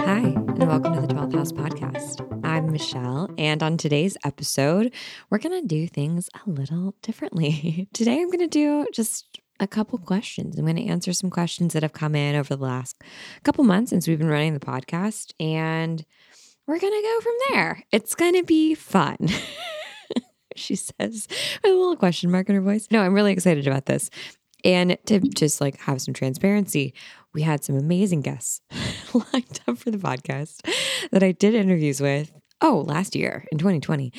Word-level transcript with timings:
Hi, 0.00 0.34
and 0.34 0.66
welcome 0.66 0.94
to 0.94 1.00
the 1.00 1.06
12th 1.14 1.34
House 1.34 1.52
Podcast. 1.52 2.40
I'm 2.42 2.72
Michelle, 2.72 3.30
and 3.38 3.62
on 3.62 3.76
today's 3.76 4.16
episode, 4.24 4.92
we're 5.30 5.38
going 5.38 5.60
to 5.62 5.68
do 5.68 5.86
things 5.86 6.28
a 6.34 6.50
little 6.50 6.96
differently. 7.02 7.88
Today, 7.92 8.20
I'm 8.20 8.30
going 8.30 8.40
to 8.40 8.48
do 8.48 8.88
just 8.92 9.38
a 9.60 9.68
couple 9.68 10.00
questions. 10.00 10.58
I'm 10.58 10.64
going 10.64 10.74
to 10.74 10.86
answer 10.86 11.12
some 11.12 11.30
questions 11.30 11.72
that 11.74 11.84
have 11.84 11.92
come 11.92 12.16
in 12.16 12.34
over 12.34 12.56
the 12.56 12.64
last 12.64 13.00
couple 13.44 13.62
months 13.62 13.90
since 13.90 14.08
we've 14.08 14.18
been 14.18 14.26
running 14.26 14.54
the 14.54 14.60
podcast, 14.60 15.34
and 15.38 16.04
we're 16.66 16.80
going 16.80 17.00
to 17.00 17.08
go 17.08 17.20
from 17.20 17.34
there. 17.50 17.84
It's 17.92 18.16
going 18.16 18.34
to 18.34 18.42
be 18.42 18.74
fun. 18.74 19.18
she 20.56 20.76
says 20.76 21.28
with 21.28 21.72
a 21.72 21.74
little 21.74 21.96
question 21.96 22.30
mark 22.30 22.48
in 22.48 22.54
her 22.54 22.60
voice. 22.60 22.88
No, 22.90 23.02
I'm 23.02 23.14
really 23.14 23.32
excited 23.32 23.66
about 23.66 23.86
this. 23.86 24.10
And 24.64 24.96
to 25.06 25.20
just 25.20 25.60
like 25.60 25.78
have 25.80 26.00
some 26.00 26.14
transparency, 26.14 26.94
we 27.34 27.42
had 27.42 27.62
some 27.62 27.76
amazing 27.76 28.22
guests 28.22 28.62
lined 29.14 29.60
up 29.68 29.78
for 29.78 29.90
the 29.90 29.98
podcast 29.98 30.60
that 31.10 31.22
I 31.22 31.32
did 31.32 31.54
interviews 31.54 32.00
with. 32.00 32.32
Oh, 32.60 32.84
last 32.86 33.14
year 33.14 33.46
in 33.52 33.58
2020. 33.58 34.12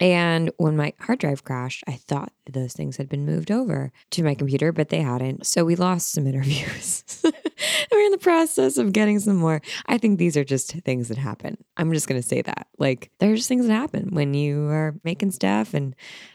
And 0.00 0.50
when 0.56 0.76
my 0.76 0.94
hard 0.98 1.18
drive 1.18 1.44
crashed, 1.44 1.84
I 1.86 1.92
thought 1.92 2.32
those 2.50 2.72
things 2.72 2.96
had 2.96 3.08
been 3.08 3.26
moved 3.26 3.50
over 3.50 3.92
to 4.12 4.24
my 4.24 4.34
computer, 4.34 4.72
but 4.72 4.88
they 4.88 5.02
hadn't. 5.02 5.46
So 5.46 5.64
we 5.64 5.76
lost 5.76 6.10
some 6.10 6.26
interviews. 6.26 7.04
We're 7.92 8.00
in 8.00 8.12
the 8.12 8.18
process 8.18 8.76
of 8.76 8.92
getting 8.92 9.18
some 9.18 9.36
more. 9.36 9.60
I 9.86 9.98
think 9.98 10.18
these 10.18 10.36
are 10.36 10.44
just 10.44 10.72
things 10.84 11.08
that 11.08 11.18
happen. 11.18 11.56
I'm 11.76 11.92
just 11.92 12.08
going 12.08 12.20
to 12.20 12.26
say 12.26 12.42
that. 12.42 12.68
Like, 12.78 13.10
there's 13.18 13.40
just 13.40 13.48
things 13.48 13.66
that 13.66 13.72
happen 13.72 14.10
when 14.12 14.34
you 14.34 14.66
are 14.68 14.94
making 15.04 15.30
stuff 15.30 15.74
and 15.74 15.94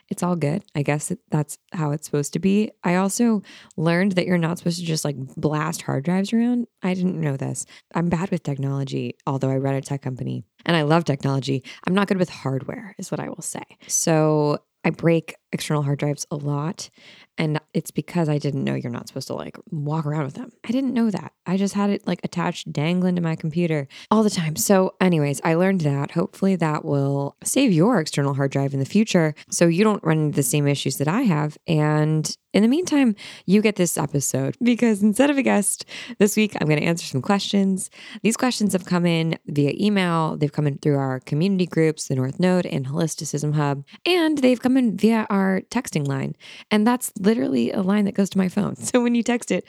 it's 0.09 0.23
all 0.23 0.35
good. 0.35 0.63
I 0.75 0.83
guess 0.83 1.11
that's 1.29 1.57
how 1.73 1.91
it's 1.91 2.05
supposed 2.05 2.33
to 2.33 2.39
be. 2.39 2.71
I 2.83 2.95
also 2.95 3.43
learned 3.75 4.13
that 4.13 4.25
you're 4.25 4.37
not 4.37 4.57
supposed 4.57 4.79
to 4.79 4.85
just 4.85 5.05
like 5.05 5.17
blast 5.35 5.81
hard 5.81 6.05
drives 6.05 6.31
around. 6.33 6.67
I 6.81 6.93
didn't 6.93 7.19
know 7.19 7.37
this. 7.37 7.65
I'm 7.93 8.09
bad 8.09 8.31
with 8.31 8.43
technology, 8.43 9.15
although 9.25 9.49
I 9.49 9.57
run 9.57 9.75
a 9.75 9.81
tech 9.81 10.01
company 10.01 10.43
and 10.65 10.77
I 10.77 10.83
love 10.83 11.05
technology. 11.05 11.63
I'm 11.85 11.93
not 11.93 12.07
good 12.07 12.17
with 12.17 12.29
hardware, 12.29 12.95
is 12.97 13.11
what 13.11 13.19
I 13.19 13.29
will 13.29 13.41
say. 13.41 13.63
So 13.87 14.59
I 14.85 14.91
break 14.91 15.35
external 15.51 15.83
hard 15.83 15.99
drives 15.99 16.25
a 16.31 16.35
lot. 16.35 16.89
And 17.37 17.59
it's 17.73 17.91
because 17.91 18.29
I 18.29 18.39
didn't 18.39 18.63
know 18.63 18.73
you're 18.73 18.91
not 18.91 19.07
supposed 19.07 19.27
to 19.27 19.35
like 19.35 19.57
walk 19.69 20.05
around 20.05 20.25
with 20.25 20.33
them. 20.33 20.51
I 20.67 20.71
didn't 20.71 20.93
know 20.93 21.11
that. 21.11 21.33
I 21.45 21.55
just 21.55 21.75
had 21.75 21.91
it 21.91 22.07
like 22.07 22.19
attached 22.23 22.71
dangling 22.73 23.15
to 23.15 23.21
my 23.21 23.35
computer 23.35 23.87
all 24.09 24.23
the 24.23 24.29
time. 24.29 24.55
So, 24.55 24.95
anyways, 24.99 25.39
I 25.43 25.53
learned 25.53 25.81
that. 25.81 26.11
Hopefully, 26.11 26.55
that 26.55 26.83
will 26.83 27.35
save 27.43 27.71
your 27.71 27.99
external 27.99 28.33
hard 28.33 28.51
drive 28.51 28.73
in 28.73 28.79
the 28.79 28.85
future 28.85 29.35
so 29.51 29.67
you 29.67 29.83
don't 29.83 30.03
run 30.03 30.17
into 30.17 30.35
the 30.35 30.43
same 30.43 30.67
issues 30.67 30.97
that 30.97 31.07
I 31.07 31.21
have. 31.21 31.57
And 31.67 32.35
in 32.53 32.63
the 32.63 32.69
meantime, 32.69 33.15
you 33.45 33.61
get 33.61 33.75
this 33.75 33.99
episode 33.99 34.57
because 34.63 35.03
instead 35.03 35.29
of 35.29 35.37
a 35.37 35.43
guest 35.43 35.85
this 36.17 36.35
week, 36.35 36.55
I'm 36.59 36.67
going 36.67 36.79
to 36.79 36.85
answer 36.85 37.05
some 37.05 37.21
questions. 37.21 37.91
These 38.23 38.35
questions 38.35 38.73
have 38.73 38.85
come 38.85 39.05
in 39.05 39.37
via 39.45 39.73
email, 39.79 40.37
they've 40.37 40.51
come 40.51 40.65
in 40.65 40.79
through 40.79 40.97
our 40.97 41.19
community 41.19 41.67
groups, 41.67 42.07
the 42.07 42.15
North 42.15 42.39
Node 42.39 42.65
and 42.65 42.87
Holisticism 42.87 43.53
Hub, 43.53 43.85
and 44.07 44.39
they've 44.39 44.59
come 44.59 44.75
in 44.75 44.97
via 44.97 45.27
our 45.29 45.36
texting 45.71 46.07
line. 46.07 46.35
And 46.71 46.85
that's 46.85 47.11
literally 47.19 47.71
a 47.71 47.81
line 47.81 48.05
that 48.05 48.15
goes 48.15 48.29
to 48.31 48.37
my 48.37 48.49
phone. 48.49 48.75
So 48.87 49.03
when 49.03 49.15
you 49.15 49.23
text 49.23 49.51
it, 49.51 49.65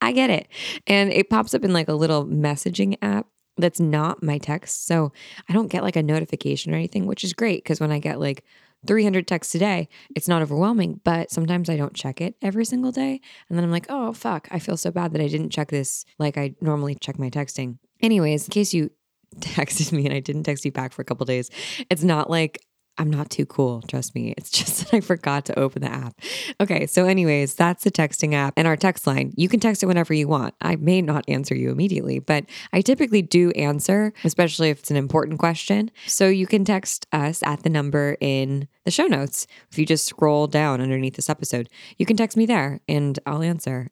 I 0.00 0.12
get 0.12 0.30
it. 0.30 0.48
And 0.86 1.12
it 1.12 1.28
pops 1.28 1.54
up 1.54 1.64
in 1.64 1.72
like 1.72 1.88
a 1.88 1.94
little 1.94 2.24
messaging 2.24 2.96
app 3.02 3.26
that's 3.56 3.80
not 3.80 4.22
my 4.22 4.38
text. 4.38 4.86
So 4.86 5.12
I 5.48 5.52
don't 5.52 5.68
get 5.68 5.82
like 5.82 5.96
a 5.96 6.02
notification 6.02 6.72
or 6.72 6.76
anything, 6.76 7.06
which 7.06 7.24
is 7.24 7.32
great 7.32 7.62
because 7.62 7.80
when 7.80 7.92
I 7.92 7.98
get 7.98 8.20
like 8.20 8.44
300 8.86 9.26
texts 9.26 9.54
a 9.54 9.58
day, 9.58 9.88
it's 10.16 10.28
not 10.28 10.42
overwhelming, 10.42 11.00
but 11.04 11.30
sometimes 11.30 11.68
I 11.68 11.76
don't 11.76 11.94
check 11.94 12.20
it 12.20 12.36
every 12.40 12.64
single 12.64 12.92
day. 12.92 13.20
And 13.48 13.58
then 13.58 13.64
I'm 13.64 13.70
like, 13.70 13.86
oh, 13.88 14.12
fuck, 14.12 14.48
I 14.50 14.58
feel 14.58 14.76
so 14.76 14.90
bad 14.90 15.12
that 15.12 15.20
I 15.20 15.28
didn't 15.28 15.50
check 15.50 15.68
this 15.68 16.04
like 16.18 16.38
I 16.38 16.54
normally 16.60 16.94
check 16.94 17.18
my 17.18 17.28
texting. 17.28 17.78
Anyways, 18.00 18.46
in 18.46 18.52
case 18.52 18.72
you 18.72 18.90
texted 19.40 19.92
me 19.92 20.06
and 20.06 20.14
I 20.14 20.20
didn't 20.20 20.44
text 20.44 20.64
you 20.64 20.72
back 20.72 20.92
for 20.92 21.02
a 21.02 21.04
couple 21.04 21.26
days, 21.26 21.50
it's 21.90 22.02
not 22.02 22.30
like 22.30 22.64
I'm 23.00 23.10
not 23.10 23.30
too 23.30 23.46
cool, 23.46 23.80
trust 23.88 24.14
me. 24.14 24.34
It's 24.36 24.50
just 24.60 24.78
that 24.90 24.94
I 24.94 25.00
forgot 25.00 25.46
to 25.46 25.58
open 25.58 25.80
the 25.80 25.90
app. 25.90 26.20
Okay, 26.60 26.86
so, 26.86 27.06
anyways, 27.06 27.54
that's 27.54 27.82
the 27.82 27.90
texting 27.90 28.34
app 28.34 28.52
and 28.58 28.68
our 28.68 28.76
text 28.76 29.06
line. 29.06 29.32
You 29.36 29.48
can 29.48 29.58
text 29.58 29.82
it 29.82 29.86
whenever 29.86 30.12
you 30.12 30.28
want. 30.28 30.54
I 30.60 30.76
may 30.76 31.00
not 31.00 31.24
answer 31.26 31.54
you 31.54 31.70
immediately, 31.70 32.18
but 32.18 32.44
I 32.74 32.82
typically 32.82 33.22
do 33.22 33.52
answer, 33.52 34.12
especially 34.22 34.68
if 34.68 34.80
it's 34.80 34.90
an 34.90 34.98
important 34.98 35.38
question. 35.38 35.90
So, 36.06 36.28
you 36.28 36.46
can 36.46 36.64
text 36.64 37.06
us 37.10 37.42
at 37.42 37.62
the 37.62 37.70
number 37.70 38.18
in 38.20 38.68
the 38.84 38.90
show 38.90 39.06
notes. 39.06 39.46
If 39.70 39.78
you 39.78 39.86
just 39.86 40.04
scroll 40.04 40.46
down 40.46 40.82
underneath 40.82 41.16
this 41.16 41.30
episode, 41.30 41.70
you 41.96 42.04
can 42.04 42.18
text 42.18 42.36
me 42.36 42.44
there 42.44 42.80
and 42.86 43.18
I'll 43.24 43.42
answer. 43.42 43.90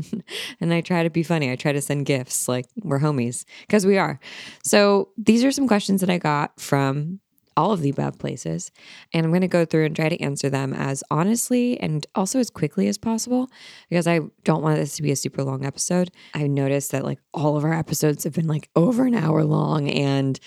and 0.60 0.74
I 0.74 0.80
try 0.80 1.04
to 1.04 1.10
be 1.10 1.22
funny. 1.22 1.52
I 1.52 1.56
try 1.56 1.72
to 1.72 1.80
send 1.80 2.06
gifts 2.06 2.48
like 2.48 2.66
we're 2.82 2.98
homies 2.98 3.44
because 3.60 3.86
we 3.86 3.98
are. 3.98 4.18
So, 4.64 5.10
these 5.16 5.44
are 5.44 5.52
some 5.52 5.68
questions 5.68 6.00
that 6.00 6.10
I 6.10 6.18
got 6.18 6.60
from 6.60 7.20
all 7.58 7.72
of 7.72 7.80
the 7.80 7.90
above 7.90 8.16
places. 8.20 8.70
And 9.12 9.26
I'm 9.26 9.32
going 9.32 9.42
to 9.42 9.48
go 9.48 9.64
through 9.64 9.84
and 9.84 9.96
try 9.96 10.08
to 10.08 10.20
answer 10.20 10.48
them 10.48 10.72
as 10.72 11.02
honestly 11.10 11.78
and 11.80 12.06
also 12.14 12.38
as 12.38 12.50
quickly 12.50 12.86
as 12.86 12.96
possible 12.96 13.50
because 13.90 14.06
I 14.06 14.20
don't 14.44 14.62
want 14.62 14.76
this 14.76 14.94
to 14.96 15.02
be 15.02 15.10
a 15.10 15.16
super 15.16 15.42
long 15.42 15.66
episode. 15.66 16.12
I 16.34 16.46
noticed 16.46 16.92
that 16.92 17.04
like 17.04 17.18
all 17.34 17.56
of 17.56 17.64
our 17.64 17.74
episodes 17.74 18.22
have 18.22 18.32
been 18.32 18.46
like 18.46 18.70
over 18.76 19.04
an 19.04 19.14
hour 19.16 19.42
long. 19.42 19.90
And 19.90 20.38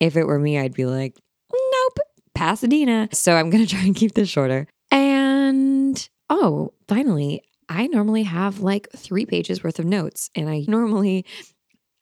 if 0.00 0.16
it 0.16 0.26
were 0.26 0.40
me, 0.40 0.58
I'd 0.58 0.74
be 0.74 0.84
like, 0.84 1.16
nope, 1.52 1.98
Pasadena. 2.34 3.08
So 3.12 3.36
I'm 3.36 3.50
going 3.50 3.64
to 3.66 3.70
try 3.70 3.84
and 3.84 3.94
keep 3.94 4.14
this 4.14 4.28
shorter. 4.28 4.66
And 4.90 6.08
oh, 6.28 6.72
finally, 6.88 7.40
I 7.68 7.86
normally 7.86 8.24
have 8.24 8.58
like 8.58 8.88
three 8.96 9.26
pages 9.26 9.62
worth 9.62 9.78
of 9.78 9.84
notes. 9.84 10.28
And 10.34 10.50
I 10.50 10.64
normally, 10.66 11.24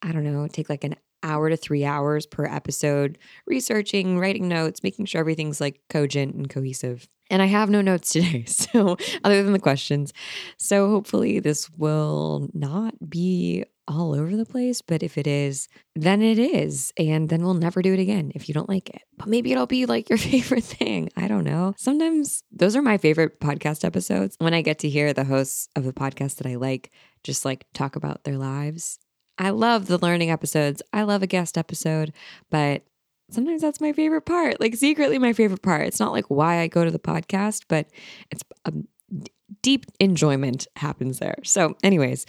I 0.01 0.13
don't 0.13 0.25
know, 0.25 0.49
take 0.49 0.71
like 0.71 0.85
an 0.85 0.97
hour 1.23 1.51
to 1.51 1.57
three 1.57 1.85
hours 1.85 2.27
per 2.27 2.45
episode, 2.45 3.19
researching, 3.47 4.19
writing 4.19 4.49
notes, 4.49 4.83
making 4.83 5.07
sure 5.07 5.21
everything's 5.21 5.61
like 5.61 5.81
cogent 5.89 6.35
and 6.35 6.49
cohesive. 6.49 7.09
And 7.31 7.43
I 7.43 7.47
have 7.47 7.71
no 7.71 7.81
notes 7.81 8.11
today, 8.13 8.45
so 8.45 8.97
other 9.25 9.43
than 9.43 9.53
the 9.53 9.59
questions. 9.59 10.13
So 10.59 10.89
hopefully 10.89 11.41
this 11.41 11.71
will 11.71 12.49
not 12.55 12.95
be 13.09 13.65
all 13.89 14.15
over 14.15 14.37
the 14.37 14.45
place, 14.45 14.83
but 14.83 15.03
if 15.03 15.17
it 15.17 15.27
is, 15.27 15.69
then 15.95 16.21
it 16.21 16.39
is. 16.39 16.93
And 16.97 17.29
then 17.29 17.45
we'll 17.45 17.55
never 17.55 17.83
do 17.83 17.95
it 17.95 18.01
again 18.01 18.33
if 18.35 18.49
you 18.49 18.55
don't 18.55 18.69
like 18.69 18.91
it. 18.91 19.03
But 19.17 19.29
maybe 19.29 19.53
it'll 19.53 19.67
be 19.67 19.87
like 19.87 20.09
your 20.11 20.19
favorite 20.19 20.65
thing. 20.65 21.11
I 21.17 21.29
don't 21.29 21.45
know. 21.45 21.75
Sometimes 21.79 22.43
those 22.51 22.75
are 22.75 22.83
my 22.83 22.99
favorite 22.99 23.41
podcast 23.41 23.85
episodes 23.85 24.37
when 24.39 24.55
I 24.55 24.63
get 24.63 24.81
to 24.81 24.89
hear 24.89 25.13
the 25.13 25.25
hosts 25.25 25.69
of 25.77 25.85
the 25.85 25.93
podcast 25.93 26.37
that 26.37 26.47
I 26.47 26.57
like 26.57 26.91
just 27.23 27.45
like 27.45 27.65
talk 27.75 27.97
about 27.97 28.25
their 28.25 28.39
lives 28.39 28.99
I 29.39 29.51
love 29.51 29.87
the 29.87 29.99
learning 29.99 30.31
episodes. 30.31 30.83
I 30.93 31.03
love 31.03 31.23
a 31.23 31.27
guest 31.27 31.59
episode, 31.59 32.13
but 32.51 32.83
sometimes 33.31 33.63
that's 33.63 33.81
my 33.81 33.93
favorite 33.93 34.23
part. 34.23 34.61
Like 34.61 34.77
secretly 34.77 35.19
my 35.19 35.33
favorite 35.33 35.63
part. 35.63 35.87
It's 35.87 36.01
not 36.01 36.13
like 36.13 36.27
why 36.27 36.59
I 36.61 36.69
go 36.69 36.85
to 36.85 36.91
the 36.91 36.99
podcast, 36.99 37.65
but 37.69 37.87
it's 38.31 38.43
um, 38.65 38.89
a 39.13 39.27
deep 39.63 39.87
enjoyment 40.01 40.67
happens 40.77 41.19
there. 41.19 41.37
So, 41.45 41.77
anyways, 41.83 42.27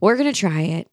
we're 0.00 0.16
going 0.16 0.32
to 0.32 0.38
try 0.38 0.62
it. 0.62 0.88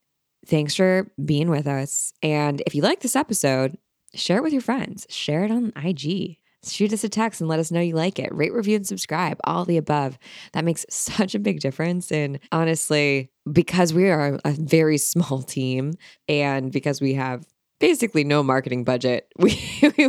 Thanks 0.47 0.75
for 0.75 1.11
being 1.23 1.50
with 1.50 1.67
us. 1.67 2.13
And 2.22 2.61
if 2.66 2.75
you 2.75 2.81
like 2.81 3.00
this 3.01 3.16
episode, 3.16 3.78
share 4.13 4.38
it 4.38 4.44
with 4.44 4.53
your 4.53 4.61
friends. 4.61 5.07
Share 5.09 5.44
it 5.44 5.51
on 5.51 5.73
IG 5.75 6.38
shoot 6.71 6.93
us 6.93 7.03
a 7.03 7.09
text 7.09 7.41
and 7.41 7.49
let 7.49 7.59
us 7.59 7.71
know 7.71 7.81
you 7.81 7.95
like 7.95 8.19
it. 8.19 8.33
Rate, 8.33 8.53
review, 8.53 8.75
and 8.75 8.87
subscribe, 8.87 9.39
all 9.43 9.65
the 9.65 9.77
above. 9.77 10.17
That 10.53 10.65
makes 10.65 10.85
such 10.89 11.35
a 11.35 11.39
big 11.39 11.59
difference. 11.59 12.11
And 12.11 12.39
honestly, 12.51 13.29
because 13.51 13.93
we 13.93 14.09
are 14.09 14.39
a 14.43 14.51
very 14.51 14.97
small 14.97 15.41
team 15.41 15.93
and 16.27 16.71
because 16.71 17.01
we 17.01 17.13
have 17.13 17.45
basically 17.79 18.23
no 18.23 18.41
marketing 18.41 18.83
budget, 18.83 19.27
we, 19.37 19.59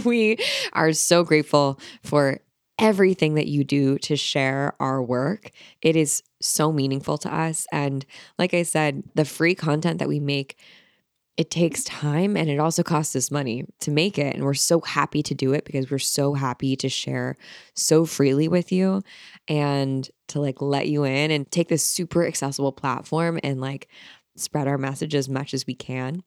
we 0.05 0.39
are 0.72 0.93
so 0.93 1.25
grateful 1.25 1.81
for 2.03 2.41
everything 2.78 3.34
that 3.34 3.49
you 3.49 3.65
do 3.65 3.99
to 3.99 4.16
share 4.16 4.75
our 4.81 5.03
work. 5.03 5.50
It 5.81 5.97
is 5.97 6.22
so 6.41 6.71
meaningful 6.71 7.16
to 7.19 7.34
us. 7.34 7.66
And 7.72 8.04
like 8.39 8.53
I 8.53 8.63
said, 8.63 9.03
the 9.15 9.25
free 9.25 9.54
content 9.54 9.98
that 9.98 10.09
we 10.09 10.21
make 10.21 10.59
it 11.36 11.50
takes 11.50 11.84
time 11.84 12.36
and 12.36 12.48
it 12.48 12.59
also 12.59 12.83
costs 12.83 13.15
us 13.15 13.30
money 13.30 13.65
to 13.80 13.91
make 13.91 14.18
it. 14.18 14.34
And 14.34 14.44
we're 14.44 14.54
so 14.54 14.80
happy 14.80 15.22
to 15.24 15.34
do 15.34 15.53
it 15.53 15.65
because 15.65 15.91
we're 15.91 15.98
so 15.98 16.33
happy 16.34 16.77
to 16.77 16.88
share 16.88 17.36
so 17.74 18.06
freely 18.06 18.48
with 18.48 18.72
you 18.72 19.03
and 19.47 20.09
to 20.28 20.41
like 20.41 20.62
let 20.62 20.88
you 20.88 21.04
in 21.04 21.30
and 21.30 21.50
take 21.50 21.68
this 21.68 21.84
super 21.84 22.27
accessible 22.27 22.72
platform 22.72 23.38
and 23.44 23.60
like 23.60 23.88
spread 24.36 24.66
our 24.66 24.78
message 24.78 25.15
as 25.15 25.28
much 25.28 25.53
as 25.53 25.66
we 25.66 25.74
can 25.74 26.22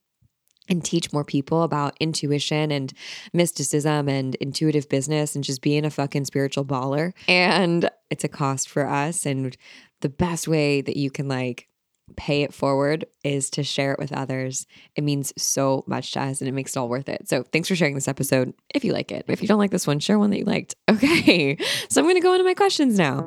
and 0.70 0.86
teach 0.86 1.12
more 1.12 1.24
people 1.24 1.64
about 1.64 1.98
intuition 2.00 2.72
and 2.72 2.94
mysticism 3.34 4.08
and 4.08 4.36
intuitive 4.36 4.88
business 4.88 5.34
and 5.34 5.44
just 5.44 5.64
being 5.64 5.86
a 5.86 5.90
fucking 5.90 6.26
spiritual 6.26 6.64
baller. 6.64 7.14
And 7.28 7.90
it's 8.12 8.24
a 8.24 8.30
cost 8.30 8.70
for 8.70 8.88
us. 8.88 9.26
And 9.26 9.58
the 10.02 10.10
best 10.10 10.48
way 10.48 10.82
that 10.82 10.96
you 10.98 11.10
can 11.10 11.28
like 11.28 11.69
pay 12.10 12.44
it 12.44 12.54
forward 12.54 13.06
is 13.24 13.50
to 13.52 13.64
share 13.64 13.94
it 13.94 14.00
with 14.00 14.12
others. 14.14 14.68
It 14.96 15.04
means 15.04 15.34
so 15.38 15.84
much 15.88 16.12
to 16.12 16.22
us 16.22 16.42
and 16.42 16.48
it 16.48 16.54
makes 16.54 16.76
it 16.76 16.80
all 16.80 16.90
worth 16.90 17.10
it. 17.10 17.30
So 17.30 17.44
thanks 17.44 17.68
for 17.68 17.76
sharing 17.76 17.96
this 17.96 18.08
episode 18.08 18.54
if 18.74 18.84
you 18.84 18.94
like 18.94 19.12
it. 19.12 19.26
If 19.28 19.42
you 19.42 19.48
don't 19.48 19.60
like 19.60 19.72
this 19.72 19.88
one, 19.88 20.00
share 20.00 20.20
one 20.20 20.30
that 20.32 20.40
you 20.40 20.46
liked. 20.46 20.76
Okay. 20.90 21.56
So 21.90 22.02
I'm 22.02 22.06
going 22.06 22.16
to 22.16 22.22
go 22.22 22.34
into 22.34 22.44
my 22.44 22.56
questions 22.56 22.98
now. 22.98 23.26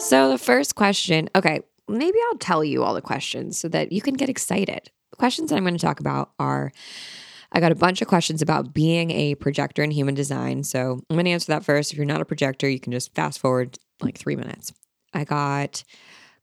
So, 0.00 0.30
the 0.30 0.38
first 0.38 0.76
question 0.76 1.28
okay, 1.36 1.60
maybe 1.86 2.18
I'll 2.28 2.38
tell 2.38 2.64
you 2.64 2.82
all 2.82 2.94
the 2.94 3.02
questions 3.02 3.58
so 3.58 3.68
that 3.68 3.92
you 3.92 4.00
can 4.00 4.14
get 4.14 4.30
excited. 4.30 4.90
The 5.10 5.16
questions 5.16 5.50
that 5.50 5.56
I'm 5.56 5.62
going 5.62 5.76
to 5.76 5.80
talk 5.80 6.00
about 6.00 6.30
are 6.38 6.72
I 7.52 7.60
got 7.60 7.70
a 7.70 7.74
bunch 7.74 8.00
of 8.00 8.08
questions 8.08 8.40
about 8.40 8.72
being 8.72 9.10
a 9.10 9.34
projector 9.34 9.82
in 9.82 9.90
human 9.90 10.14
design. 10.14 10.64
So, 10.64 11.02
I'm 11.10 11.16
going 11.16 11.26
to 11.26 11.30
answer 11.32 11.52
that 11.52 11.66
first. 11.66 11.92
If 11.92 11.98
you're 11.98 12.06
not 12.06 12.22
a 12.22 12.24
projector, 12.24 12.66
you 12.68 12.80
can 12.80 12.92
just 12.92 13.14
fast 13.14 13.40
forward 13.40 13.78
like 14.00 14.16
three 14.16 14.36
minutes. 14.36 14.72
I 15.12 15.24
got 15.24 15.84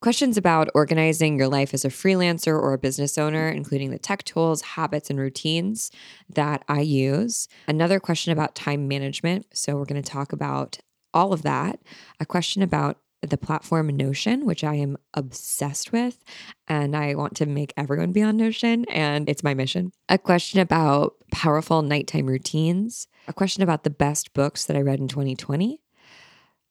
questions 0.02 0.38
about 0.38 0.70
organizing 0.76 1.38
your 1.38 1.48
life 1.48 1.74
as 1.74 1.84
a 1.84 1.90
freelancer 1.90 2.54
or 2.54 2.74
a 2.74 2.78
business 2.78 3.18
owner, 3.18 3.50
including 3.50 3.92
the 3.92 4.00
tech 4.00 4.24
tools, 4.24 4.62
habits, 4.62 5.10
and 5.10 5.20
routines 5.20 5.92
that 6.30 6.64
I 6.68 6.82
use. 6.82 7.48
Another 7.68 8.00
question 8.00 8.32
about 8.32 8.56
time 8.56 8.88
management. 8.88 9.48
So, 9.54 9.76
we're 9.76 9.86
going 9.86 10.02
to 10.02 10.12
talk 10.12 10.34
about 10.34 10.80
all 11.14 11.34
of 11.34 11.42
that. 11.44 11.80
A 12.20 12.26
question 12.26 12.62
about 12.62 12.98
the 13.22 13.38
platform 13.38 13.88
Notion, 13.88 14.46
which 14.46 14.64
I 14.64 14.76
am 14.76 14.98
obsessed 15.14 15.92
with. 15.92 16.24
And 16.68 16.96
I 16.96 17.16
want 17.16 17.36
to 17.38 17.46
make 17.46 17.74
everyone 17.76 18.12
be 18.12 18.22
on 18.22 18.38
Notion, 18.38 18.86
and 18.90 19.28
it's 19.30 19.44
my 19.44 19.54
mission. 19.54 19.92
A 20.10 20.18
question 20.18 20.60
about 20.60 21.16
powerful 21.32 21.82
nighttime 21.82 22.28
routines. 22.28 23.08
A 23.28 23.34
question 23.34 23.64
about 23.64 23.84
the 23.84 23.90
best 23.90 24.34
books 24.34 24.66
that 24.66 24.78
I 24.78 24.82
read 24.82 25.00
in 25.00 25.08
2020. 25.08 25.82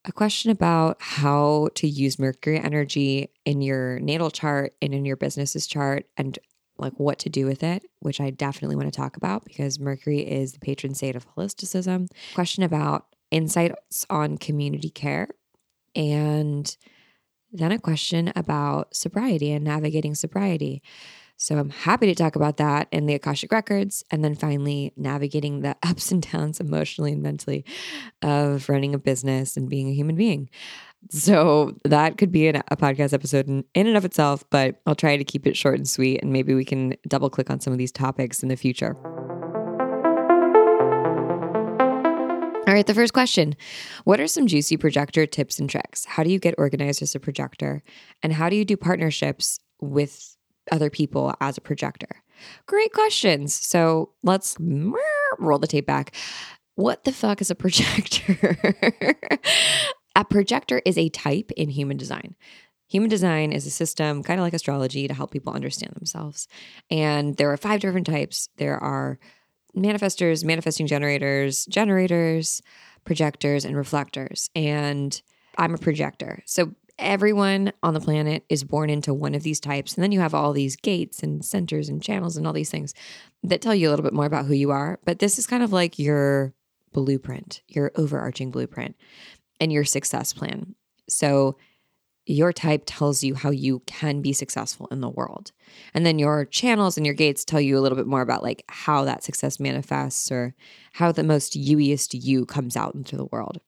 A 0.06 0.12
question 0.12 0.52
about 0.52 0.98
how 1.00 1.68
to 1.74 1.88
use 1.88 2.18
Mercury 2.18 2.60
energy 2.60 3.30
in 3.44 3.60
your 3.60 3.98
natal 3.98 4.30
chart 4.30 4.74
and 4.80 4.94
in 4.94 5.04
your 5.04 5.16
business's 5.16 5.66
chart 5.66 6.06
and 6.16 6.38
like 6.78 6.92
what 6.96 7.18
to 7.20 7.28
do 7.28 7.44
with 7.44 7.64
it, 7.64 7.84
which 7.98 8.20
I 8.20 8.30
definitely 8.30 8.76
want 8.76 8.92
to 8.92 8.96
talk 8.96 9.16
about 9.16 9.44
because 9.44 9.80
Mercury 9.80 10.20
is 10.20 10.52
the 10.52 10.60
patron 10.60 10.94
saint 10.94 11.16
of 11.16 11.26
holisticism. 11.34 12.08
Question 12.34 12.62
about 12.62 13.06
insights 13.32 14.06
on 14.08 14.38
community 14.38 14.90
care 14.90 15.28
and 15.96 16.76
then 17.52 17.72
a 17.72 17.78
question 17.78 18.32
about 18.36 18.94
sobriety 18.94 19.50
and 19.50 19.64
navigating 19.64 20.14
sobriety. 20.14 20.82
So 21.38 21.58
I'm 21.58 21.70
happy 21.70 22.06
to 22.06 22.14
talk 22.14 22.34
about 22.34 22.56
that 22.56 22.88
and 22.92 23.08
the 23.08 23.14
Akashic 23.14 23.52
Records. 23.52 24.02
And 24.10 24.24
then 24.24 24.34
finally, 24.34 24.92
navigating 24.96 25.60
the 25.60 25.76
ups 25.82 26.10
and 26.10 26.22
downs 26.22 26.60
emotionally 26.60 27.12
and 27.12 27.22
mentally 27.22 27.64
of 28.22 28.68
running 28.68 28.94
a 28.94 28.98
business 28.98 29.56
and 29.56 29.68
being 29.68 29.88
a 29.88 29.94
human 29.94 30.16
being. 30.16 30.48
So 31.10 31.76
that 31.84 32.18
could 32.18 32.32
be 32.32 32.48
an, 32.48 32.62
a 32.68 32.76
podcast 32.76 33.12
episode 33.12 33.48
in, 33.48 33.64
in 33.74 33.86
and 33.86 33.96
of 33.96 34.04
itself, 34.04 34.44
but 34.50 34.80
I'll 34.86 34.94
try 34.94 35.16
to 35.16 35.24
keep 35.24 35.46
it 35.46 35.56
short 35.56 35.76
and 35.76 35.88
sweet. 35.88 36.22
And 36.22 36.32
maybe 36.32 36.54
we 36.54 36.64
can 36.64 36.94
double 37.06 37.30
click 37.30 37.50
on 37.50 37.60
some 37.60 37.72
of 37.72 37.78
these 37.78 37.92
topics 37.92 38.42
in 38.42 38.48
the 38.48 38.56
future. 38.56 38.96
All 42.66 42.74
right, 42.74 42.86
the 42.86 42.94
first 42.94 43.12
question 43.12 43.54
What 44.04 44.20
are 44.20 44.26
some 44.26 44.48
juicy 44.48 44.76
projector 44.76 45.26
tips 45.26 45.60
and 45.60 45.70
tricks? 45.70 46.04
How 46.04 46.24
do 46.24 46.30
you 46.30 46.40
get 46.40 46.54
organized 46.58 47.02
as 47.02 47.14
a 47.14 47.20
projector? 47.20 47.82
And 48.22 48.32
how 48.32 48.48
do 48.48 48.56
you 48.56 48.64
do 48.64 48.76
partnerships 48.76 49.60
with 49.80 50.35
other 50.70 50.90
people 50.90 51.34
as 51.40 51.56
a 51.56 51.60
projector? 51.60 52.22
Great 52.66 52.92
questions. 52.92 53.54
So 53.54 54.10
let's 54.22 54.56
roll 55.38 55.58
the 55.58 55.66
tape 55.66 55.86
back. 55.86 56.14
What 56.74 57.04
the 57.04 57.12
fuck 57.12 57.40
is 57.40 57.50
a 57.50 57.54
projector? 57.54 58.58
a 60.16 60.24
projector 60.24 60.82
is 60.84 60.98
a 60.98 61.08
type 61.08 61.50
in 61.56 61.70
human 61.70 61.96
design. 61.96 62.36
Human 62.88 63.08
design 63.08 63.52
is 63.52 63.66
a 63.66 63.70
system, 63.70 64.22
kind 64.22 64.38
of 64.38 64.44
like 64.44 64.54
astrology, 64.54 65.08
to 65.08 65.14
help 65.14 65.32
people 65.32 65.52
understand 65.52 65.94
themselves. 65.94 66.46
And 66.90 67.36
there 67.36 67.50
are 67.50 67.56
five 67.56 67.80
different 67.80 68.06
types. 68.06 68.48
There 68.58 68.78
are 68.78 69.18
manifestors, 69.76 70.44
manifesting 70.44 70.86
generators, 70.86 71.66
generators, 71.66 72.62
projectors, 73.04 73.64
and 73.64 73.76
reflectors. 73.76 74.50
And 74.54 75.20
I'm 75.58 75.74
a 75.74 75.78
projector. 75.78 76.42
So 76.46 76.74
everyone 76.98 77.72
on 77.82 77.94
the 77.94 78.00
planet 78.00 78.44
is 78.48 78.64
born 78.64 78.90
into 78.90 79.12
one 79.12 79.34
of 79.34 79.42
these 79.42 79.60
types. 79.60 79.94
And 79.94 80.02
then 80.02 80.12
you 80.12 80.20
have 80.20 80.34
all 80.34 80.52
these 80.52 80.76
gates 80.76 81.22
and 81.22 81.44
centers 81.44 81.88
and 81.88 82.02
channels 82.02 82.36
and 82.36 82.46
all 82.46 82.52
these 82.52 82.70
things 82.70 82.94
that 83.42 83.60
tell 83.60 83.74
you 83.74 83.88
a 83.88 83.90
little 83.90 84.02
bit 84.02 84.14
more 84.14 84.26
about 84.26 84.46
who 84.46 84.54
you 84.54 84.70
are. 84.70 84.98
But 85.04 85.18
this 85.18 85.38
is 85.38 85.46
kind 85.46 85.62
of 85.62 85.72
like 85.72 85.98
your 85.98 86.54
blueprint, 86.92 87.62
your 87.68 87.92
overarching 87.96 88.50
blueprint, 88.50 88.96
and 89.60 89.72
your 89.72 89.84
success 89.84 90.32
plan. 90.32 90.74
So 91.08 91.56
your 92.26 92.52
type 92.52 92.82
tells 92.86 93.22
you 93.22 93.34
how 93.36 93.50
you 93.50 93.80
can 93.86 94.20
be 94.20 94.32
successful 94.32 94.88
in 94.90 95.00
the 95.00 95.08
world. 95.08 95.52
And 95.94 96.04
then 96.04 96.18
your 96.18 96.44
channels 96.44 96.96
and 96.96 97.06
your 97.06 97.14
gates 97.14 97.44
tell 97.44 97.60
you 97.60 97.78
a 97.78 97.80
little 97.80 97.96
bit 97.96 98.08
more 98.08 98.20
about 98.20 98.42
like 98.42 98.64
how 98.68 99.04
that 99.04 99.22
success 99.22 99.60
manifests 99.60 100.32
or 100.32 100.54
how 100.94 101.12
the 101.12 101.22
most 101.22 101.52
youiest 101.52 102.20
you 102.20 102.44
comes 102.44 102.76
out 102.76 102.96
into 102.96 103.16
the 103.16 103.26
world. 103.26 103.60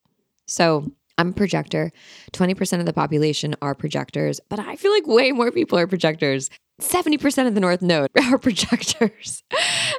So 0.46 0.92
I'm 1.19 1.31
a 1.31 1.32
projector. 1.32 1.91
20% 2.32 2.79
of 2.79 2.87
the 2.87 2.93
population 2.93 3.56
are 3.61 3.75
projectors, 3.75 4.41
but 4.49 4.61
I 4.61 4.76
feel 4.76 4.93
like 4.93 5.06
way 5.06 5.32
more 5.32 5.50
people 5.50 5.76
are 5.79 5.88
projectors. 5.88 6.49
70% 6.80 7.46
of 7.46 7.54
the 7.54 7.60
North 7.60 7.82
Node 7.82 8.08
are 8.25 8.38
projectors. 8.38 9.42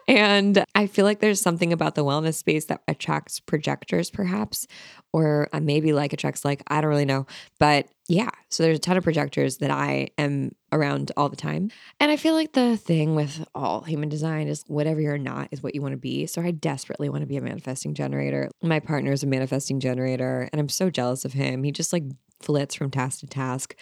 and 0.07 0.63
I 0.75 0.87
feel 0.87 1.05
like 1.05 1.19
there's 1.19 1.41
something 1.41 1.73
about 1.73 1.95
the 1.95 2.05
wellness 2.05 2.35
space 2.35 2.65
that 2.65 2.81
attracts 2.87 3.39
projectors, 3.39 4.09
perhaps, 4.09 4.65
or 5.11 5.49
uh, 5.51 5.59
maybe 5.59 5.91
like 5.93 6.13
attracts 6.13 6.45
like, 6.45 6.63
I 6.67 6.81
don't 6.81 6.89
really 6.89 7.05
know. 7.05 7.25
But 7.59 7.87
yeah, 8.07 8.29
so 8.49 8.63
there's 8.63 8.77
a 8.77 8.81
ton 8.81 8.97
of 8.97 9.03
projectors 9.03 9.57
that 9.57 9.69
I 9.69 10.09
am 10.17 10.53
around 10.71 11.11
all 11.15 11.29
the 11.29 11.35
time. 11.35 11.69
And 11.99 12.09
I 12.09 12.15
feel 12.15 12.33
like 12.33 12.53
the 12.53 12.75
thing 12.75 13.13
with 13.13 13.45
all 13.53 13.81
human 13.81 14.09
design 14.09 14.47
is 14.47 14.63
whatever 14.67 14.99
you're 14.99 15.17
not 15.17 15.49
is 15.51 15.61
what 15.61 15.75
you 15.75 15.81
want 15.81 15.93
to 15.93 15.97
be. 15.97 16.25
So 16.25 16.41
I 16.41 16.51
desperately 16.51 17.09
want 17.09 17.21
to 17.21 17.27
be 17.27 17.37
a 17.37 17.41
manifesting 17.41 17.93
generator. 17.93 18.49
My 18.63 18.79
partner 18.79 19.11
is 19.11 19.21
a 19.21 19.27
manifesting 19.27 19.79
generator, 19.79 20.49
and 20.51 20.59
I'm 20.59 20.69
so 20.69 20.89
jealous 20.89 21.23
of 21.23 21.33
him. 21.33 21.63
He 21.63 21.71
just 21.71 21.93
like 21.93 22.03
flits 22.39 22.75
from 22.75 22.91
task 22.91 23.19
to 23.19 23.27
task. 23.27 23.75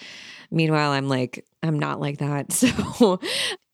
Meanwhile, 0.51 0.91
I'm 0.91 1.07
like, 1.07 1.45
I'm 1.63 1.79
not 1.79 1.99
like 1.99 2.19
that. 2.19 2.51
So 2.97 3.19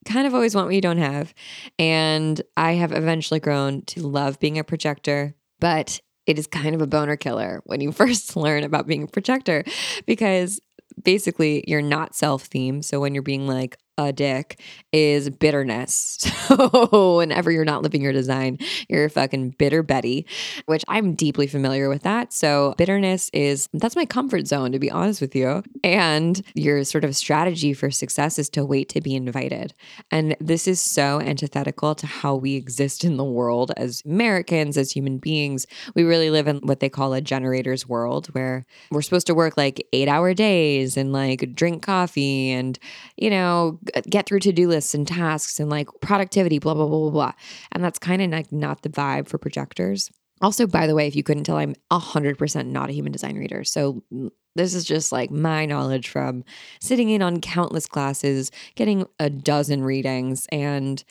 kind 0.04 0.26
of 0.26 0.34
always 0.34 0.54
want 0.54 0.66
what 0.66 0.74
you 0.74 0.80
don't 0.80 0.98
have. 0.98 1.32
And 1.78 2.40
I 2.56 2.72
have 2.72 2.92
eventually 2.92 3.40
grown 3.40 3.82
to 3.82 4.06
love 4.06 4.38
being 4.38 4.58
a 4.58 4.64
projector, 4.64 5.34
but 5.60 6.00
it 6.26 6.38
is 6.38 6.46
kind 6.46 6.74
of 6.74 6.82
a 6.82 6.86
boner 6.86 7.16
killer 7.16 7.62
when 7.64 7.80
you 7.80 7.92
first 7.92 8.36
learn 8.36 8.64
about 8.64 8.86
being 8.86 9.02
a 9.02 9.08
projector 9.08 9.64
because 10.06 10.60
basically 11.02 11.64
you're 11.66 11.82
not 11.82 12.14
self 12.14 12.48
themed. 12.48 12.84
So 12.84 13.00
when 13.00 13.14
you're 13.14 13.22
being 13.22 13.46
like, 13.46 13.78
a 13.96 14.12
dick 14.12 14.60
is 14.92 15.30
bitterness. 15.30 16.18
So 16.44 17.16
whenever 17.16 17.50
you're 17.50 17.64
not 17.64 17.82
living 17.82 18.02
your 18.02 18.12
design, 18.12 18.58
you're 18.88 19.06
a 19.06 19.10
fucking 19.10 19.50
bitter 19.50 19.82
Betty, 19.82 20.26
which 20.66 20.84
I'm 20.88 21.14
deeply 21.14 21.46
familiar 21.46 21.88
with 21.88 22.02
that. 22.02 22.34
So 22.34 22.74
bitterness 22.76 23.30
is 23.32 23.66
that's 23.72 23.96
my 23.96 24.04
comfort 24.04 24.46
zone, 24.46 24.72
to 24.72 24.78
be 24.78 24.90
honest 24.90 25.22
with 25.22 25.34
you. 25.34 25.62
And 25.82 26.42
your 26.54 26.84
sort 26.84 27.02
of 27.02 27.16
strategy 27.16 27.72
for 27.72 27.90
success 27.90 28.38
is 28.38 28.50
to 28.50 28.64
wait 28.64 28.90
to 28.90 29.00
be 29.00 29.14
invited. 29.14 29.72
And 30.10 30.36
this 30.38 30.68
is 30.68 30.82
so 30.82 31.20
antithetical 31.20 31.94
to 31.94 32.06
how 32.06 32.34
we 32.34 32.56
exist 32.56 33.04
in 33.04 33.16
the 33.16 33.24
world 33.24 33.72
as 33.78 34.02
Americans, 34.04 34.76
as 34.76 34.92
human 34.92 35.16
beings. 35.16 35.66
We 35.94 36.02
really 36.02 36.28
live 36.28 36.46
in 36.46 36.58
what 36.58 36.80
they 36.80 36.90
call 36.90 37.14
a 37.14 37.22
generator's 37.22 37.88
world 37.88 38.26
where 38.28 38.66
we're 38.90 39.02
supposed 39.02 39.26
to 39.28 39.34
work 39.34 39.56
like 39.56 39.86
eight 39.94 40.08
hour 40.08 40.34
days 40.34 40.98
and 40.98 41.12
like 41.12 41.54
drink 41.54 41.82
coffee 41.82 42.50
and, 42.50 42.78
you 43.16 43.30
know, 43.30 43.78
get 44.08 44.26
through 44.26 44.40
to-do 44.40 44.68
lists 44.68 44.94
and 44.94 45.06
tasks 45.06 45.60
and 45.60 45.70
like 45.70 45.88
productivity, 46.00 46.58
blah, 46.58 46.74
blah, 46.74 46.86
blah, 46.86 47.00
blah, 47.00 47.10
blah. 47.10 47.32
And 47.72 47.82
that's 47.82 47.98
kind 47.98 48.22
of 48.22 48.30
like 48.30 48.52
not 48.52 48.82
the 48.82 48.88
vibe 48.88 49.28
for 49.28 49.38
projectors. 49.38 50.10
Also, 50.40 50.66
by 50.66 50.86
the 50.86 50.94
way, 50.94 51.06
if 51.06 51.16
you 51.16 51.22
couldn't 51.22 51.44
tell, 51.44 51.56
I'm 51.56 51.74
100% 51.90 52.66
not 52.66 52.90
a 52.90 52.92
human 52.92 53.12
design 53.12 53.36
reader. 53.36 53.64
So 53.64 54.02
mm, 54.12 54.30
this 54.56 54.74
is 54.74 54.84
just 54.84 55.12
like 55.12 55.30
my 55.30 55.66
knowledge 55.66 56.08
from 56.08 56.44
sitting 56.80 57.10
in 57.10 57.22
on 57.22 57.40
countless 57.40 57.86
classes, 57.86 58.50
getting 58.74 59.06
a 59.18 59.30
dozen 59.30 59.82
readings, 59.82 60.46
and 60.50 61.02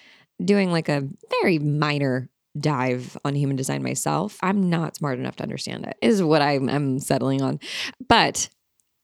doing 0.44 0.72
like 0.72 0.90
a 0.90 1.08
very 1.42 1.60
minor 1.60 2.30
dive 2.58 3.18
on 3.26 3.36
human 3.36 3.56
design 3.56 3.82
myself. 3.82 4.38
I'm 4.42 4.70
not 4.70 4.98
smart 4.98 5.20
enough 5.20 5.38
to 5.38 5.44
understand 5.44 5.86
it, 5.86 5.98
is 6.02 6.22
what 6.22 6.42
I'm, 6.42 6.70
I'm 6.70 7.00
settling 7.00 7.42
on. 7.42 7.60
But 8.08 8.50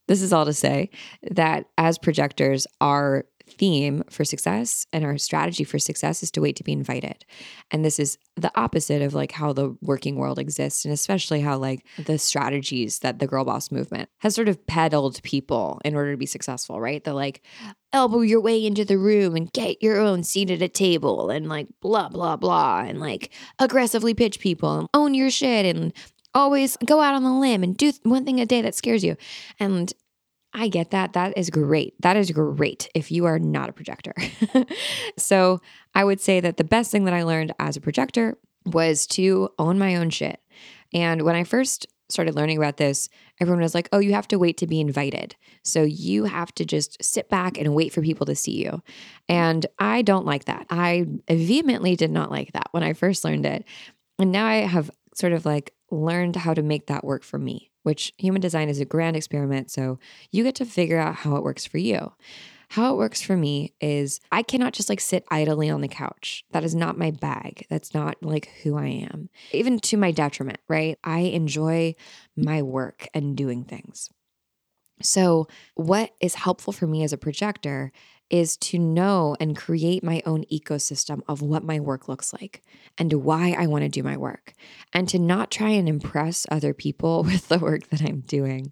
this 0.08 0.22
is 0.22 0.34
all 0.34 0.46
to 0.46 0.54
say 0.54 0.90
that 1.32 1.66
as 1.78 1.98
projectors, 1.98 2.68
our 2.82 3.26
theme 3.52 4.04
for 4.10 4.24
success 4.24 4.86
and 4.94 5.04
our 5.04 5.18
strategy 5.18 5.64
for 5.64 5.80
success 5.80 6.24
is 6.24 6.32
to 6.32 6.42
wait 6.42 6.56
to 6.58 6.64
be 6.64 6.72
invited. 6.72 7.26
And 7.72 7.84
this 7.84 8.00
is 8.00 8.18
the 8.36 8.52
opposite 8.56 9.02
of 9.02 9.14
like 9.14 9.32
how 9.32 9.54
the 9.54 9.76
working 9.82 10.16
world 10.16 10.40
exists 10.40 10.86
and 10.86 10.94
especially 10.94 11.42
how 11.42 11.58
like 11.58 11.86
the 11.98 12.18
strategies 12.18 13.00
that 13.00 13.20
the 13.20 13.28
girl 13.28 13.46
boss 13.46 13.72
movement 13.72 14.10
has 14.20 14.36
sort 14.36 14.50
of 14.50 14.66
peddled 14.68 15.22
people 15.24 15.82
in 15.84 15.96
order 15.96 16.12
to 16.12 16.18
be 16.18 16.26
successful, 16.26 16.80
right? 16.80 17.04
The 17.04 17.14
like 17.14 17.42
elbow 17.92 18.22
your 18.22 18.42
way 18.42 18.66
into 18.66 18.86
the 18.86 18.98
room 18.98 19.36
and 19.36 19.52
get 19.52 19.82
your 19.82 20.00
own 20.00 20.24
seat 20.24 20.52
at 20.52 20.62
a 20.62 20.70
table 20.70 21.30
and 21.30 21.50
like 21.50 21.68
blah 21.82 22.10
blah 22.10 22.36
blah 22.36 22.82
and 22.82 23.00
like 23.00 23.32
aggressively 23.58 24.14
pitch 24.14 24.40
people 24.40 24.78
and 24.78 24.90
own 24.94 25.14
your 25.14 25.32
shit 25.32 25.66
and 25.66 25.94
always 26.34 26.78
go 26.86 27.02
out 27.02 27.16
on 27.16 27.24
the 27.24 27.32
limb 27.32 27.64
and 27.64 27.76
do 27.76 27.92
one 28.04 28.26
thing 28.26 28.40
a 28.40 28.46
day 28.46 28.62
that 28.62 28.76
scares 28.76 29.04
you. 29.04 29.18
And 29.60 29.94
I 30.54 30.68
get 30.68 30.92
that. 30.92 31.14
That 31.14 31.38
is 31.38 31.50
great. 31.50 31.94
That 32.02 32.18
is 32.18 32.32
great 32.32 32.90
if 32.96 33.12
you 33.12 33.26
are 33.26 33.40
not 33.40 33.70
a 33.70 33.74
projector. 33.74 34.14
so 35.18 35.62
I 35.94 36.04
would 36.04 36.20
say 36.20 36.40
that 36.40 36.58
the 36.58 36.64
best 36.64 36.92
thing 36.92 37.06
that 37.06 37.14
I 37.14 37.24
learned 37.24 37.54
as 37.60 37.78
a 37.78 37.82
projector 37.82 38.38
was 38.66 39.06
to 39.08 39.50
own 39.60 39.78
my 39.78 39.96
own 39.96 40.10
shit. 40.10 40.40
And 40.94 41.22
when 41.22 41.36
I 41.36 41.44
first 41.44 41.88
started 42.10 42.36
learning 42.36 42.58
about 42.58 42.78
this, 42.78 43.08
everyone 43.40 43.62
was 43.62 43.76
like, 43.76 43.88
oh, 43.92 44.00
you 44.00 44.14
have 44.14 44.28
to 44.30 44.40
wait 44.40 44.58
to 44.58 44.68
be 44.68 44.82
invited. 44.82 45.36
So 45.64 45.84
you 45.84 46.26
have 46.26 46.54
to 46.56 46.66
just 46.66 47.02
sit 47.04 47.30
back 47.30 47.58
and 47.58 47.76
wait 47.76 47.94
for 47.94 48.02
people 48.02 48.26
to 48.26 48.36
see 48.36 48.64
you. 48.64 48.82
And 49.28 49.66
I 49.78 50.02
don't 50.02 50.26
like 50.26 50.46
that. 50.46 50.66
I 50.72 51.06
vehemently 51.30 51.96
did 51.96 52.12
not 52.12 52.32
like 52.32 52.54
that 52.54 52.70
when 52.72 52.84
I 52.84 52.94
first 52.94 53.24
learned 53.24 53.46
it. 53.46 53.64
And 54.18 54.32
now 54.32 54.48
I 54.48 54.58
have 54.58 54.90
sort 55.14 55.34
of 55.34 55.46
like 55.46 55.74
learned 55.92 56.36
how 56.36 56.54
to 56.54 56.64
make 56.64 56.88
that 56.88 57.04
work 57.04 57.24
for 57.24 57.38
me, 57.38 57.69
which 57.84 58.14
human 58.18 58.42
design 58.42 58.70
is 58.70 58.80
a 58.80 58.86
grand 58.86 59.16
experiment. 59.16 59.72
So 59.72 60.00
you 60.32 60.44
get 60.44 60.56
to 60.56 60.66
figure 60.66 61.00
out 61.00 61.16
how 61.16 61.36
it 61.36 61.44
works 61.44 61.66
for 61.66 61.78
you. 61.78 62.14
How 62.70 62.94
it 62.94 62.98
works 62.98 63.22
for 63.22 63.36
me 63.36 63.74
is 63.82 64.20
I 64.32 64.44
cannot 64.44 64.74
just 64.74 64.90
like 64.90 65.00
sit 65.00 65.26
idly 65.32 65.72
on 65.72 65.82
the 65.82 65.88
couch. 65.88 66.46
That 66.52 66.64
is 66.64 66.76
not 66.76 67.00
my 67.00 67.10
bag. 67.10 67.66
That's 67.68 67.96
not 67.96 68.18
like 68.22 68.52
who 68.62 68.78
I 68.78 69.08
am, 69.12 69.30
even 69.52 69.80
to 69.80 69.98
my 69.98 70.12
detriment, 70.12 70.60
right? 70.68 71.00
I 71.04 71.20
enjoy 71.20 71.96
my 72.38 72.62
work 72.62 73.08
and 73.14 73.36
doing 73.36 73.64
things. 73.64 74.12
So, 75.02 75.48
what 75.76 76.12
is 76.22 76.36
helpful 76.36 76.74
for 76.74 76.86
me 76.86 77.04
as 77.04 77.14
a 77.14 77.18
projector 77.18 77.92
is 78.30 78.58
to 78.58 78.78
know 78.78 79.36
and 79.40 79.58
create 79.58 80.04
my 80.04 80.22
own 80.26 80.44
ecosystem 80.52 81.22
of 81.28 81.42
what 81.42 81.64
my 81.64 81.80
work 81.80 82.08
looks 82.08 82.32
like 82.34 82.62
and 82.98 83.12
why 83.24 83.56
I 83.58 83.68
want 83.68 83.84
to 83.84 83.90
do 83.90 84.04
my 84.04 84.18
work, 84.18 84.54
and 84.94 85.08
to 85.10 85.20
not 85.20 85.52
try 85.52 85.70
and 85.70 85.88
impress 85.88 86.46
other 86.52 86.74
people 86.74 87.24
with 87.30 87.48
the 87.48 87.58
work 87.58 87.88
that 87.90 88.02
I'm 88.02 88.22
doing, 88.22 88.72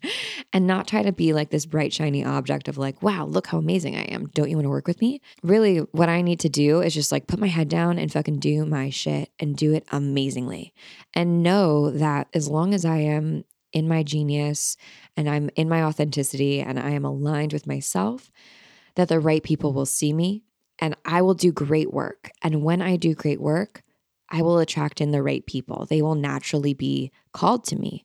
and 0.53 0.67
not 0.67 0.87
try 0.87 1.01
to 1.01 1.11
be 1.11 1.33
like 1.33 1.49
this 1.49 1.65
bright, 1.65 1.93
shiny 1.93 2.23
object 2.23 2.67
of 2.67 2.77
like, 2.77 3.01
wow, 3.01 3.25
look 3.25 3.47
how 3.47 3.57
amazing 3.57 3.95
I 3.95 4.03
am. 4.03 4.27
Don't 4.33 4.49
you 4.49 4.57
want 4.57 4.65
to 4.65 4.71
work 4.71 4.87
with 4.87 5.01
me? 5.01 5.21
Really, 5.43 5.79
what 5.91 6.09
I 6.09 6.21
need 6.21 6.39
to 6.41 6.49
do 6.49 6.81
is 6.81 6.93
just 6.93 7.11
like 7.11 7.27
put 7.27 7.39
my 7.39 7.47
head 7.47 7.69
down 7.69 7.97
and 7.97 8.11
fucking 8.11 8.39
do 8.39 8.65
my 8.65 8.89
shit 8.89 9.31
and 9.39 9.55
do 9.55 9.73
it 9.73 9.85
amazingly. 9.91 10.73
And 11.13 11.41
know 11.41 11.91
that 11.91 12.27
as 12.33 12.47
long 12.47 12.73
as 12.73 12.85
I 12.85 12.97
am 12.97 13.43
in 13.73 13.87
my 13.87 14.03
genius 14.03 14.77
and 15.15 15.29
I'm 15.29 15.49
in 15.55 15.69
my 15.69 15.83
authenticity 15.83 16.61
and 16.61 16.79
I 16.79 16.91
am 16.91 17.05
aligned 17.05 17.53
with 17.53 17.67
myself, 17.67 18.31
that 18.97 19.09
the 19.09 19.19
right 19.19 19.43
people 19.43 19.73
will 19.73 19.85
see 19.85 20.11
me 20.11 20.43
and 20.79 20.95
I 21.05 21.21
will 21.21 21.35
do 21.35 21.51
great 21.51 21.93
work. 21.93 22.31
And 22.41 22.63
when 22.63 22.81
I 22.81 22.97
do 22.97 23.13
great 23.13 23.39
work, 23.39 23.83
I 24.29 24.41
will 24.41 24.59
attract 24.59 24.99
in 24.99 25.11
the 25.11 25.23
right 25.23 25.45
people. 25.45 25.85
They 25.85 26.01
will 26.01 26.15
naturally 26.15 26.73
be 26.73 27.11
called 27.31 27.63
to 27.65 27.75
me. 27.75 28.03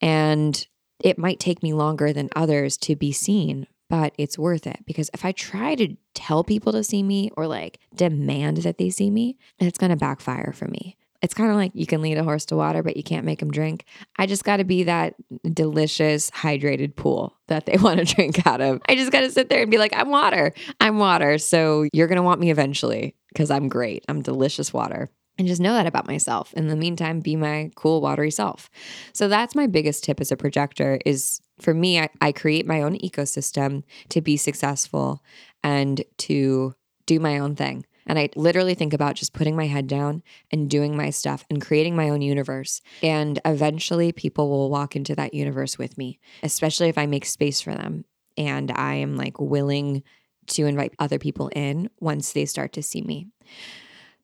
And 0.00 0.66
it 1.00 1.16
might 1.16 1.40
take 1.40 1.62
me 1.62 1.72
longer 1.72 2.12
than 2.12 2.28
others 2.34 2.76
to 2.78 2.96
be 2.96 3.12
seen, 3.12 3.68
but 3.88 4.14
it's 4.18 4.38
worth 4.38 4.66
it 4.66 4.80
because 4.84 5.10
if 5.14 5.24
I 5.24 5.32
try 5.32 5.76
to 5.76 5.96
tell 6.12 6.42
people 6.42 6.72
to 6.72 6.82
see 6.82 7.02
me 7.02 7.30
or 7.36 7.46
like 7.46 7.78
demand 7.94 8.58
that 8.58 8.78
they 8.78 8.90
see 8.90 9.10
me, 9.10 9.38
it's 9.58 9.78
going 9.78 9.90
to 9.90 9.96
backfire 9.96 10.52
for 10.52 10.66
me. 10.66 10.96
It's 11.22 11.34
kind 11.34 11.50
of 11.50 11.56
like 11.56 11.72
you 11.74 11.86
can 11.86 12.02
lead 12.02 12.18
a 12.18 12.24
horse 12.24 12.44
to 12.46 12.56
water, 12.56 12.82
but 12.82 12.96
you 12.96 13.02
can't 13.02 13.24
make 13.24 13.40
him 13.40 13.50
drink. 13.50 13.84
I 14.16 14.26
just 14.26 14.44
got 14.44 14.58
to 14.58 14.64
be 14.64 14.84
that 14.84 15.14
delicious, 15.52 16.30
hydrated 16.30 16.96
pool 16.96 17.36
that 17.48 17.66
they 17.66 17.76
want 17.80 17.98
to 17.98 18.14
drink 18.14 18.46
out 18.46 18.60
of. 18.60 18.80
I 18.88 18.94
just 18.94 19.12
got 19.12 19.20
to 19.20 19.30
sit 19.30 19.48
there 19.48 19.62
and 19.62 19.70
be 19.70 19.78
like, 19.78 19.96
I'm 19.96 20.08
water. 20.08 20.52
I'm 20.80 20.98
water. 20.98 21.38
So 21.38 21.88
you're 21.92 22.08
going 22.08 22.16
to 22.16 22.22
want 22.22 22.40
me 22.40 22.50
eventually 22.50 23.14
because 23.28 23.50
I'm 23.50 23.68
great. 23.68 24.04
I'm 24.08 24.22
delicious 24.22 24.72
water. 24.72 25.10
And 25.38 25.46
just 25.46 25.60
know 25.60 25.74
that 25.74 25.86
about 25.86 26.06
myself. 26.06 26.54
In 26.54 26.68
the 26.68 26.76
meantime, 26.76 27.20
be 27.20 27.36
my 27.36 27.70
cool, 27.74 28.00
watery 28.00 28.30
self. 28.30 28.70
So 29.12 29.28
that's 29.28 29.54
my 29.54 29.66
biggest 29.66 30.02
tip 30.02 30.20
as 30.20 30.32
a 30.32 30.36
projector 30.36 30.98
is 31.04 31.40
for 31.60 31.74
me, 31.74 32.00
I, 32.00 32.08
I 32.20 32.32
create 32.32 32.66
my 32.66 32.82
own 32.82 32.98
ecosystem 32.98 33.82
to 34.10 34.20
be 34.20 34.36
successful 34.36 35.22
and 35.62 36.02
to 36.18 36.74
do 37.06 37.20
my 37.20 37.38
own 37.38 37.54
thing. 37.54 37.84
And 38.06 38.18
I 38.18 38.30
literally 38.36 38.74
think 38.74 38.92
about 38.92 39.16
just 39.16 39.32
putting 39.32 39.56
my 39.56 39.66
head 39.66 39.86
down 39.86 40.22
and 40.50 40.70
doing 40.70 40.96
my 40.96 41.10
stuff 41.10 41.44
and 41.50 41.60
creating 41.60 41.96
my 41.96 42.08
own 42.08 42.22
universe. 42.22 42.80
And 43.02 43.40
eventually 43.44 44.12
people 44.12 44.48
will 44.48 44.70
walk 44.70 44.96
into 44.96 45.14
that 45.16 45.34
universe 45.34 45.78
with 45.78 45.98
me, 45.98 46.18
especially 46.42 46.88
if 46.88 46.98
I 46.98 47.06
make 47.06 47.24
space 47.24 47.60
for 47.60 47.74
them 47.74 48.04
and 48.36 48.70
I 48.70 48.94
am 48.94 49.16
like 49.16 49.40
willing 49.40 50.02
to 50.48 50.66
invite 50.66 50.94
other 50.98 51.18
people 51.18 51.48
in 51.48 51.90
once 52.00 52.32
they 52.32 52.46
start 52.46 52.72
to 52.74 52.82
see 52.82 53.02
me. 53.02 53.28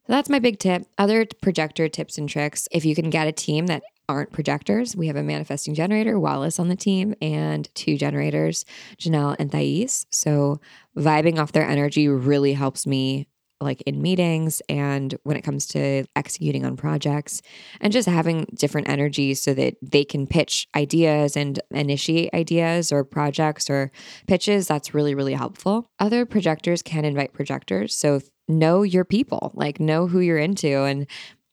So 0.06 0.12
that's 0.14 0.28
my 0.28 0.38
big 0.38 0.58
tip. 0.58 0.84
Other 0.98 1.26
projector 1.40 1.88
tips 1.88 2.18
and 2.18 2.28
tricks 2.28 2.68
if 2.72 2.84
you 2.84 2.94
can 2.94 3.10
get 3.10 3.28
a 3.28 3.32
team 3.32 3.66
that 3.66 3.82
aren't 4.08 4.32
projectors, 4.32 4.96
we 4.96 5.06
have 5.06 5.16
a 5.16 5.22
manifesting 5.22 5.74
generator, 5.74 6.18
Wallace, 6.18 6.58
on 6.58 6.68
the 6.68 6.76
team, 6.76 7.14
and 7.22 7.72
two 7.74 7.96
generators, 7.96 8.64
Janelle 8.98 9.36
and 9.38 9.50
Thais. 9.50 10.06
So 10.10 10.60
vibing 10.96 11.38
off 11.38 11.52
their 11.52 11.66
energy 11.66 12.08
really 12.08 12.52
helps 12.52 12.86
me 12.86 13.28
like 13.62 13.82
in 13.82 14.02
meetings 14.02 14.62
and 14.68 15.16
when 15.22 15.36
it 15.36 15.42
comes 15.42 15.66
to 15.66 16.04
executing 16.16 16.64
on 16.64 16.76
projects 16.76 17.42
and 17.80 17.92
just 17.92 18.08
having 18.08 18.46
different 18.54 18.88
energies 18.88 19.40
so 19.40 19.54
that 19.54 19.76
they 19.82 20.04
can 20.04 20.26
pitch 20.26 20.68
ideas 20.74 21.36
and 21.36 21.60
initiate 21.70 22.32
ideas 22.34 22.92
or 22.92 23.04
projects 23.04 23.70
or 23.70 23.90
pitches 24.26 24.66
that's 24.66 24.94
really 24.94 25.14
really 25.14 25.34
helpful 25.34 25.86
other 25.98 26.26
projectors 26.26 26.82
can 26.82 27.04
invite 27.04 27.32
projectors 27.32 27.94
so 27.94 28.20
know 28.48 28.82
your 28.82 29.04
people 29.04 29.52
like 29.54 29.80
know 29.80 30.06
who 30.06 30.20
you're 30.20 30.38
into 30.38 30.82
and 30.82 31.06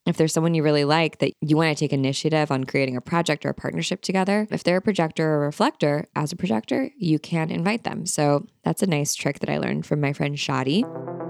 if 0.10 0.18
there's 0.18 0.34
someone 0.34 0.56
you 0.56 0.64
really 0.64 0.86
like 0.86 1.20
that 1.20 1.34
you 1.40 1.56
want 1.56 1.70
to 1.70 1.80
take 1.80 1.94
initiative 1.94 2.52
on 2.52 2.64
creating 2.64 2.98
a 2.98 3.02
project 3.02 3.46
or 3.46 3.50
a 3.50 3.54
partnership 3.54 4.02
together, 4.02 4.48
if 4.50 4.64
they're 4.64 4.78
a 4.78 4.82
projector 4.82 5.30
or 5.30 5.44
a 5.44 5.46
reflector 5.46 6.08
as 6.16 6.32
a 6.32 6.36
projector, 6.36 6.90
you 6.98 7.20
can 7.20 7.52
invite 7.52 7.84
them. 7.84 8.06
So 8.06 8.48
that's 8.64 8.82
a 8.82 8.88
nice 8.88 9.14
trick 9.14 9.40
that 9.40 9.50
I 9.50 9.60
learned 9.60 9.86
from 9.86 10.02
my 10.02 10.14
friend 10.14 10.36
Shadi. 10.36 11.29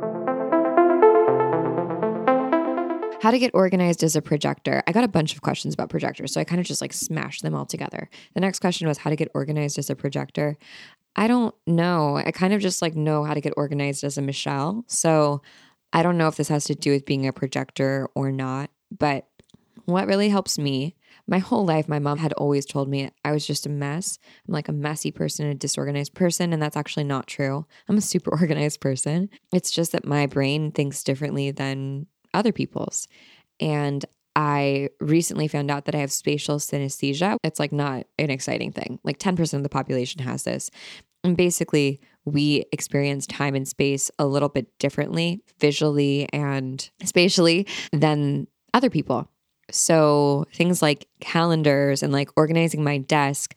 How 3.21 3.31
to 3.31 3.39
get 3.39 3.51
organized 3.53 4.03
as 4.03 4.15
a 4.15 4.21
projector. 4.21 4.81
I 4.88 4.93
got 4.93 5.03
a 5.03 5.09
bunch 5.09 5.33
of 5.33 5.41
questions 5.41 5.73
about 5.73 5.89
projectors, 5.89 6.31
so 6.31 6.39
I 6.39 6.45
kind 6.45 6.61
of 6.61 6.65
just 6.65 6.81
like 6.81 6.93
smashed 6.93 7.43
them 7.43 7.53
all 7.53 7.65
together. 7.65 8.09
The 8.33 8.39
next 8.39 8.59
question 8.59 8.88
was 8.88 8.97
how 8.97 9.09
to 9.09 9.15
get 9.15 9.29
organized 9.33 9.77
as 9.77 9.89
a 9.89 9.95
projector. 9.95 10.57
I 11.15 11.27
don't 11.27 11.53
know. 11.67 12.15
I 12.15 12.31
kind 12.31 12.53
of 12.53 12.61
just 12.61 12.81
like 12.81 12.95
know 12.95 13.25
how 13.25 13.33
to 13.33 13.41
get 13.41 13.53
organized 13.57 14.05
as 14.05 14.17
a 14.17 14.21
Michelle. 14.21 14.85
So 14.88 15.41
I 15.91 16.01
don't 16.01 16.17
know 16.17 16.27
if 16.27 16.38
this 16.38 16.47
has 16.47 16.63
to 16.65 16.75
do 16.75 16.91
with 16.91 17.05
being 17.05 17.27
a 17.27 17.33
projector 17.33 18.07
or 18.15 18.31
not, 18.31 18.69
but 18.97 19.27
what 19.85 20.07
really 20.07 20.29
helps 20.29 20.57
me 20.57 20.95
my 21.29 21.39
whole 21.39 21.63
life, 21.63 21.88
my 21.88 21.99
mom 21.99 22.17
had 22.17 22.33
always 22.33 22.65
told 22.65 22.89
me 22.89 23.11
I 23.23 23.31
was 23.31 23.45
just 23.45 23.67
a 23.67 23.69
mess. 23.69 24.17
I'm 24.47 24.53
like 24.53 24.67
a 24.67 24.73
messy 24.73 25.11
person, 25.11 25.45
a 25.45 25.53
disorganized 25.53 26.15
person. 26.15 26.53
And 26.53 26.61
that's 26.61 26.75
actually 26.75 27.03
not 27.03 27.27
true. 27.27 27.67
I'm 27.88 27.97
a 27.97 28.01
super 28.01 28.31
organized 28.39 28.81
person. 28.81 29.29
It's 29.53 29.69
just 29.69 29.91
that 29.91 30.05
my 30.05 30.25
brain 30.25 30.71
thinks 30.71 31.03
differently 31.03 31.51
than 31.51 32.07
other 32.33 32.51
people's. 32.51 33.07
And 33.59 34.05
I 34.36 34.89
recently 35.01 35.48
found 35.48 35.69
out 35.69 35.86
that 35.86 35.95
I 35.95 36.00
have 36.00 36.12
spatial 36.12 36.57
synesthesia. 36.57 37.38
It's 37.43 37.59
like 37.59 37.71
not 37.71 38.05
an 38.17 38.29
exciting 38.29 38.71
thing. 38.71 39.00
Like 39.03 39.19
10% 39.19 39.53
of 39.53 39.63
the 39.63 39.69
population 39.69 40.21
has 40.21 40.43
this. 40.43 40.69
And 41.24 41.36
basically, 41.36 42.00
we 42.24 42.63
experience 42.71 43.27
time 43.27 43.55
and 43.55 43.67
space 43.67 44.09
a 44.17 44.25
little 44.25 44.50
bit 44.50 44.67
differently, 44.79 45.41
visually 45.59 46.29
and 46.31 46.89
spatially, 47.03 47.67
than 47.91 48.48
other 48.74 48.89
people. 48.89 49.29
So 49.71 50.45
things 50.53 50.81
like 50.81 51.07
calendars 51.19 52.01
and 52.01 52.13
like 52.13 52.29
organizing 52.36 52.83
my 52.83 52.98
desk 52.98 53.55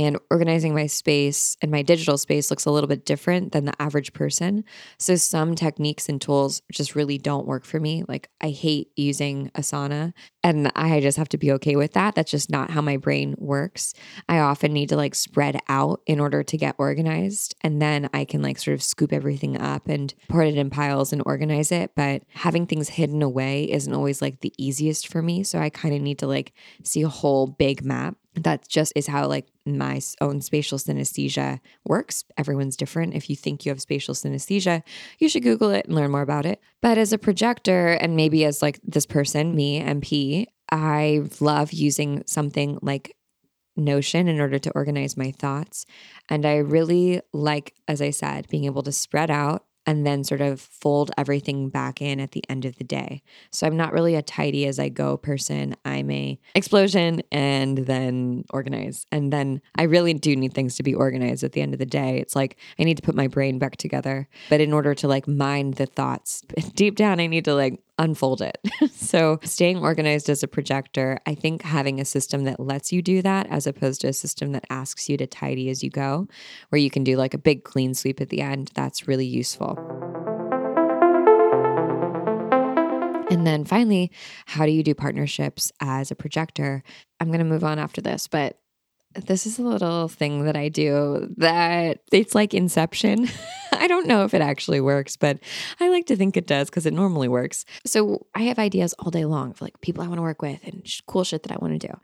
and 0.00 0.18
organizing 0.30 0.74
my 0.74 0.86
space 0.86 1.58
and 1.60 1.70
my 1.70 1.82
digital 1.82 2.16
space 2.16 2.50
looks 2.50 2.64
a 2.64 2.70
little 2.70 2.88
bit 2.88 3.04
different 3.04 3.52
than 3.52 3.66
the 3.66 3.82
average 3.82 4.14
person. 4.14 4.64
So 4.96 5.14
some 5.16 5.54
techniques 5.54 6.08
and 6.08 6.18
tools 6.18 6.62
just 6.72 6.94
really 6.94 7.18
don't 7.18 7.46
work 7.46 7.66
for 7.66 7.78
me. 7.78 8.04
Like 8.08 8.30
I 8.40 8.48
hate 8.48 8.88
using 8.96 9.50
Asana 9.50 10.14
and 10.42 10.72
I 10.74 11.00
just 11.00 11.18
have 11.18 11.28
to 11.28 11.36
be 11.36 11.52
okay 11.52 11.76
with 11.76 11.92
that. 11.92 12.14
That's 12.14 12.30
just 12.30 12.48
not 12.48 12.70
how 12.70 12.80
my 12.80 12.96
brain 12.96 13.34
works. 13.36 13.92
I 14.26 14.38
often 14.38 14.72
need 14.72 14.88
to 14.88 14.96
like 14.96 15.14
spread 15.14 15.60
out 15.68 16.00
in 16.06 16.18
order 16.18 16.42
to 16.44 16.56
get 16.56 16.76
organized 16.78 17.54
and 17.60 17.82
then 17.82 18.08
I 18.14 18.24
can 18.24 18.40
like 18.40 18.58
sort 18.58 18.76
of 18.76 18.82
scoop 18.82 19.12
everything 19.12 19.60
up 19.60 19.86
and 19.86 20.14
put 20.30 20.46
it 20.46 20.56
in 20.56 20.70
piles 20.70 21.12
and 21.12 21.22
organize 21.26 21.70
it, 21.70 21.90
but 21.94 22.22
having 22.28 22.66
things 22.66 22.88
hidden 22.88 23.20
away 23.20 23.70
isn't 23.70 23.92
always 23.92 24.22
like 24.22 24.40
the 24.40 24.54
easiest 24.56 25.08
for 25.08 25.20
me. 25.20 25.42
So 25.42 25.58
I 25.58 25.68
kind 25.68 25.94
of 25.94 26.00
need 26.00 26.20
to 26.20 26.26
like 26.26 26.54
see 26.84 27.02
a 27.02 27.08
whole 27.10 27.46
big 27.46 27.84
map 27.84 28.16
that 28.34 28.68
just 28.68 28.92
is 28.94 29.06
how 29.06 29.26
like 29.26 29.48
my 29.66 30.00
own 30.20 30.40
spatial 30.40 30.78
synesthesia 30.78 31.60
works. 31.84 32.24
Everyone's 32.36 32.76
different. 32.76 33.14
If 33.14 33.28
you 33.28 33.36
think 33.36 33.64
you 33.64 33.70
have 33.70 33.80
spatial 33.80 34.14
synesthesia, 34.14 34.82
you 35.18 35.28
should 35.28 35.42
Google 35.42 35.70
it 35.70 35.86
and 35.86 35.94
learn 35.94 36.10
more 36.10 36.22
about 36.22 36.46
it. 36.46 36.60
But 36.80 36.98
as 36.98 37.12
a 37.12 37.18
projector, 37.18 37.88
and 37.88 38.16
maybe 38.16 38.44
as 38.44 38.62
like 38.62 38.80
this 38.82 39.06
person, 39.06 39.54
me, 39.54 39.80
MP, 39.80 40.46
I 40.70 41.22
love 41.40 41.72
using 41.72 42.22
something 42.26 42.78
like 42.82 43.16
Notion 43.76 44.28
in 44.28 44.40
order 44.40 44.58
to 44.58 44.72
organize 44.72 45.16
my 45.16 45.30
thoughts. 45.30 45.86
And 46.28 46.44
I 46.44 46.56
really 46.56 47.20
like, 47.32 47.74
as 47.88 48.02
I 48.02 48.10
said, 48.10 48.48
being 48.48 48.64
able 48.64 48.82
to 48.82 48.92
spread 48.92 49.30
out 49.30 49.64
and 49.86 50.06
then 50.06 50.24
sort 50.24 50.40
of 50.40 50.60
fold 50.60 51.10
everything 51.16 51.68
back 51.68 52.00
in 52.02 52.20
at 52.20 52.32
the 52.32 52.44
end 52.48 52.64
of 52.64 52.76
the 52.76 52.84
day. 52.84 53.22
So 53.50 53.66
I'm 53.66 53.76
not 53.76 53.92
really 53.92 54.14
a 54.14 54.22
tidy 54.22 54.66
as 54.66 54.78
I 54.78 54.88
go 54.88 55.16
person. 55.16 55.74
I'm 55.84 56.10
a 56.10 56.38
explosion 56.54 57.22
and 57.32 57.78
then 57.78 58.44
organize. 58.50 59.06
And 59.10 59.32
then 59.32 59.60
I 59.76 59.84
really 59.84 60.14
do 60.14 60.36
need 60.36 60.54
things 60.54 60.76
to 60.76 60.82
be 60.82 60.94
organized 60.94 61.44
at 61.44 61.52
the 61.52 61.62
end 61.62 61.72
of 61.72 61.78
the 61.78 61.86
day. 61.86 62.18
It's 62.18 62.36
like 62.36 62.56
I 62.78 62.84
need 62.84 62.96
to 62.98 63.02
put 63.02 63.14
my 63.14 63.26
brain 63.26 63.58
back 63.58 63.76
together. 63.76 64.28
But 64.48 64.60
in 64.60 64.72
order 64.72 64.94
to 64.94 65.08
like 65.08 65.26
mind 65.26 65.74
the 65.74 65.86
thoughts 65.86 66.42
deep 66.74 66.96
down, 66.96 67.20
I 67.20 67.26
need 67.26 67.44
to 67.46 67.54
like 67.54 67.80
unfold 68.00 68.42
it. 68.42 68.58
so, 68.90 69.38
staying 69.44 69.78
organized 69.78 70.28
as 70.28 70.42
a 70.42 70.48
projector, 70.48 71.20
I 71.26 71.34
think 71.34 71.62
having 71.62 72.00
a 72.00 72.04
system 72.04 72.44
that 72.44 72.58
lets 72.58 72.92
you 72.92 73.02
do 73.02 73.22
that 73.22 73.46
as 73.48 73.66
opposed 73.66 74.00
to 74.00 74.08
a 74.08 74.12
system 74.12 74.52
that 74.52 74.64
asks 74.70 75.08
you 75.08 75.16
to 75.18 75.26
tidy 75.26 75.70
as 75.70 75.84
you 75.84 75.90
go, 75.90 76.26
where 76.70 76.80
you 76.80 76.90
can 76.90 77.04
do 77.04 77.16
like 77.16 77.34
a 77.34 77.38
big 77.38 77.62
clean 77.62 77.94
sweep 77.94 78.20
at 78.20 78.30
the 78.30 78.40
end, 78.40 78.70
that's 78.74 79.06
really 79.06 79.26
useful. 79.26 79.78
And 83.30 83.46
then 83.46 83.64
finally, 83.64 84.10
how 84.46 84.66
do 84.66 84.72
you 84.72 84.82
do 84.82 84.92
partnerships 84.92 85.70
as 85.80 86.10
a 86.10 86.16
projector? 86.16 86.82
I'm 87.20 87.28
going 87.28 87.38
to 87.38 87.44
move 87.44 87.62
on 87.62 87.78
after 87.78 88.00
this, 88.00 88.26
but 88.26 88.58
this 89.14 89.46
is 89.46 89.58
a 89.58 89.62
little 89.62 90.08
thing 90.08 90.44
that 90.44 90.56
I 90.56 90.68
do 90.68 91.32
that 91.38 92.00
it's 92.12 92.34
like 92.34 92.54
inception. 92.54 93.28
I 93.72 93.86
don't 93.86 94.06
know 94.06 94.24
if 94.24 94.34
it 94.34 94.42
actually 94.42 94.80
works, 94.80 95.16
but 95.16 95.38
I 95.80 95.88
like 95.88 96.06
to 96.06 96.16
think 96.16 96.36
it 96.36 96.46
does 96.46 96.68
because 96.68 96.86
it 96.86 96.92
normally 96.92 97.28
works. 97.28 97.64
So 97.86 98.26
I 98.34 98.42
have 98.42 98.58
ideas 98.58 98.94
all 98.98 99.10
day 99.10 99.24
long 99.24 99.52
for 99.52 99.64
like 99.64 99.80
people 99.80 100.04
I 100.04 100.06
want 100.06 100.18
to 100.18 100.22
work 100.22 100.42
with 100.42 100.60
and 100.64 100.86
cool 101.06 101.24
shit 101.24 101.42
that 101.44 101.52
I 101.52 101.58
want 101.60 101.80
to 101.80 101.88
do. 101.88 101.94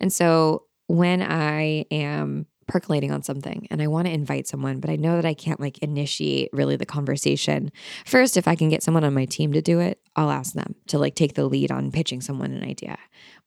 And 0.00 0.12
so 0.12 0.64
when 0.86 1.22
I 1.22 1.86
am 1.90 2.46
percolating 2.66 3.12
on 3.12 3.22
something 3.22 3.66
and 3.70 3.82
I 3.82 3.86
want 3.86 4.06
to 4.06 4.12
invite 4.12 4.46
someone, 4.46 4.80
but 4.80 4.90
I 4.90 4.96
know 4.96 5.16
that 5.16 5.26
I 5.26 5.34
can't 5.34 5.60
like 5.60 5.78
initiate 5.78 6.50
really 6.52 6.76
the 6.76 6.86
conversation. 6.86 7.70
First, 8.04 8.36
if 8.36 8.48
I 8.48 8.54
can 8.54 8.68
get 8.68 8.82
someone 8.82 9.04
on 9.04 9.14
my 9.14 9.26
team 9.26 9.52
to 9.52 9.62
do 9.62 9.80
it, 9.80 10.00
I'll 10.16 10.30
ask 10.30 10.54
them 10.54 10.74
to 10.88 10.98
like 10.98 11.14
take 11.14 11.34
the 11.34 11.46
lead 11.46 11.70
on 11.70 11.92
pitching 11.92 12.20
someone 12.20 12.52
an 12.52 12.64
idea. 12.64 12.96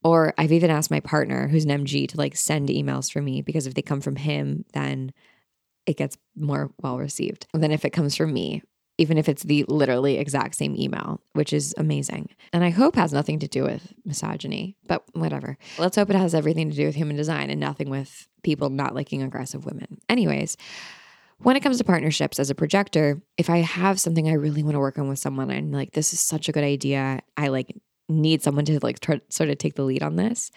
Or 0.08 0.34
I've 0.38 0.54
even 0.54 0.70
asked 0.70 0.90
my 0.90 1.02
partner, 1.02 1.50
who's 1.50 1.66
an 1.66 1.84
MG, 1.84 2.08
to 2.08 2.18
like 2.18 2.38
send 2.38 2.70
emails 2.70 3.12
for 3.12 3.22
me 3.22 3.42
because 3.42 3.68
if 3.68 3.74
they 3.74 3.82
come 3.82 4.00
from 4.00 4.16
him, 4.16 4.64
then 4.72 5.12
it 5.86 5.98
gets 5.98 6.18
more 6.34 6.72
well 6.82 6.98
received 6.98 7.46
than 7.54 7.72
if 7.72 7.84
it 7.84 7.90
comes 7.90 8.16
from 8.16 8.32
me 8.32 8.62
even 8.98 9.18
if 9.18 9.30
it's 9.30 9.44
the 9.44 9.64
literally 9.68 10.18
exact 10.18 10.56
same 10.56 10.76
email, 10.76 11.22
which 11.34 11.54
is 11.54 11.76
amazing. 11.78 12.30
And 12.52 12.64
I 12.64 12.72
hope 12.72 12.96
has 12.96 13.14
nothing 13.14 13.38
to 13.40 13.48
do 13.48 13.64
with 13.64 13.94
misogyny, 14.06 14.76
but 14.88 15.04
whatever. 15.14 15.58
Let's 15.78 15.98
hope 15.98 16.10
it 16.10 16.16
has 16.16 16.34
everything 16.34 16.72
to 16.72 16.76
do 16.76 16.88
with 16.88 16.96
human 16.96 17.16
design 17.16 17.50
and 17.50 17.60
nothing 17.60 17.90
with 17.90 18.28
people 18.42 18.70
not 18.70 18.96
liking 18.96 19.22
aggressive 19.22 19.66
women. 19.66 20.00
Anyways, 20.10 20.58
when 21.40 21.56
it 21.56 21.62
comes 21.62 21.78
to 21.78 21.84
partnerships 21.84 22.40
as 22.40 22.50
a 22.50 22.56
projector, 22.56 23.22
if 23.38 23.50
I 23.50 23.58
have 23.58 24.00
something 24.00 24.28
I 24.28 24.34
really 24.34 24.64
want 24.64 24.74
to 24.74 24.80
work 24.80 24.98
on 24.98 25.08
with 25.08 25.20
someone 25.20 25.52
and 25.52 25.72
like 25.72 25.92
this 25.92 26.12
is 26.12 26.20
such 26.20 26.50
a 26.50 26.52
good 26.52 26.64
idea, 26.64 27.22
I 27.36 27.50
like 27.50 27.76
need 28.10 28.42
someone 28.42 28.66
to 28.66 28.80
like 28.82 29.00
try, 29.00 29.22
sort 29.30 29.50
of 29.50 29.58
take 29.58 29.76
the 29.76 29.84
lead 29.84 30.04
on 30.04 30.16
this, 30.16 30.52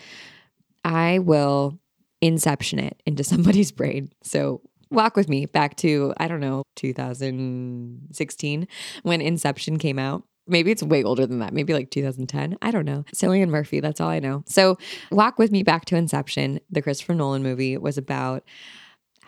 I 0.85 1.19
will 1.19 1.79
inception 2.21 2.79
it 2.79 3.03
into 3.07 3.25
somebody's 3.33 3.73
brain. 3.73 4.11
So 4.23 4.63
walk 4.91 5.17
with 5.17 5.29
me 5.29 5.47
back 5.47 5.77
to, 5.77 6.13
I 6.19 6.29
don't 6.29 6.41
know, 6.41 6.65
2016 6.77 8.69
when 9.03 9.21
Inception 9.21 9.79
came 9.79 9.99
out. 9.99 10.25
Maybe 10.47 10.73
it's 10.73 10.83
way 10.83 11.05
older 11.05 11.27
than 11.27 11.39
that, 11.39 11.53
maybe 11.53 11.75
like 11.75 11.91
2010. 11.91 12.59
I 12.61 12.71
don't 12.73 12.85
know. 12.85 13.05
Cillian 13.15 13.51
Murphy, 13.51 13.79
that's 13.79 14.01
all 14.01 14.09
I 14.09 14.19
know. 14.19 14.43
So, 14.47 14.79
walk 15.13 15.39
with 15.39 15.53
me 15.53 15.63
back 15.63 15.85
to 15.87 15.97
Inception. 15.97 16.59
The 16.71 16.83
Christopher 16.83 17.15
Nolan 17.15 17.45
movie 17.45 17.77
was 17.77 17.97
about 17.97 18.43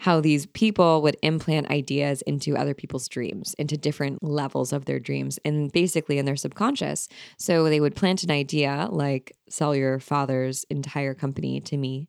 how 0.03 0.21
these 0.21 0.47
people 0.47 1.01
would 1.01 1.17
implant 1.23 1.71
ideas 1.71 2.23
into 2.23 2.57
other 2.57 2.75
people's 2.75 3.07
dreams, 3.07 3.55
into 3.55 3.77
different 3.77 4.21
levels 4.21 4.73
of 4.73 4.85
their 4.85 4.99
dreams, 4.99 5.39
and 5.45 5.71
basically 5.71 6.19
in 6.19 6.25
their 6.25 6.35
subconscious. 6.35 7.07
So 7.39 7.69
they 7.69 7.79
would 7.79 7.95
plant 7.95 8.25
an 8.25 8.33
idea 8.33 8.89
like 8.91 9.37
sell 9.49 9.77
your 9.77 10.01
father's 10.01 10.65
entire 10.71 11.15
company 11.15 11.61
to 11.61 11.77
me. 11.77 12.09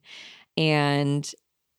And 0.56 1.32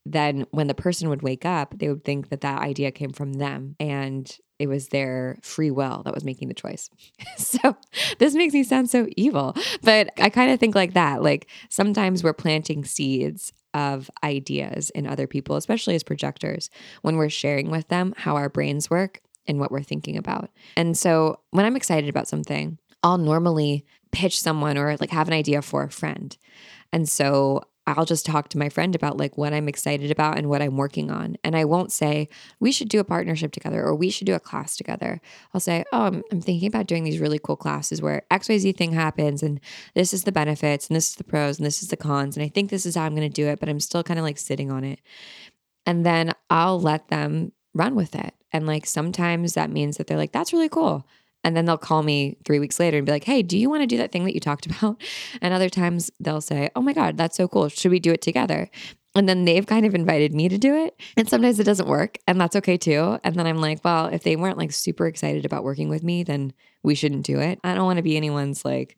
then 0.06 0.46
when 0.52 0.68
the 0.68 0.74
person 0.74 1.10
would 1.10 1.22
wake 1.22 1.44
up, 1.44 1.78
they 1.78 1.90
would 1.90 2.06
think 2.06 2.30
that 2.30 2.42
that 2.42 2.62
idea 2.62 2.92
came 2.92 3.12
from 3.12 3.34
them 3.34 3.76
and 3.78 4.38
it 4.58 4.68
was 4.68 4.88
their 4.88 5.38
free 5.42 5.72
will 5.72 6.02
that 6.06 6.14
was 6.14 6.24
making 6.24 6.48
the 6.48 6.54
choice. 6.54 6.90
so 7.38 7.76
this 8.20 8.36
makes 8.36 8.54
me 8.54 8.64
sound 8.64 8.90
so 8.90 9.06
evil, 9.18 9.54
but 9.84 10.12
I 10.18 10.30
kind 10.30 10.50
of 10.50 10.62
think 10.62 10.76
like 10.76 10.94
that. 10.94 11.22
Like 11.22 11.50
sometimes 11.70 12.24
we're 12.24 12.32
planting 12.32 12.86
seeds 12.86 13.52
of 13.76 14.10
ideas 14.24 14.90
in 14.92 15.06
other 15.06 15.28
people, 15.28 15.58
especially 15.58 15.94
as 15.94 16.04
projectors, 16.04 16.70
when 17.02 17.18
we're 17.18 17.30
sharing 17.30 17.70
with 17.70 17.88
them 17.90 18.16
how 18.18 18.38
our 18.38 18.50
brains 18.50 18.90
work 18.90 19.22
and 19.46 19.60
what 19.60 19.72
we're 19.72 19.84
thinking 19.84 20.18
about. 20.18 20.50
And 20.78 20.98
so 20.98 21.42
when 21.52 21.66
I'm 21.66 21.76
excited 21.76 22.10
about 22.10 22.28
something, 22.28 22.80
I'll 23.04 23.20
normally 23.20 23.86
pitch 24.12 24.40
someone 24.40 24.78
or 24.78 24.96
like 24.98 25.12
have 25.12 25.28
an 25.28 25.34
idea 25.34 25.62
for 25.62 25.84
a 25.84 25.92
friend. 25.92 26.36
And 26.92 27.08
so 27.08 27.64
I'll 27.88 28.06
just 28.06 28.26
talk 28.26 28.50
to 28.50 28.58
my 28.58 28.70
friend 28.70 28.96
about 28.96 29.18
like 29.18 29.38
what 29.38 29.54
I'm 29.54 29.68
excited 29.68 30.10
about 30.10 30.38
and 30.38 30.50
what 30.50 30.62
I'm 30.62 30.76
working 30.76 31.12
on. 31.12 31.38
And 31.44 31.56
I 31.56 31.66
won't 31.66 31.92
say, 31.92 32.30
we 32.60 32.72
should 32.72 32.90
do 32.90 33.00
a 33.00 33.04
partnership 33.04 33.52
together 33.52 33.84
or 33.84 33.94
we 33.94 34.10
should 34.10 34.26
do 34.26 34.34
a 34.34 34.40
class 34.40 34.76
together. 34.76 35.22
I'll 35.54 35.62
say, 35.62 35.84
oh, 35.94 36.06
I'm, 36.06 36.24
I'm 36.32 36.42
thinking 36.42 36.68
about 36.68 36.88
doing 36.88 37.04
these 37.04 37.20
really 37.20 37.40
cool 37.40 37.56
classes 37.56 38.02
where 38.02 38.24
XYZ 38.32 38.76
thing 38.76 38.94
happens 38.94 39.44
and 39.44 39.60
this 39.94 40.14
is 40.14 40.24
the 40.24 40.32
benefits 40.32 40.88
and 40.88 40.96
this 40.96 41.10
is 41.10 41.16
the 41.16 41.24
pros 41.24 41.60
and 41.60 41.66
this 41.66 41.84
is 41.84 41.90
the 41.90 41.98
cons. 41.98 42.36
And 42.36 42.44
I 42.44 42.50
think 42.50 42.70
this 42.70 42.86
is 42.86 42.96
how 42.96 43.04
I'm 43.04 43.16
going 43.16 43.30
to 43.30 43.34
do 43.34 43.48
it, 43.48 43.60
but 43.60 43.70
I'm 43.70 43.80
still 43.80 44.04
kind 44.04 44.20
of 44.20 44.26
like 44.26 44.38
sitting 44.38 44.72
on 44.72 44.84
it. 44.84 45.00
And 45.86 46.06
then 46.06 46.34
I'll 46.50 46.82
let 46.82 47.10
them 47.10 47.52
run 47.76 47.94
with 47.94 48.16
it. 48.16 48.34
And 48.52 48.66
like 48.66 48.86
sometimes 48.86 49.54
that 49.54 49.70
means 49.70 49.98
that 49.98 50.08
they're 50.08 50.18
like, 50.18 50.32
that's 50.32 50.54
really 50.54 50.70
cool. 50.70 51.06
And 51.46 51.56
then 51.56 51.66
they'll 51.66 51.78
call 51.78 52.02
me 52.02 52.38
three 52.44 52.58
weeks 52.58 52.80
later 52.80 52.98
and 52.98 53.06
be 53.06 53.12
like, 53.12 53.24
hey, 53.24 53.44
do 53.44 53.56
you 53.56 53.70
want 53.70 53.84
to 53.84 53.88
do 53.88 53.98
that 53.98 54.12
thing 54.12 54.26
that 54.26 54.34
you 54.34 54.40
talked 54.40 54.66
about? 54.66 55.02
And 55.42 55.54
other 55.54 55.70
times 55.70 56.12
they'll 56.20 56.42
say, 56.42 56.72
oh 56.76 56.82
my 56.82 56.92
God, 56.92 57.16
that's 57.16 57.38
so 57.38 57.48
cool. 57.48 57.70
Should 57.70 57.92
we 57.92 58.00
do 58.00 58.12
it 58.12 58.22
together? 58.22 58.70
And 59.14 59.30
then 59.30 59.46
they've 59.46 59.66
kind 59.66 59.86
of 59.86 59.96
invited 59.96 60.34
me 60.34 60.50
to 60.50 60.58
do 60.58 60.76
it. 60.76 61.00
And 61.16 61.30
sometimes 61.30 61.58
it 61.60 61.64
doesn't 61.64 61.88
work, 61.88 62.18
and 62.28 62.42
that's 62.42 62.58
okay 62.58 62.76
too. 62.76 63.18
And 63.24 63.36
then 63.36 63.48
I'm 63.48 63.60
like, 63.60 63.80
well, 63.86 64.08
if 64.08 64.24
they 64.24 64.36
weren't 64.36 64.58
like 64.58 64.74
super 64.74 65.08
excited 65.08 65.46
about 65.46 65.64
working 65.64 65.88
with 65.88 66.04
me, 66.04 66.24
then 66.24 66.52
we 66.84 66.96
shouldn't 66.96 67.26
do 67.26 67.40
it. 67.40 67.60
I 67.64 67.76
don't 67.76 67.86
want 67.86 67.96
to 67.98 68.04
be 68.04 68.18
anyone's 68.18 68.66
like, 68.66 68.98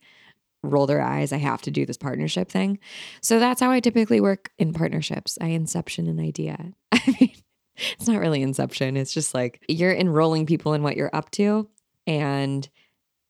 roll 0.64 0.88
their 0.88 1.02
eyes. 1.02 1.32
I 1.32 1.38
have 1.38 1.62
to 1.64 1.72
do 1.72 1.86
this 1.86 1.98
partnership 1.98 2.50
thing. 2.50 2.80
So 3.22 3.40
that's 3.40 3.62
how 3.62 3.70
I 3.70 3.80
typically 3.80 4.20
work 4.20 4.50
in 4.58 4.74
partnerships. 4.74 5.38
I 5.40 5.48
inception 5.48 6.08
an 6.08 6.20
idea. 6.20 6.74
I 6.92 7.18
mean, 7.20 7.36
it's 7.76 8.08
not 8.08 8.20
really 8.20 8.42
inception. 8.42 8.98
It's 8.98 9.14
just 9.14 9.36
like 9.36 9.64
you're 9.68 9.94
enrolling 9.94 10.48
people 10.48 10.74
in 10.74 10.82
what 10.82 10.98
you're 10.98 11.16
up 11.16 11.30
to 11.32 11.70
and 12.08 12.68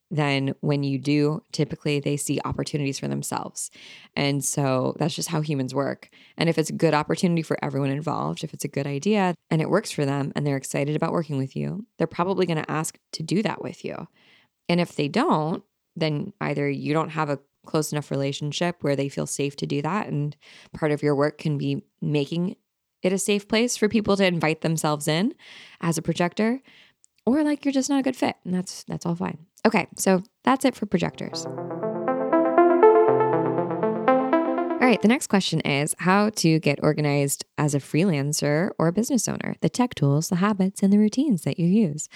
then 0.09 0.53
when 0.61 0.83
you 0.83 0.97
do, 0.97 1.41
typically 1.51 1.99
they 1.99 2.15
see 2.15 2.39
opportunities 2.45 2.99
for 2.99 3.09
themselves. 3.09 3.69
And 4.15 4.43
so 4.43 4.95
that's 4.97 5.15
just 5.15 5.27
how 5.27 5.41
humans 5.41 5.75
work. 5.75 6.09
And 6.37 6.47
if 6.47 6.57
it's 6.57 6.69
a 6.69 6.73
good 6.73 6.93
opportunity 6.93 7.41
for 7.41 7.57
everyone 7.61 7.89
involved, 7.89 8.43
if 8.43 8.53
it's 8.53 8.63
a 8.63 8.69
good 8.69 8.87
idea 8.87 9.35
and 9.49 9.61
it 9.61 9.69
works 9.69 9.91
for 9.91 10.05
them 10.05 10.31
and 10.35 10.47
they're 10.47 10.55
excited 10.55 10.95
about 10.95 11.11
working 11.11 11.37
with 11.37 11.55
you, 11.55 11.85
they're 11.97 12.07
probably 12.07 12.45
going 12.45 12.63
to 12.63 12.71
ask 12.71 12.97
to 13.13 13.23
do 13.23 13.43
that 13.43 13.61
with 13.61 13.83
you. 13.83 14.07
And 14.69 14.79
if 14.79 14.95
they 14.95 15.09
don't, 15.09 15.63
then 15.95 16.31
either 16.39 16.69
you 16.69 16.93
don't 16.93 17.09
have 17.09 17.29
a 17.29 17.39
close 17.65 17.91
enough 17.91 18.11
relationship 18.11 18.77
where 18.81 18.95
they 18.95 19.09
feel 19.09 19.25
safe 19.25 19.57
to 19.57 19.65
do 19.65 19.81
that. 19.81 20.07
And 20.07 20.37
part 20.73 20.93
of 20.93 21.03
your 21.03 21.15
work 21.15 21.37
can 21.37 21.57
be 21.57 21.83
making 22.01 22.55
it 23.03 23.11
a 23.11 23.17
safe 23.17 23.47
place 23.47 23.75
for 23.75 23.89
people 23.89 24.15
to 24.17 24.25
invite 24.25 24.61
themselves 24.61 25.07
in 25.07 25.33
as 25.81 25.97
a 25.97 26.01
projector 26.01 26.61
or 27.27 27.43
like 27.43 27.65
you're 27.65 27.73
just 27.73 27.89
not 27.89 27.99
a 27.99 28.03
good 28.03 28.15
fit 28.15 28.37
and 28.45 28.53
that's 28.53 28.85
that's 28.85 29.05
all 29.05 29.15
fine. 29.15 29.37
Okay, 29.65 29.87
so 29.97 30.23
that's 30.43 30.63
it 30.63 30.75
for 30.75 30.85
projectors. 30.85 31.45
All 34.79 34.91
right, 34.91 35.01
the 35.01 35.09
next 35.09 35.27
question 35.27 35.59
is 35.61 35.93
how 35.99 36.29
to 36.29 36.59
get 36.59 36.79
organized 36.81 37.43
as 37.57 37.75
a 37.75 37.79
freelancer 37.79 38.69
or 38.79 38.87
a 38.87 38.93
business 38.93 39.27
owner, 39.27 39.55
the 39.59 39.67
tech 39.67 39.93
tools, 39.95 40.29
the 40.29 40.37
habits, 40.37 40.81
and 40.81 40.93
the 40.93 40.97
routines 40.97 41.41
that 41.41 41.59
you 41.59 41.67
use. 41.67 42.07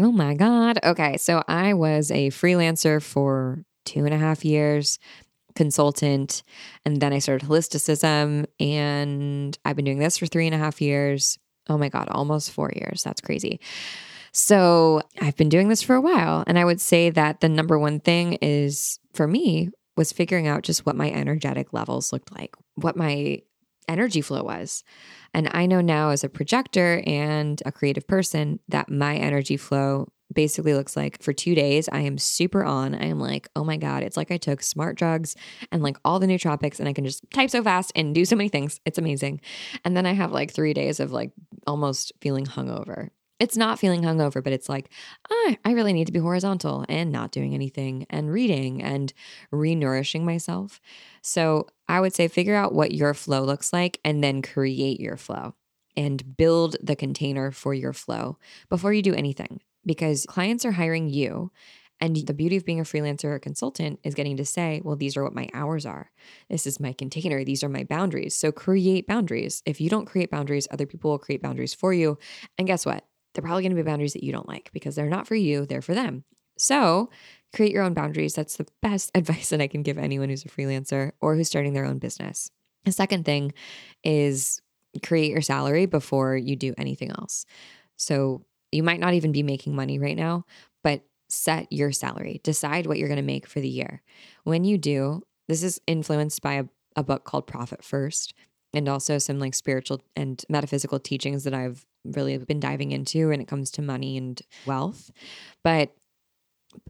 Oh 0.00 0.10
my 0.10 0.34
God. 0.34 0.80
Okay, 0.82 1.16
so 1.18 1.44
I 1.46 1.74
was 1.74 2.10
a 2.10 2.30
freelancer 2.30 3.00
for 3.00 3.64
two 3.84 4.04
and 4.04 4.12
a 4.12 4.18
half 4.18 4.44
years, 4.44 4.98
consultant, 5.54 6.42
and 6.84 7.00
then 7.00 7.12
I 7.12 7.20
started 7.20 7.48
holisticism, 7.48 8.46
and 8.58 9.56
I've 9.64 9.76
been 9.76 9.84
doing 9.84 10.00
this 10.00 10.18
for 10.18 10.26
three 10.26 10.46
and 10.46 10.54
a 10.54 10.58
half 10.58 10.80
years. 10.80 11.38
Oh 11.68 11.78
my 11.78 11.88
God, 11.90 12.08
almost 12.08 12.50
four 12.50 12.72
years. 12.74 13.04
That's 13.04 13.20
crazy. 13.20 13.60
So 14.32 15.02
I've 15.20 15.36
been 15.36 15.48
doing 15.48 15.68
this 15.68 15.82
for 15.82 15.94
a 15.94 16.00
while. 16.00 16.44
And 16.46 16.58
I 16.58 16.64
would 16.64 16.80
say 16.80 17.10
that 17.10 17.40
the 17.40 17.48
number 17.48 17.78
one 17.78 18.00
thing 18.00 18.34
is 18.40 18.98
for 19.12 19.26
me 19.26 19.70
was 19.96 20.12
figuring 20.12 20.46
out 20.46 20.62
just 20.62 20.86
what 20.86 20.96
my 20.96 21.10
energetic 21.10 21.72
levels 21.72 22.12
looked 22.12 22.32
like, 22.32 22.54
what 22.74 22.96
my 22.96 23.42
energy 23.88 24.20
flow 24.20 24.42
was. 24.42 24.84
And 25.34 25.50
I 25.52 25.66
know 25.66 25.80
now 25.80 26.10
as 26.10 26.22
a 26.22 26.28
projector 26.28 27.02
and 27.06 27.60
a 27.66 27.72
creative 27.72 28.06
person 28.06 28.60
that 28.68 28.88
my 28.88 29.16
energy 29.16 29.56
flow 29.56 30.08
basically 30.32 30.74
looks 30.74 30.96
like 30.96 31.20
for 31.20 31.32
two 31.32 31.56
days, 31.56 31.88
I 31.90 32.00
am 32.00 32.16
super 32.16 32.64
on. 32.64 32.94
I 32.94 33.06
am 33.06 33.18
like, 33.18 33.48
oh 33.56 33.64
my 33.64 33.76
God, 33.76 34.04
it's 34.04 34.16
like 34.16 34.30
I 34.30 34.36
took 34.36 34.62
smart 34.62 34.96
drugs 34.96 35.34
and 35.72 35.82
like 35.82 35.96
all 36.04 36.20
the 36.20 36.26
nootropics 36.26 36.78
and 36.78 36.88
I 36.88 36.92
can 36.92 37.04
just 37.04 37.28
type 37.32 37.50
so 37.50 37.62
fast 37.64 37.90
and 37.96 38.14
do 38.14 38.24
so 38.24 38.36
many 38.36 38.48
things. 38.48 38.80
It's 38.84 38.98
amazing. 38.98 39.40
And 39.84 39.96
then 39.96 40.06
I 40.06 40.12
have 40.12 40.30
like 40.30 40.52
three 40.52 40.72
days 40.72 41.00
of 41.00 41.10
like 41.10 41.32
almost 41.66 42.12
feeling 42.20 42.46
hungover 42.46 43.10
it's 43.40 43.56
not 43.56 43.78
feeling 43.78 44.02
hungover, 44.02 44.44
but 44.44 44.52
it's 44.52 44.68
like, 44.68 44.90
I 45.64 45.72
really 45.72 45.92
need 45.92 46.06
to 46.06 46.12
be 46.12 46.18
horizontal 46.20 46.84
and 46.88 47.10
not 47.10 47.32
doing 47.32 47.54
anything 47.54 48.06
and 48.10 48.30
reading 48.30 48.82
and 48.82 49.12
re 49.50 49.74
nourishing 49.74 50.24
myself. 50.24 50.80
So 51.22 51.66
I 51.88 52.00
would 52.00 52.14
say 52.14 52.28
figure 52.28 52.54
out 52.54 52.74
what 52.74 52.92
your 52.92 53.14
flow 53.14 53.42
looks 53.42 53.72
like 53.72 53.98
and 54.04 54.22
then 54.22 54.42
create 54.42 55.00
your 55.00 55.16
flow 55.16 55.54
and 55.96 56.36
build 56.36 56.76
the 56.82 56.96
container 56.96 57.50
for 57.50 57.74
your 57.74 57.92
flow 57.92 58.38
before 58.68 58.92
you 58.92 59.02
do 59.02 59.14
anything 59.14 59.60
because 59.84 60.26
clients 60.28 60.64
are 60.64 60.72
hiring 60.72 61.08
you 61.08 61.50
And 62.02 62.16
the 62.16 62.32
beauty 62.34 62.56
of 62.56 62.64
being 62.64 62.80
a 62.80 62.84
freelancer 62.84 63.24
or 63.26 63.38
consultant 63.38 64.00
is 64.02 64.14
getting 64.14 64.38
to 64.38 64.44
say, 64.46 64.80
well, 64.82 64.96
these 64.96 65.18
are 65.18 65.24
what 65.24 65.34
my 65.34 65.48
hours 65.52 65.84
are. 65.84 66.10
This 66.48 66.66
is 66.66 66.80
my 66.80 66.94
container. 66.94 67.44
These 67.44 67.62
are 67.62 67.68
my 67.68 67.84
boundaries. 67.84 68.34
So 68.34 68.52
create 68.52 69.06
boundaries. 69.06 69.62
If 69.66 69.82
you 69.82 69.90
don't 69.90 70.06
create 70.06 70.30
boundaries, 70.30 70.66
other 70.70 70.86
people 70.86 71.10
will 71.10 71.18
create 71.18 71.42
boundaries 71.42 71.74
for 71.74 71.92
you. 71.92 72.18
And 72.56 72.66
guess 72.66 72.86
what? 72.86 73.04
They're 73.34 73.42
probably 73.42 73.62
going 73.62 73.76
to 73.76 73.82
be 73.82 73.82
boundaries 73.82 74.12
that 74.14 74.24
you 74.24 74.32
don't 74.32 74.48
like 74.48 74.70
because 74.72 74.94
they're 74.96 75.08
not 75.08 75.26
for 75.26 75.34
you, 75.34 75.66
they're 75.66 75.82
for 75.82 75.94
them. 75.94 76.24
So 76.58 77.10
create 77.54 77.72
your 77.72 77.82
own 77.82 77.94
boundaries. 77.94 78.34
That's 78.34 78.56
the 78.56 78.66
best 78.82 79.10
advice 79.14 79.50
that 79.50 79.60
I 79.60 79.66
can 79.66 79.82
give 79.82 79.98
anyone 79.98 80.28
who's 80.28 80.44
a 80.44 80.48
freelancer 80.48 81.12
or 81.20 81.36
who's 81.36 81.48
starting 81.48 81.72
their 81.72 81.86
own 81.86 81.98
business. 81.98 82.50
The 82.84 82.92
second 82.92 83.24
thing 83.24 83.52
is 84.04 84.60
create 85.04 85.30
your 85.30 85.42
salary 85.42 85.86
before 85.86 86.36
you 86.36 86.56
do 86.56 86.74
anything 86.76 87.10
else. 87.10 87.44
So 87.96 88.44
you 88.72 88.82
might 88.82 89.00
not 89.00 89.14
even 89.14 89.32
be 89.32 89.42
making 89.42 89.74
money 89.74 89.98
right 89.98 90.16
now, 90.16 90.44
but 90.82 91.02
set 91.28 91.70
your 91.70 91.92
salary. 91.92 92.40
Decide 92.42 92.86
what 92.86 92.98
you're 92.98 93.08
going 93.08 93.16
to 93.16 93.22
make 93.22 93.46
for 93.46 93.60
the 93.60 93.68
year. 93.68 94.02
When 94.44 94.64
you 94.64 94.78
do, 94.78 95.22
this 95.48 95.62
is 95.62 95.80
influenced 95.86 96.42
by 96.42 96.54
a, 96.54 96.64
a 96.96 97.04
book 97.04 97.24
called 97.24 97.46
Profit 97.46 97.84
First 97.84 98.34
and 98.72 98.88
also 98.88 99.18
some 99.18 99.38
like 99.38 99.54
spiritual 99.54 100.00
and 100.16 100.42
metaphysical 100.48 100.98
teachings 100.98 101.44
that 101.44 101.54
I've 101.54 101.84
really 102.04 102.36
been 102.38 102.60
diving 102.60 102.92
into 102.92 103.28
when 103.28 103.40
it 103.40 103.48
comes 103.48 103.70
to 103.72 103.82
money 103.82 104.16
and 104.16 104.40
wealth. 104.66 105.10
But 105.62 105.94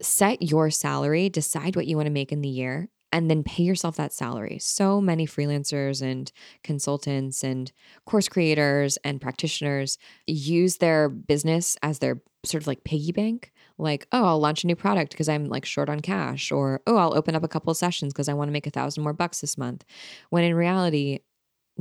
set 0.03 0.43
your 0.43 0.71
salary, 0.71 1.29
decide 1.29 1.77
what 1.77 1.87
you 1.87 1.97
want 1.97 2.07
to 2.07 2.13
make 2.13 2.33
in 2.33 2.43
the 2.43 2.49
year, 2.49 2.89
and 3.13 3.31
then 3.31 3.43
pay 3.43 3.63
yourself 3.63 3.97
that 3.97 4.13
salary. 4.13 4.59
So 4.61 5.01
many 5.01 5.27
freelancers 5.27 6.01
and 6.03 6.31
consultants 6.63 7.43
and 7.43 7.73
course 8.07 8.29
creators 8.29 8.99
and 8.99 9.21
practitioners 9.21 9.99
use 10.27 10.77
their 10.77 11.09
business 11.09 11.77
as 11.83 11.99
their 11.99 12.23
sort 12.45 12.63
of 12.63 12.67
like 12.67 12.85
piggy 12.85 13.13
bank. 13.13 13.53
Like, 13.79 14.07
oh, 14.13 14.25
I'll 14.25 14.39
launch 14.39 14.63
a 14.63 14.67
new 14.67 14.77
product 14.77 15.13
because 15.13 15.29
I'm 15.29 15.47
like 15.47 15.65
short 15.65 15.89
on 15.89 16.01
cash, 16.01 16.53
or 16.53 16.83
oh, 16.87 16.97
I'll 16.97 17.17
open 17.17 17.35
up 17.35 17.43
a 17.43 17.49
couple 17.49 17.71
of 17.71 17.77
sessions 17.77 18.13
because 18.13 18.29
I 18.29 18.35
want 18.35 18.49
to 18.49 18.53
make 18.53 18.67
a 18.67 18.71
thousand 18.71 19.03
more 19.03 19.15
bucks 19.15 19.41
this 19.41 19.57
month. 19.57 19.85
When 20.29 20.45
in 20.45 20.55
reality, 20.55 21.21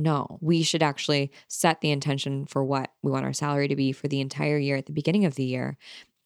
no, 0.00 0.38
we 0.40 0.62
should 0.62 0.82
actually 0.82 1.30
set 1.48 1.80
the 1.80 1.90
intention 1.90 2.46
for 2.46 2.64
what 2.64 2.92
we 3.02 3.10
want 3.10 3.24
our 3.24 3.32
salary 3.32 3.68
to 3.68 3.76
be 3.76 3.92
for 3.92 4.08
the 4.08 4.20
entire 4.20 4.58
year 4.58 4.76
at 4.76 4.86
the 4.86 4.92
beginning 4.92 5.24
of 5.24 5.34
the 5.34 5.44
year 5.44 5.76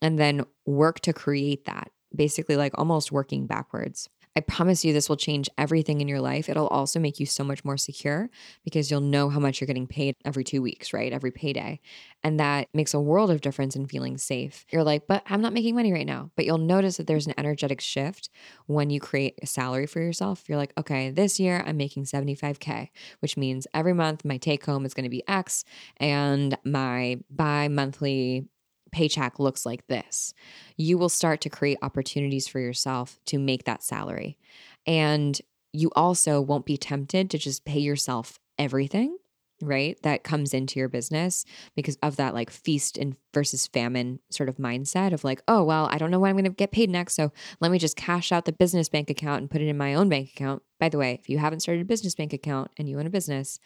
and 0.00 0.18
then 0.18 0.44
work 0.66 1.00
to 1.00 1.12
create 1.12 1.64
that, 1.66 1.90
basically, 2.14 2.56
like 2.56 2.72
almost 2.78 3.12
working 3.12 3.46
backwards. 3.46 4.08
I 4.36 4.40
promise 4.40 4.84
you, 4.84 4.92
this 4.92 5.08
will 5.08 5.16
change 5.16 5.48
everything 5.56 6.00
in 6.00 6.08
your 6.08 6.20
life. 6.20 6.48
It'll 6.48 6.66
also 6.66 6.98
make 6.98 7.20
you 7.20 7.26
so 7.26 7.44
much 7.44 7.64
more 7.64 7.76
secure 7.76 8.28
because 8.64 8.90
you'll 8.90 9.00
know 9.00 9.28
how 9.28 9.38
much 9.38 9.60
you're 9.60 9.66
getting 9.66 9.86
paid 9.86 10.16
every 10.24 10.42
two 10.42 10.60
weeks, 10.60 10.92
right? 10.92 11.12
Every 11.12 11.30
payday. 11.30 11.80
And 12.24 12.40
that 12.40 12.68
makes 12.74 12.94
a 12.94 13.00
world 13.00 13.30
of 13.30 13.42
difference 13.42 13.76
in 13.76 13.86
feeling 13.86 14.18
safe. 14.18 14.66
You're 14.70 14.82
like, 14.82 15.06
but 15.06 15.22
I'm 15.26 15.40
not 15.40 15.52
making 15.52 15.76
money 15.76 15.92
right 15.92 16.06
now. 16.06 16.32
But 16.34 16.46
you'll 16.46 16.58
notice 16.58 16.96
that 16.96 17.06
there's 17.06 17.28
an 17.28 17.34
energetic 17.38 17.80
shift 17.80 18.28
when 18.66 18.90
you 18.90 18.98
create 18.98 19.38
a 19.40 19.46
salary 19.46 19.86
for 19.86 20.00
yourself. 20.00 20.42
You're 20.48 20.58
like, 20.58 20.72
okay, 20.76 21.10
this 21.10 21.38
year 21.38 21.62
I'm 21.64 21.76
making 21.76 22.04
75K, 22.04 22.88
which 23.20 23.36
means 23.36 23.68
every 23.72 23.92
month 23.92 24.24
my 24.24 24.38
take 24.38 24.64
home 24.64 24.84
is 24.84 24.94
going 24.94 25.04
to 25.04 25.10
be 25.10 25.22
X 25.28 25.64
and 25.98 26.58
my 26.64 27.20
bi 27.30 27.68
monthly 27.68 28.48
paycheck 28.94 29.40
looks 29.40 29.66
like 29.66 29.86
this. 29.88 30.32
You 30.76 30.96
will 30.96 31.08
start 31.08 31.40
to 31.40 31.50
create 31.50 31.78
opportunities 31.82 32.46
for 32.46 32.60
yourself 32.60 33.18
to 33.26 33.38
make 33.38 33.64
that 33.64 33.82
salary. 33.82 34.38
And 34.86 35.38
you 35.72 35.90
also 35.96 36.40
won't 36.40 36.64
be 36.64 36.76
tempted 36.76 37.28
to 37.30 37.38
just 37.38 37.64
pay 37.64 37.80
yourself 37.80 38.38
everything, 38.56 39.18
right? 39.60 40.00
That 40.04 40.22
comes 40.22 40.54
into 40.54 40.78
your 40.78 40.88
business 40.88 41.44
because 41.74 41.98
of 42.04 42.14
that 42.16 42.34
like 42.34 42.50
feast 42.50 42.96
and 42.96 43.16
versus 43.34 43.66
famine 43.66 44.20
sort 44.30 44.48
of 44.48 44.58
mindset 44.58 45.12
of 45.12 45.24
like, 45.24 45.42
oh, 45.48 45.64
well, 45.64 45.88
I 45.90 45.98
don't 45.98 46.12
know 46.12 46.20
when 46.20 46.30
I'm 46.30 46.36
going 46.36 46.44
to 46.44 46.50
get 46.50 46.70
paid 46.70 46.88
next. 46.88 47.14
So 47.14 47.32
let 47.60 47.72
me 47.72 47.78
just 47.80 47.96
cash 47.96 48.30
out 48.30 48.44
the 48.44 48.52
business 48.52 48.88
bank 48.88 49.10
account 49.10 49.40
and 49.40 49.50
put 49.50 49.60
it 49.60 49.66
in 49.66 49.76
my 49.76 49.94
own 49.94 50.08
bank 50.08 50.30
account. 50.30 50.62
By 50.78 50.88
the 50.88 50.98
way, 50.98 51.18
if 51.20 51.28
you 51.28 51.38
haven't 51.38 51.60
started 51.60 51.82
a 51.82 51.84
business 51.84 52.14
bank 52.14 52.32
account 52.32 52.70
and 52.78 52.88
you 52.88 53.00
own 53.00 53.06
a 53.06 53.10
business, 53.10 53.58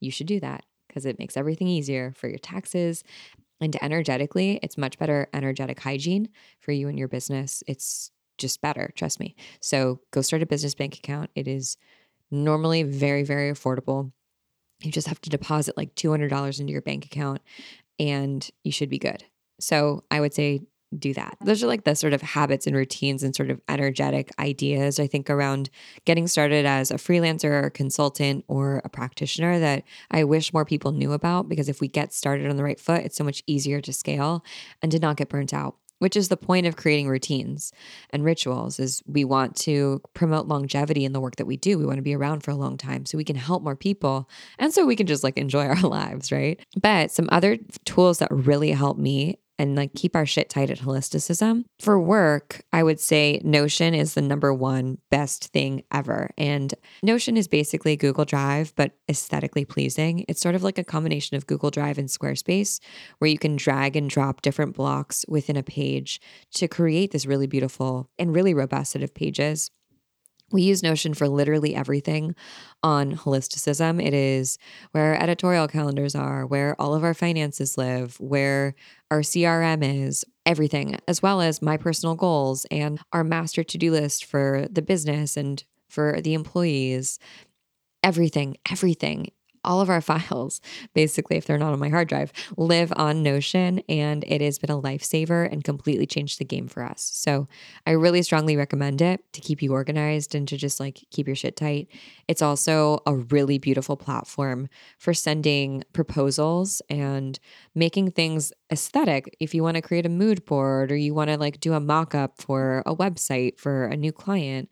you 0.00 0.10
should 0.10 0.26
do 0.26 0.40
that 0.40 0.64
because 0.88 1.06
it 1.06 1.20
makes 1.20 1.36
everything 1.36 1.68
easier 1.68 2.12
for 2.16 2.28
your 2.28 2.38
taxes 2.38 3.04
and 3.62 3.76
energetically, 3.82 4.58
it's 4.62 4.78
much 4.78 4.98
better 4.98 5.28
energetic 5.32 5.80
hygiene 5.80 6.28
for 6.60 6.72
you 6.72 6.88
and 6.88 6.98
your 6.98 7.08
business. 7.08 7.62
It's 7.66 8.10
just 8.38 8.60
better, 8.60 8.90
trust 8.96 9.20
me. 9.20 9.34
So 9.60 10.00
go 10.10 10.20
start 10.20 10.42
a 10.42 10.46
business 10.46 10.74
bank 10.74 10.96
account. 10.96 11.30
It 11.34 11.46
is 11.46 11.76
normally 12.30 12.82
very, 12.82 13.22
very 13.22 13.52
affordable. 13.52 14.12
You 14.80 14.90
just 14.90 15.06
have 15.06 15.20
to 15.22 15.30
deposit 15.30 15.76
like 15.76 15.94
$200 15.94 16.60
into 16.60 16.72
your 16.72 16.82
bank 16.82 17.04
account 17.04 17.40
and 17.98 18.48
you 18.64 18.72
should 18.72 18.88
be 18.88 18.98
good. 18.98 19.24
So 19.60 20.04
I 20.10 20.20
would 20.20 20.34
say 20.34 20.62
do 20.98 21.14
that. 21.14 21.36
Those 21.40 21.62
are 21.62 21.66
like 21.66 21.84
the 21.84 21.94
sort 21.94 22.12
of 22.12 22.22
habits 22.22 22.66
and 22.66 22.76
routines 22.76 23.22
and 23.22 23.34
sort 23.34 23.50
of 23.50 23.60
energetic 23.68 24.30
ideas, 24.38 24.98
I 24.98 25.06
think, 25.06 25.30
around 25.30 25.70
getting 26.04 26.26
started 26.26 26.66
as 26.66 26.90
a 26.90 26.94
freelancer 26.94 27.50
or 27.50 27.66
a 27.66 27.70
consultant 27.70 28.44
or 28.48 28.82
a 28.84 28.88
practitioner 28.88 29.58
that 29.58 29.84
I 30.10 30.24
wish 30.24 30.52
more 30.52 30.64
people 30.64 30.92
knew 30.92 31.12
about 31.12 31.48
because 31.48 31.68
if 31.68 31.80
we 31.80 31.88
get 31.88 32.12
started 32.12 32.48
on 32.48 32.56
the 32.56 32.64
right 32.64 32.80
foot, 32.80 33.02
it's 33.02 33.16
so 33.16 33.24
much 33.24 33.42
easier 33.46 33.80
to 33.80 33.92
scale 33.92 34.44
and 34.82 34.92
to 34.92 34.98
not 34.98 35.16
get 35.16 35.28
burnt 35.28 35.54
out 35.54 35.76
which 36.02 36.16
is 36.16 36.28
the 36.28 36.36
point 36.36 36.66
of 36.66 36.74
creating 36.74 37.06
routines 37.06 37.72
and 38.10 38.24
rituals 38.24 38.80
is 38.80 39.04
we 39.06 39.24
want 39.24 39.54
to 39.54 40.02
promote 40.14 40.48
longevity 40.48 41.04
in 41.04 41.12
the 41.12 41.20
work 41.20 41.36
that 41.36 41.46
we 41.46 41.56
do 41.56 41.78
we 41.78 41.86
want 41.86 41.96
to 41.96 42.02
be 42.02 42.16
around 42.16 42.42
for 42.42 42.50
a 42.50 42.56
long 42.56 42.76
time 42.76 43.06
so 43.06 43.16
we 43.16 43.22
can 43.22 43.36
help 43.36 43.62
more 43.62 43.76
people 43.76 44.28
and 44.58 44.74
so 44.74 44.84
we 44.84 44.96
can 44.96 45.06
just 45.06 45.22
like 45.22 45.38
enjoy 45.38 45.64
our 45.68 45.80
lives 45.82 46.32
right 46.32 46.58
but 46.80 47.12
some 47.12 47.28
other 47.30 47.56
tools 47.84 48.18
that 48.18 48.32
really 48.32 48.72
help 48.72 48.98
me 48.98 49.38
and 49.58 49.76
like 49.76 49.94
keep 49.94 50.16
our 50.16 50.26
shit 50.26 50.48
tight 50.48 50.70
at 50.70 50.80
holisticism. 50.80 51.64
For 51.78 52.00
work, 52.00 52.62
I 52.72 52.82
would 52.82 53.00
say 53.00 53.40
Notion 53.44 53.94
is 53.94 54.14
the 54.14 54.22
number 54.22 54.52
one 54.52 54.98
best 55.10 55.48
thing 55.52 55.84
ever. 55.92 56.30
And 56.36 56.74
Notion 57.02 57.36
is 57.36 57.48
basically 57.48 57.96
Google 57.96 58.24
Drive, 58.24 58.72
but 58.76 58.92
aesthetically 59.08 59.64
pleasing. 59.64 60.24
It's 60.28 60.40
sort 60.40 60.54
of 60.54 60.62
like 60.62 60.78
a 60.78 60.84
combination 60.84 61.36
of 61.36 61.46
Google 61.46 61.70
Drive 61.70 61.98
and 61.98 62.08
Squarespace, 62.08 62.80
where 63.18 63.30
you 63.30 63.38
can 63.38 63.56
drag 63.56 63.96
and 63.96 64.08
drop 64.08 64.42
different 64.42 64.74
blocks 64.74 65.24
within 65.28 65.56
a 65.56 65.62
page 65.62 66.20
to 66.54 66.68
create 66.68 67.10
this 67.12 67.26
really 67.26 67.46
beautiful 67.46 68.10
and 68.18 68.34
really 68.34 68.54
robust 68.54 68.92
set 68.92 69.02
of 69.02 69.14
pages. 69.14 69.70
We 70.52 70.62
use 70.62 70.82
Notion 70.82 71.14
for 71.14 71.28
literally 71.28 71.74
everything 71.74 72.34
on 72.82 73.16
holisticism. 73.16 74.04
It 74.04 74.12
is 74.12 74.58
where 74.92 75.14
our 75.14 75.22
editorial 75.22 75.66
calendars 75.66 76.14
are, 76.14 76.44
where 76.44 76.78
all 76.78 76.94
of 76.94 77.04
our 77.04 77.14
finances 77.14 77.78
live, 77.78 78.16
where 78.20 78.74
our 79.12 79.20
CRM 79.20 80.06
is, 80.06 80.24
everything, 80.46 80.98
as 81.06 81.20
well 81.20 81.42
as 81.42 81.60
my 81.60 81.76
personal 81.76 82.14
goals 82.14 82.64
and 82.70 82.98
our 83.12 83.22
master 83.22 83.62
to 83.62 83.76
do 83.76 83.90
list 83.90 84.24
for 84.24 84.66
the 84.70 84.80
business 84.80 85.36
and 85.36 85.62
for 85.90 86.22
the 86.22 86.32
employees. 86.32 87.18
Everything, 88.02 88.56
everything 88.70 89.26
all 89.64 89.80
of 89.80 89.90
our 89.90 90.00
files, 90.12 90.60
basically, 90.94 91.36
if 91.36 91.46
they're 91.46 91.58
not 91.58 91.72
on 91.72 91.78
my 91.78 91.88
hard 91.88 92.08
drive, 92.08 92.32
live 92.56 92.92
on 92.96 93.22
Notion. 93.22 93.80
And 93.88 94.24
it 94.26 94.40
has 94.40 94.58
been 94.58 94.70
a 94.70 94.80
lifesaver 94.80 95.50
and 95.50 95.64
completely 95.64 96.06
changed 96.06 96.38
the 96.38 96.44
game 96.44 96.68
for 96.68 96.82
us. 96.82 97.10
So 97.14 97.48
I 97.86 97.92
really 97.92 98.22
strongly 98.22 98.56
recommend 98.56 99.00
it 99.00 99.20
to 99.32 99.40
keep 99.40 99.62
you 99.62 99.72
organized 99.72 100.34
and 100.34 100.46
to 100.48 100.56
just 100.56 100.80
like 100.80 101.04
keep 101.10 101.26
your 101.26 101.36
shit 101.36 101.56
tight. 101.56 101.88
It's 102.28 102.42
also 102.42 103.00
a 103.06 103.14
really 103.16 103.58
beautiful 103.58 103.96
platform 103.96 104.68
for 104.98 105.14
sending 105.14 105.84
proposals 105.92 106.82
and 106.88 107.38
making 107.74 108.12
things 108.12 108.52
aesthetic. 108.72 109.36
If 109.40 109.54
you 109.54 109.62
want 109.62 109.76
to 109.76 109.82
create 109.82 110.06
a 110.06 110.10
mood 110.10 110.44
board 110.44 110.90
or 110.90 110.96
you 110.96 111.14
want 111.14 111.30
to 111.30 111.36
like 111.36 111.60
do 111.60 111.74
a 111.74 111.80
mock 111.80 112.14
up 112.14 112.40
for 112.40 112.82
a 112.86 112.94
website 112.94 113.58
for 113.58 113.84
a 113.84 113.96
new 113.96 114.12
client, 114.12 114.68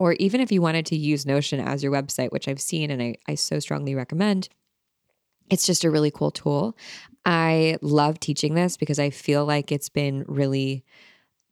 or 0.00 0.14
even 0.14 0.40
if 0.40 0.50
you 0.50 0.62
wanted 0.62 0.86
to 0.86 0.96
use 0.96 1.26
Notion 1.26 1.60
as 1.60 1.82
your 1.82 1.92
website, 1.92 2.32
which 2.32 2.48
I've 2.48 2.60
seen 2.60 2.90
and 2.90 3.02
I, 3.02 3.16
I 3.28 3.34
so 3.34 3.58
strongly 3.58 3.94
recommend, 3.94 4.48
it's 5.50 5.66
just 5.66 5.84
a 5.84 5.90
really 5.90 6.10
cool 6.10 6.30
tool. 6.30 6.74
I 7.26 7.76
love 7.82 8.18
teaching 8.18 8.54
this 8.54 8.78
because 8.78 8.98
I 8.98 9.10
feel 9.10 9.44
like 9.44 9.70
it's 9.70 9.90
been 9.90 10.24
really 10.26 10.84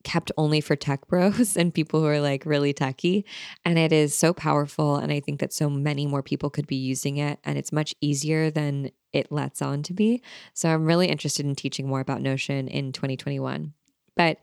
kept 0.03 0.33
only 0.39 0.63
for 0.63 0.77
tech 0.77 1.07
bros 1.09 1.57
and 1.59 1.75
people 1.75 2.01
who 2.01 2.07
are 2.07 2.21
like 2.21 2.47
really 2.47 2.73
techy. 2.73 3.27
And 3.67 3.79
it 3.79 3.93
is 3.93 4.15
so 4.15 4.33
powerful. 4.33 4.97
And 4.97 5.13
I 5.13 5.21
think 5.21 5.41
that 5.41 5.53
so 5.53 5.69
many 5.69 6.07
more 6.07 6.23
people 6.23 6.49
could 6.49 6.67
be 6.67 6.77
using 6.77 7.19
it. 7.19 7.39
And 7.45 7.59
it's 7.59 7.71
much 7.73 7.95
easier 8.01 8.51
than 8.51 8.93
it 9.13 9.31
lets 9.31 9.61
on 9.61 9.83
to 9.83 9.93
be. 9.93 10.23
So 10.55 10.71
I'm 10.71 10.87
really 10.87 11.09
interested 11.09 11.45
in 11.45 11.55
teaching 11.55 11.87
more 11.87 12.01
about 12.01 12.23
Notion 12.23 12.67
in 12.67 12.93
2021. 12.93 13.75
But 14.19 14.39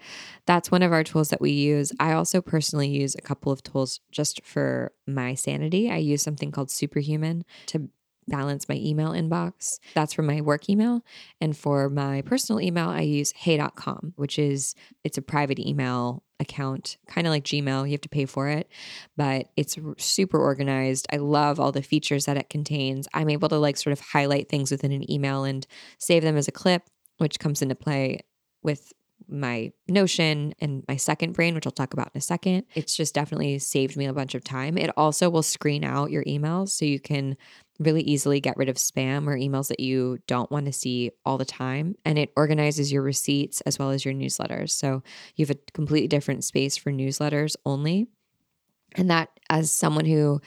that's 0.45 0.71
one 0.71 0.81
of 0.81 0.93
our 0.93 1.03
tools 1.03 1.29
that 1.29 1.41
we 1.41 1.51
use. 1.51 1.91
I 1.99 2.13
also 2.13 2.41
personally 2.41 2.87
use 2.87 3.13
a 3.13 3.21
couple 3.21 3.51
of 3.51 3.61
tools 3.61 3.99
just 4.11 4.43
for 4.43 4.93
my 5.05 5.35
sanity. 5.35 5.91
I 5.91 5.97
use 5.97 6.23
something 6.23 6.49
called 6.49 6.71
Superhuman 6.71 7.43
to 7.67 7.89
balance 8.27 8.69
my 8.69 8.75
email 8.75 9.09
inbox. 9.09 9.79
That's 9.93 10.13
for 10.13 10.23
my 10.23 10.41
work 10.41 10.69
email. 10.69 11.01
And 11.41 11.55
for 11.55 11.89
my 11.89 12.21
personal 12.21 12.61
email, 12.61 12.89
I 12.89 13.01
use 13.01 13.33
hey.com, 13.35 14.13
which 14.15 14.39
is 14.39 14.75
it's 15.03 15.17
a 15.17 15.21
private 15.21 15.59
email 15.59 16.23
account, 16.39 16.97
kind 17.07 17.27
of 17.27 17.31
like 17.31 17.43
Gmail. 17.43 17.85
You 17.85 17.91
have 17.91 18.01
to 18.01 18.09
pay 18.09 18.25
for 18.25 18.47
it, 18.47 18.69
but 19.17 19.49
it's 19.57 19.77
super 19.97 20.39
organized. 20.39 21.05
I 21.11 21.17
love 21.17 21.59
all 21.59 21.71
the 21.71 21.81
features 21.81 22.25
that 22.25 22.37
it 22.37 22.49
contains. 22.49 23.07
I'm 23.13 23.29
able 23.29 23.49
to 23.49 23.57
like 23.57 23.77
sort 23.77 23.91
of 23.91 23.99
highlight 23.99 24.47
things 24.47 24.71
within 24.71 24.91
an 24.93 25.09
email 25.11 25.43
and 25.43 25.67
save 25.97 26.23
them 26.23 26.37
as 26.37 26.47
a 26.47 26.53
clip, 26.53 26.83
which 27.17 27.39
comes 27.39 27.61
into 27.61 27.75
play 27.75 28.21
with 28.63 28.93
my 29.29 29.71
Notion 29.87 30.53
and 30.59 30.83
my 30.87 30.95
second 30.95 31.33
brain, 31.33 31.55
which 31.55 31.65
I'll 31.65 31.71
talk 31.71 31.93
about 31.93 32.11
in 32.13 32.17
a 32.17 32.21
second. 32.21 32.65
It's 32.75 32.95
just 32.95 33.13
definitely 33.13 33.59
saved 33.59 33.97
me 33.97 34.05
a 34.05 34.13
bunch 34.13 34.35
of 34.35 34.43
time. 34.43 34.77
It 34.77 34.91
also 34.97 35.29
will 35.29 35.43
screen 35.43 35.83
out 35.83 36.11
your 36.11 36.23
emails 36.25 36.69
so 36.69 36.85
you 36.85 36.99
can 36.99 37.37
really 37.79 38.01
easily 38.01 38.39
get 38.39 38.57
rid 38.57 38.69
of 38.69 38.77
spam 38.77 39.27
or 39.27 39.37
emails 39.37 39.67
that 39.67 39.79
you 39.79 40.17
don't 40.27 40.49
want 40.49 40.65
to 40.65 40.71
see 40.71 41.11
all 41.25 41.37
the 41.37 41.45
time. 41.45 41.95
And 42.05 42.17
it 42.17 42.31
organizes 42.35 42.91
your 42.91 43.01
receipts 43.01 43.61
as 43.61 43.77
well 43.77 43.91
as 43.91 44.05
your 44.05 44.13
newsletters. 44.13 44.71
So 44.71 45.03
you 45.35 45.45
have 45.45 45.55
a 45.55 45.71
completely 45.73 46.07
different 46.07 46.43
space 46.43 46.77
for 46.77 46.91
newsletters 46.91 47.55
only. 47.65 48.07
And 48.95 49.09
that, 49.09 49.29
as 49.49 49.71
someone 49.71 50.05
who 50.05 50.41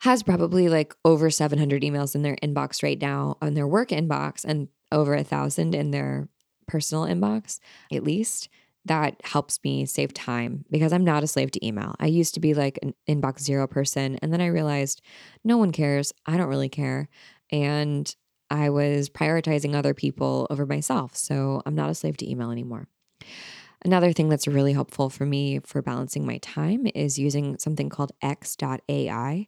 has 0.00 0.22
probably 0.22 0.68
like 0.68 0.94
over 1.04 1.30
700 1.30 1.82
emails 1.82 2.14
in 2.14 2.22
their 2.22 2.36
inbox 2.36 2.82
right 2.82 3.00
now 3.00 3.38
on 3.40 3.54
their 3.54 3.66
work 3.66 3.88
inbox 3.88 4.44
and 4.44 4.68
over 4.92 5.14
a 5.14 5.24
thousand 5.24 5.74
in 5.74 5.90
their 5.90 6.28
personal 6.66 7.04
inbox, 7.04 7.60
at 7.92 8.04
least, 8.04 8.48
that 8.86 9.20
helps 9.24 9.58
me 9.64 9.86
save 9.86 10.12
time 10.12 10.64
because 10.70 10.92
I'm 10.92 11.04
not 11.04 11.24
a 11.24 11.26
slave 11.26 11.50
to 11.52 11.66
email. 11.66 11.94
I 11.98 12.06
used 12.06 12.34
to 12.34 12.40
be 12.40 12.52
like 12.52 12.78
an 12.82 12.94
inbox 13.08 13.40
zero 13.40 13.66
person. 13.66 14.18
And 14.20 14.32
then 14.32 14.42
I 14.42 14.46
realized 14.46 15.00
no 15.42 15.56
one 15.56 15.72
cares. 15.72 16.12
I 16.26 16.36
don't 16.36 16.48
really 16.48 16.68
care. 16.68 17.08
And 17.50 18.14
I 18.50 18.68
was 18.70 19.08
prioritizing 19.08 19.74
other 19.74 19.94
people 19.94 20.46
over 20.50 20.66
myself. 20.66 21.16
So 21.16 21.62
I'm 21.64 21.74
not 21.74 21.90
a 21.90 21.94
slave 21.94 22.18
to 22.18 22.30
email 22.30 22.50
anymore. 22.50 22.88
Another 23.84 24.12
thing 24.12 24.28
that's 24.28 24.48
really 24.48 24.72
helpful 24.72 25.10
for 25.10 25.26
me 25.26 25.60
for 25.64 25.82
balancing 25.82 26.26
my 26.26 26.38
time 26.38 26.86
is 26.94 27.18
using 27.18 27.58
something 27.58 27.88
called 27.90 28.12
X.AI. 28.22 29.46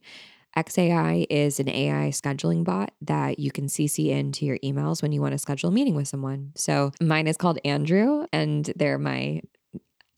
XAI 0.56 1.26
is 1.28 1.60
an 1.60 1.68
AI 1.68 2.10
scheduling 2.10 2.64
bot 2.64 2.92
that 3.02 3.38
you 3.38 3.50
can 3.50 3.66
CC 3.66 4.08
into 4.08 4.46
your 4.46 4.58
emails 4.58 5.02
when 5.02 5.12
you 5.12 5.20
want 5.20 5.32
to 5.32 5.38
schedule 5.38 5.68
a 5.68 5.72
meeting 5.72 5.94
with 5.94 6.08
someone. 6.08 6.52
So 6.56 6.92
mine 7.00 7.26
is 7.26 7.36
called 7.36 7.58
Andrew, 7.64 8.26
and 8.32 8.64
they're 8.76 8.98
my 8.98 9.42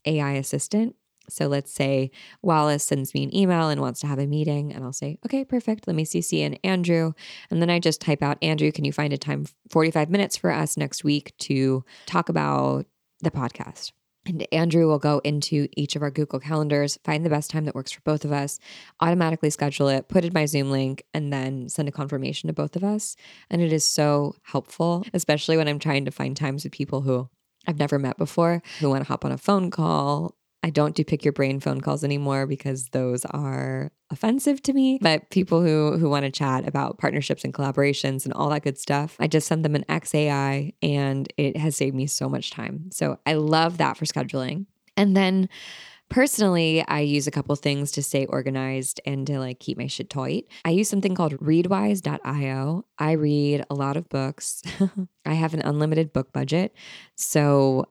AI 0.05 0.33
assistant. 0.33 0.94
So 1.29 1.46
let's 1.46 1.72
say 1.72 2.11
Wallace 2.40 2.85
sends 2.85 3.12
me 3.12 3.22
an 3.24 3.37
email 3.37 3.68
and 3.68 3.81
wants 3.81 4.01
to 4.01 4.07
have 4.07 4.18
a 4.18 4.27
meeting, 4.27 4.72
and 4.72 4.85
I'll 4.85 4.92
say, 4.92 5.18
okay, 5.27 5.44
perfect. 5.44 5.87
Let 5.87 5.96
me 5.96 6.05
CC 6.05 6.40
in 6.40 6.55
Andrew. 6.64 7.12
And 7.51 7.61
then 7.61 7.68
I 7.68 7.81
just 7.81 8.01
type 8.01 8.22
out, 8.22 8.38
Andrew, 8.40 8.72
can 8.72 8.85
you 8.85 8.92
find 8.92 9.12
a 9.12 9.18
time 9.18 9.46
45 9.70 10.09
minutes 10.09 10.37
for 10.37 10.51
us 10.51 10.77
next 10.77 11.05
week 11.05 11.35
to 11.40 11.85
talk 12.07 12.29
about 12.29 12.87
the 13.20 13.31
podcast? 13.31 13.92
And 14.29 14.47
Andrew 14.53 14.87
will 14.87 14.99
go 14.99 15.21
into 15.25 15.69
each 15.75 15.97
of 15.97 16.03
our 16.03 16.11
Google 16.11 16.38
calendars, 16.38 16.99
find 17.03 17.25
the 17.25 17.31
best 17.31 17.51
time 17.51 17.64
that 17.64 17.75
works 17.75 17.93
for 17.93 18.03
both 18.03 18.25
of 18.25 18.33
us, 18.33 18.61
automatically 19.01 19.49
schedule 19.51 19.88
it, 19.88 20.09
put 20.09 20.25
in 20.25 20.33
my 20.35 20.45
Zoom 20.45 20.71
link, 20.71 21.03
and 21.14 21.33
then 21.33 21.69
send 21.69 21.88
a 21.88 21.93
confirmation 21.93 22.47
to 22.49 22.53
both 22.53 22.77
of 22.77 22.85
us. 22.85 23.17
And 23.49 23.62
it 23.62 23.73
is 23.73 23.85
so 23.85 24.37
helpful, 24.43 25.05
especially 25.14 25.57
when 25.57 25.67
I'm 25.67 25.79
trying 25.79 26.05
to 26.05 26.11
find 26.11 26.37
times 26.37 26.64
with 26.64 26.73
people 26.73 27.01
who 27.01 27.29
I've 27.67 27.79
never 27.79 27.99
met 27.99 28.19
before, 28.19 28.62
who 28.81 28.91
want 28.91 29.03
to 29.03 29.09
hop 29.09 29.25
on 29.25 29.33
a 29.33 29.38
phone 29.38 29.71
call 29.71 30.35
I 30.62 30.71
don't 30.71 30.94
do 30.94 31.05
pick 31.05 31.25
your 31.25 31.33
brain 31.33 31.61
phone 31.61 31.81
calls 31.81 32.03
anymore 32.03 32.47
because 32.47 32.88
those 32.88 33.25
are 33.27 33.90
offensive 34.11 34.61
to 34.62 34.73
me. 34.73 34.99
But 35.01 35.31
people 35.31 35.62
who 35.62 35.97
who 35.99 36.11
want 36.11 36.25
to 36.25 36.31
chat 36.31 36.66
about 36.66 36.99
partnerships 36.99 37.44
and 37.44 37.55
collaborations 37.55 38.25
and 38.25 38.33
all 38.35 38.49
that 38.51 38.62
good 38.62 38.79
stuff, 38.79 39.16
I 39.21 39.29
just 39.29 39.47
send 39.47 39.64
them 39.64 39.75
an 39.75 39.85
XAI 39.88 40.75
and 40.83 41.33
it 41.37 41.57
has 41.57 41.77
saved 41.77 41.94
me 41.94 42.07
so 42.07 42.29
much 42.29 42.51
time. 42.51 42.90
So 42.90 43.18
I 43.25 43.35
love 43.35 43.79
that 43.79 43.97
for 43.97 44.05
scheduling. 44.05 44.66
And 44.97 45.16
then 45.16 45.49
Personally, 46.09 46.83
I 46.88 47.01
use 47.01 47.27
a 47.27 47.31
couple 47.31 47.55
things 47.55 47.92
to 47.92 48.03
stay 48.03 48.25
organized 48.27 49.01
and 49.05 49.27
to 49.27 49.38
like 49.38 49.61
keep 49.61 49.77
my 49.77 49.88
shit 49.88 50.09
tight. 50.09 50.47
I 50.64 50.71
use 50.71 50.88
something 50.88 51.14
called 51.14 51.37
readwise.io. 51.38 52.85
I 52.99 53.12
read 53.12 53.66
a 53.68 53.75
lot 53.75 53.99
of 53.99 54.09
books. 54.09 54.62
I 55.27 55.35
have 55.35 55.53
an 55.53 55.61
unlimited 55.61 56.14
book 56.14 56.33
budget. 56.33 56.75
So 57.14 57.85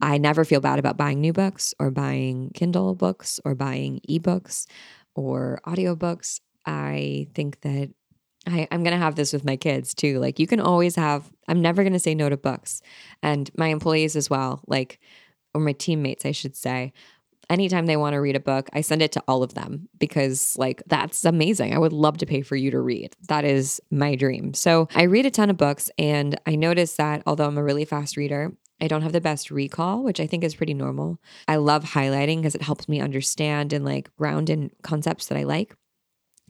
I 0.00 0.18
never 0.18 0.44
feel 0.44 0.60
bad 0.60 0.78
about 0.78 0.96
buying 0.96 1.20
new 1.20 1.32
books 1.32 1.74
or 1.78 1.90
buying 1.90 2.50
Kindle 2.54 2.94
books 2.94 3.40
or 3.44 3.54
buying 3.54 4.00
ebooks 4.08 4.66
or 5.14 5.60
audiobooks. 5.66 6.40
I 6.66 7.28
think 7.34 7.60
that 7.62 7.90
I, 8.46 8.68
am 8.70 8.82
going 8.82 8.92
to 8.92 9.02
have 9.02 9.14
this 9.14 9.32
with 9.32 9.44
my 9.44 9.56
kids 9.56 9.94
too. 9.94 10.18
Like, 10.18 10.38
you 10.38 10.46
can 10.46 10.60
always 10.60 10.96
have, 10.96 11.30
I'm 11.48 11.60
never 11.60 11.82
going 11.82 11.92
to 11.94 11.98
say 11.98 12.14
no 12.14 12.28
to 12.28 12.36
books. 12.36 12.80
And 13.22 13.50
my 13.56 13.68
employees 13.68 14.16
as 14.16 14.30
well, 14.30 14.62
like, 14.66 15.00
or 15.54 15.60
my 15.60 15.72
teammates, 15.72 16.24
I 16.24 16.32
should 16.32 16.56
say. 16.56 16.92
Anytime 17.48 17.86
they 17.86 17.96
want 17.96 18.14
to 18.14 18.20
read 18.20 18.34
a 18.34 18.40
book, 18.40 18.68
I 18.72 18.80
send 18.80 19.02
it 19.02 19.12
to 19.12 19.22
all 19.28 19.44
of 19.44 19.54
them 19.54 19.88
because, 19.98 20.56
like, 20.58 20.82
that's 20.86 21.24
amazing. 21.24 21.74
I 21.74 21.78
would 21.78 21.92
love 21.92 22.18
to 22.18 22.26
pay 22.26 22.42
for 22.42 22.56
you 22.56 22.72
to 22.72 22.80
read. 22.80 23.14
That 23.28 23.44
is 23.44 23.80
my 23.90 24.16
dream. 24.16 24.52
So, 24.52 24.88
I 24.96 25.04
read 25.04 25.26
a 25.26 25.30
ton 25.30 25.48
of 25.48 25.56
books, 25.56 25.88
and 25.96 26.38
I 26.44 26.56
notice 26.56 26.96
that 26.96 27.22
although 27.24 27.46
I'm 27.46 27.56
a 27.56 27.62
really 27.62 27.84
fast 27.84 28.16
reader, 28.16 28.52
I 28.80 28.88
don't 28.88 29.02
have 29.02 29.12
the 29.12 29.20
best 29.20 29.50
recall, 29.50 30.02
which 30.02 30.20
I 30.20 30.26
think 30.26 30.44
is 30.44 30.54
pretty 30.54 30.74
normal. 30.74 31.18
I 31.48 31.56
love 31.56 31.84
highlighting 31.84 32.36
because 32.38 32.54
it 32.54 32.62
helps 32.62 32.88
me 32.88 33.00
understand 33.00 33.72
and 33.72 33.84
like 33.84 34.14
ground 34.16 34.50
in 34.50 34.70
concepts 34.82 35.26
that 35.26 35.38
I 35.38 35.44
like. 35.44 35.74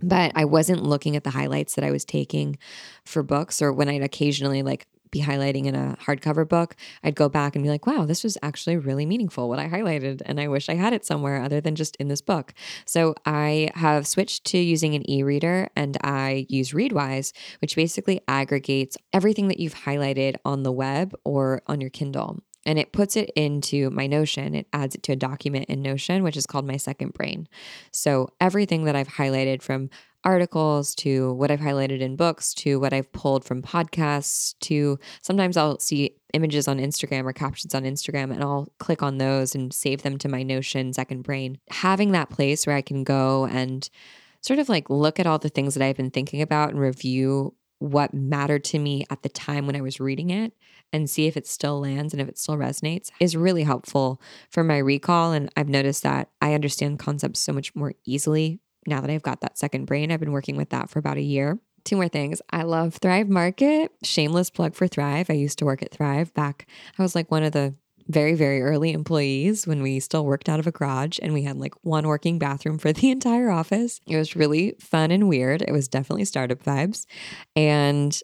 But 0.03 0.33
I 0.35 0.45
wasn't 0.45 0.83
looking 0.83 1.17
at 1.17 1.25
the 1.25 1.31
highlights 1.31 1.75
that 1.75 1.85
I 1.85 1.91
was 1.91 2.05
taking 2.05 2.59
for 3.05 3.23
books 3.23 3.63
or 3.63 3.73
when 3.73 3.89
I'd 3.89 4.03
occasionally 4.03 4.63
like 4.63 4.87
be 5.11 5.23
highlighting 5.23 5.67
in 5.67 5.75
a 5.75 5.97
hardcover 6.01 6.49
book, 6.49 6.77
I'd 7.03 7.15
go 7.15 7.29
back 7.29 7.55
and 7.55 7.63
be 7.63 7.69
like, 7.69 7.87
wow, 7.87 8.05
this 8.05 8.25
was 8.25 8.37
actually 8.43 8.77
really 8.77 9.07
meaningful 9.07 9.49
what 9.49 9.59
I 9.59 9.69
highlighted. 9.69 10.23
And 10.27 10.41
I 10.41 10.49
wish 10.49 10.69
I 10.69 10.75
had 10.75 10.93
it 10.93 11.05
somewhere 11.05 11.43
other 11.43 11.61
than 11.61 11.75
just 11.75 11.97
in 11.97 12.09
this 12.09 12.21
book. 12.21 12.55
So 12.85 13.15
I 13.25 13.71
have 13.75 14.07
switched 14.07 14.45
to 14.47 14.59
using 14.59 14.95
an 14.95 15.09
e 15.09 15.23
reader 15.23 15.69
and 15.77 15.97
I 16.03 16.47
use 16.49 16.73
Readwise, 16.73 17.33
which 17.61 17.77
basically 17.77 18.21
aggregates 18.29 18.97
everything 19.13 19.49
that 19.49 19.61
you've 19.61 19.75
highlighted 19.75 20.37
on 20.45 20.63
the 20.63 20.73
web 20.73 21.15
or 21.25 21.63
on 21.67 21.81
your 21.81 21.91
Kindle 21.91 22.41
and 22.67 22.81
it 22.81 22.93
puts 22.93 23.17
it 23.17 23.31
into 23.37 23.89
my 23.91 24.09
Notion. 24.09 24.55
It 24.55 24.67
adds 24.73 24.97
it 24.97 25.03
to 25.05 25.13
a 25.13 25.17
document 25.17 25.67
in 25.67 25.81
Notion, 25.81 26.25
which 26.25 26.37
is 26.37 26.47
called 26.47 26.67
my 26.67 26.77
second 26.77 27.13
brain. 27.13 27.49
So 27.93 28.29
everything 28.41 28.85
that 28.85 28.97
I've 28.97 29.09
highlighted 29.09 29.63
from 29.63 29.89
articles 30.27 30.93
to 30.97 31.33
what 31.35 31.53
I've 31.53 31.61
highlighted 31.61 32.01
in 32.01 32.17
books 32.17 32.53
to 32.55 32.81
what 32.81 32.93
I've 32.93 33.11
pulled 33.13 33.45
from 33.45 33.63
podcasts 33.63 34.57
to 34.63 34.99
sometimes 35.23 35.57
I'll 35.57 35.79
see 35.79 36.17
images 36.35 36.67
on 36.67 36.79
Instagram 36.79 37.25
or 37.25 37.33
captions 37.33 37.77
on 37.77 37.85
Instagram 37.85 38.33
and 38.33 38.43
I'll 38.43 38.69
click 38.81 39.05
on 39.05 39.19
those 39.19 39.55
and 39.55 39.73
save 39.73 40.03
them 40.03 40.19
to 40.19 40.29
my 40.29 40.43
Notion 40.43 40.93
second 40.93 41.23
brain. 41.23 41.59
Having 41.71 42.11
that 42.13 42.29
place 42.29 42.67
where 42.67 42.75
I 42.75 42.83
can 42.83 43.05
go 43.05 43.47
and 43.47 43.89
sort 44.41 44.59
of 44.59 44.69
like 44.69 44.91
look 44.91 45.21
at 45.21 45.29
all 45.29 45.39
the 45.39 45.49
things 45.49 45.75
that 45.75 45.85
I've 45.85 45.97
been 45.97 46.11
thinking 46.11 46.43
about 46.43 46.71
and 46.71 46.81
review 46.81 47.55
what 47.79 48.13
mattered 48.13 48.65
to 48.65 48.81
me 48.81 49.05
at 49.11 49.23
the 49.23 49.29
time 49.29 49.67
when 49.67 49.77
I 49.77 49.81
was 49.81 50.01
reading 50.01 50.31
it 50.31 50.53
and 50.93 51.09
see 51.09 51.29
if 51.29 51.37
it 51.37 51.47
still 51.47 51.81
lands 51.81 52.13
and 52.13 52.21
if 52.21 52.29
it 52.29 52.39
still 52.39 52.57
resonates 52.57 53.11
is 53.21 53.37
really 53.37 53.63
helpful 53.63 54.21
for 54.51 54.65
my 54.65 54.79
recall. 54.79 55.33
And 55.33 55.51
I've 55.57 55.69
noticed 55.69 56.03
that 56.03 56.31
I 56.43 56.55
understand 56.55 56.99
concepts 56.99 57.39
so 57.39 57.53
much 57.53 57.75
more 57.77 57.95
easily 58.05 58.59
now 58.87 59.01
that 59.01 59.11
I've 59.11 59.23
got 59.23 59.41
that 59.41 59.59
second 59.59 59.85
brain. 59.87 60.11
I've 60.11 60.21
been 60.21 60.33
working 60.33 60.57
with 60.57 60.71
that 60.71 60.91
for 60.91 60.99
about 60.99 61.17
a 61.17 61.23
year. 61.23 61.59
Two 61.85 61.97
more 61.97 62.09
things. 62.09 62.43
I 62.51 62.63
love 62.63 62.95
Thrive 62.95 63.29
Market. 63.29 63.93
Shameless 64.03 64.51
plug 64.51 64.75
for 64.75 64.89
Thrive. 64.89 65.31
I 65.31 65.35
used 65.35 65.59
to 65.59 65.65
work 65.65 65.83
at 65.83 65.93
Thrive 65.93 66.35
back, 66.35 66.67
I 66.99 67.03
was 67.03 67.15
like 67.15 67.31
one 67.31 67.45
of 67.45 67.53
the 67.53 67.75
very, 68.09 68.35
very 68.35 68.63
early 68.63 68.93
employees 68.93 69.67
when 69.67 69.83
we 69.83 70.01
still 70.01 70.25
worked 70.25 70.49
out 70.49 70.61
of 70.61 70.67
a 70.67 70.73
garage 70.73 71.19
and 71.23 71.33
we 71.33 71.43
had 71.43 71.57
like 71.57 71.75
one 71.83 72.07
working 72.07 72.39
bathroom 72.39 72.79
for 72.79 72.93
the 72.95 73.11
entire 73.11 73.51
office. 73.51 74.01
It 74.07 74.17
was 74.17 74.37
really 74.37 74.77
fun 74.81 75.11
and 75.11 75.29
weird. 75.29 75.63
It 75.63 75.73
was 75.73 75.89
definitely 75.89 76.25
startup 76.25 76.63
vibes. 76.63 77.07
And 77.55 78.19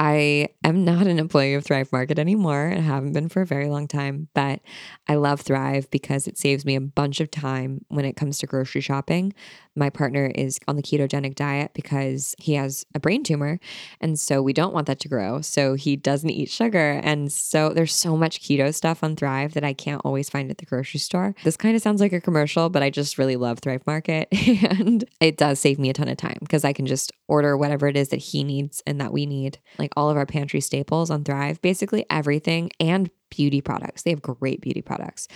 I 0.00 0.48
am 0.64 0.82
not 0.82 1.06
an 1.06 1.18
employee 1.18 1.52
of 1.52 1.62
Thrive 1.62 1.92
Market 1.92 2.18
anymore 2.18 2.64
and 2.68 2.82
haven't 2.82 3.12
been 3.12 3.28
for 3.28 3.42
a 3.42 3.46
very 3.46 3.68
long 3.68 3.86
time, 3.86 4.28
but 4.32 4.60
I 5.06 5.16
love 5.16 5.42
Thrive 5.42 5.90
because 5.90 6.26
it 6.26 6.38
saves 6.38 6.64
me 6.64 6.74
a 6.74 6.80
bunch 6.80 7.20
of 7.20 7.30
time 7.30 7.84
when 7.88 8.06
it 8.06 8.16
comes 8.16 8.38
to 8.38 8.46
grocery 8.46 8.80
shopping. 8.80 9.34
My 9.76 9.90
partner 9.90 10.32
is 10.34 10.58
on 10.66 10.76
the 10.76 10.82
ketogenic 10.82 11.34
diet 11.34 11.72
because 11.74 12.34
he 12.38 12.54
has 12.54 12.84
a 12.94 13.00
brain 13.00 13.22
tumor. 13.22 13.60
And 14.00 14.18
so 14.18 14.42
we 14.42 14.52
don't 14.52 14.72
want 14.72 14.86
that 14.86 15.00
to 15.00 15.08
grow. 15.08 15.42
So 15.42 15.74
he 15.74 15.96
doesn't 15.96 16.30
eat 16.30 16.50
sugar. 16.50 17.00
And 17.04 17.30
so 17.30 17.68
there's 17.70 17.94
so 17.94 18.16
much 18.16 18.40
keto 18.40 18.74
stuff 18.74 19.04
on 19.04 19.16
Thrive 19.16 19.52
that 19.54 19.64
I 19.64 19.72
can't 19.72 20.02
always 20.04 20.28
find 20.28 20.50
at 20.50 20.58
the 20.58 20.66
grocery 20.66 20.98
store. 20.98 21.34
This 21.44 21.56
kind 21.56 21.76
of 21.76 21.82
sounds 21.82 22.00
like 22.00 22.12
a 22.12 22.20
commercial, 22.20 22.68
but 22.68 22.82
I 22.82 22.90
just 22.90 23.18
really 23.18 23.36
love 23.36 23.60
Thrive 23.60 23.86
Market. 23.86 24.28
and 24.78 25.04
it 25.20 25.36
does 25.36 25.60
save 25.60 25.78
me 25.78 25.90
a 25.90 25.92
ton 25.92 26.08
of 26.08 26.16
time 26.16 26.38
because 26.40 26.64
I 26.64 26.72
can 26.72 26.86
just 26.86 27.12
order 27.28 27.56
whatever 27.56 27.86
it 27.86 27.96
is 27.96 28.08
that 28.08 28.16
he 28.16 28.42
needs 28.42 28.82
and 28.86 29.00
that 29.00 29.12
we 29.12 29.24
need. 29.24 29.58
Like 29.78 29.89
like 29.90 30.00
all 30.00 30.10
of 30.10 30.16
our 30.16 30.26
pantry 30.26 30.60
staples 30.60 31.10
on 31.10 31.24
Thrive, 31.24 31.60
basically 31.62 32.06
everything 32.10 32.70
and 32.78 33.10
beauty 33.30 33.60
products. 33.60 34.02
They 34.02 34.10
have 34.10 34.22
great 34.22 34.60
beauty 34.60 34.82
products. 34.82 35.28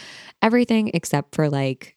Everything 0.42 0.90
except 0.94 1.34
for 1.34 1.48
like 1.48 1.96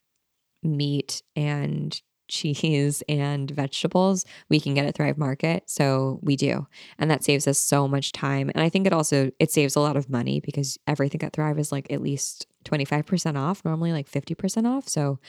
meat 0.64 1.22
and 1.36 2.02
cheese 2.30 3.04
and 3.08 3.50
vegetables 3.52 4.26
we 4.50 4.60
can 4.60 4.74
get 4.74 4.86
at 4.86 4.96
Thrive 4.96 5.18
Market. 5.18 5.64
So 5.70 6.20
we 6.22 6.36
do. 6.36 6.68
And 7.00 7.10
that 7.10 7.24
saves 7.24 7.48
us 7.48 7.58
so 7.58 7.88
much 7.88 8.12
time. 8.12 8.52
And 8.54 8.62
I 8.62 8.70
think 8.70 8.86
it 8.86 8.92
also 8.92 9.32
it 9.40 9.52
saves 9.52 9.76
a 9.76 9.80
lot 9.80 9.96
of 9.96 10.10
money 10.10 10.42
because 10.42 10.78
everything 10.88 11.24
at 11.24 11.34
Thrive 11.34 11.58
is 11.58 11.72
like 11.72 11.92
at 11.92 12.02
least 12.02 12.48
25% 12.66 13.38
off, 13.38 13.64
normally 13.64 13.94
like 13.94 14.10
50% 14.12 14.68
off. 14.68 14.90
So 14.90 15.20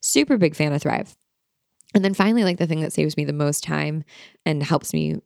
super 0.00 0.36
big 0.36 0.54
fan 0.54 0.72
of 0.72 0.82
Thrive. 0.82 1.16
And 1.94 2.04
then 2.04 2.14
finally, 2.14 2.44
like 2.44 2.58
the 2.58 2.66
thing 2.66 2.80
that 2.80 2.92
saves 2.92 3.16
me 3.16 3.24
the 3.24 3.32
most 3.32 3.62
time 3.62 4.04
and 4.44 4.62
helps 4.62 4.92
me 4.92 5.20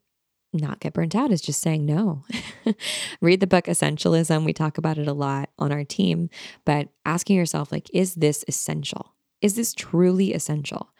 not 0.58 0.80
get 0.80 0.92
burnt 0.92 1.14
out 1.14 1.30
is 1.30 1.40
just 1.40 1.60
saying 1.60 1.86
no. 1.86 2.24
Read 3.20 3.40
the 3.40 3.46
book 3.46 3.64
Essentialism. 3.66 4.44
We 4.44 4.52
talk 4.52 4.78
about 4.78 4.98
it 4.98 5.08
a 5.08 5.12
lot 5.12 5.50
on 5.58 5.72
our 5.72 5.84
team, 5.84 6.30
but 6.64 6.88
asking 7.04 7.36
yourself, 7.36 7.72
like, 7.72 7.88
is 7.92 8.16
this 8.16 8.44
essential? 8.48 9.14
Is 9.40 9.54
this 9.54 9.72
truly 9.74 10.34
essential? 10.34 10.90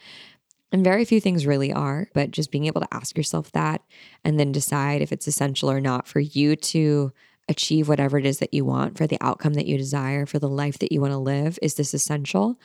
And 0.70 0.84
very 0.84 1.04
few 1.04 1.20
things 1.20 1.46
really 1.46 1.72
are, 1.72 2.08
but 2.12 2.30
just 2.30 2.50
being 2.50 2.66
able 2.66 2.82
to 2.82 2.94
ask 2.94 3.16
yourself 3.16 3.50
that 3.52 3.82
and 4.24 4.38
then 4.38 4.52
decide 4.52 5.00
if 5.00 5.12
it's 5.12 5.26
essential 5.26 5.70
or 5.70 5.80
not 5.80 6.06
for 6.06 6.20
you 6.20 6.56
to 6.56 7.12
achieve 7.48 7.88
whatever 7.88 8.18
it 8.18 8.26
is 8.26 8.38
that 8.40 8.52
you 8.52 8.64
want, 8.64 8.98
for 8.98 9.06
the 9.06 9.18
outcome 9.20 9.54
that 9.54 9.66
you 9.66 9.78
desire, 9.78 10.26
for 10.26 10.38
the 10.38 10.48
life 10.48 10.78
that 10.78 10.92
you 10.92 11.00
want 11.00 11.12
to 11.12 11.18
live. 11.18 11.58
Is 11.62 11.74
this 11.74 11.94
essential? 11.94 12.60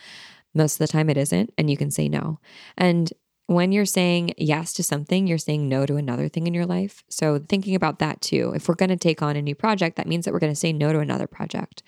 Most 0.54 0.76
of 0.76 0.80
the 0.80 0.92
time 0.92 1.10
it 1.10 1.18
isn't, 1.18 1.54
and 1.58 1.70
you 1.70 1.78
can 1.78 1.90
say 1.90 2.10
no. 2.10 2.40
And 2.78 3.12
when 3.48 3.72
you're 3.72 3.86
saying 3.86 4.34
yes 4.38 4.74
to 4.74 4.84
something, 4.84 5.28
you're 5.28 5.38
saying 5.38 5.68
no 5.68 5.86
to 5.86 5.98
another 5.98 6.30
thing 6.30 6.48
in 6.48 6.54
your 6.54 6.66
life. 6.66 7.04
So, 7.10 7.40
thinking 7.40 7.76
about 7.76 8.00
that 8.00 8.22
too. 8.22 8.54
If 8.56 8.68
we're 8.68 8.76
going 8.76 8.90
to 8.90 8.98
take 8.98 9.22
on 9.22 9.36
a 9.36 9.42
new 9.42 9.56
project, 9.56 9.98
that 9.98 10.08
means 10.08 10.26
that 10.26 10.34
we're 10.34 10.40
going 10.40 10.54
to 10.54 10.60
say 10.60 10.72
no 10.72 10.94
to 10.94 11.00
another 11.00 11.28
project. 11.28 11.84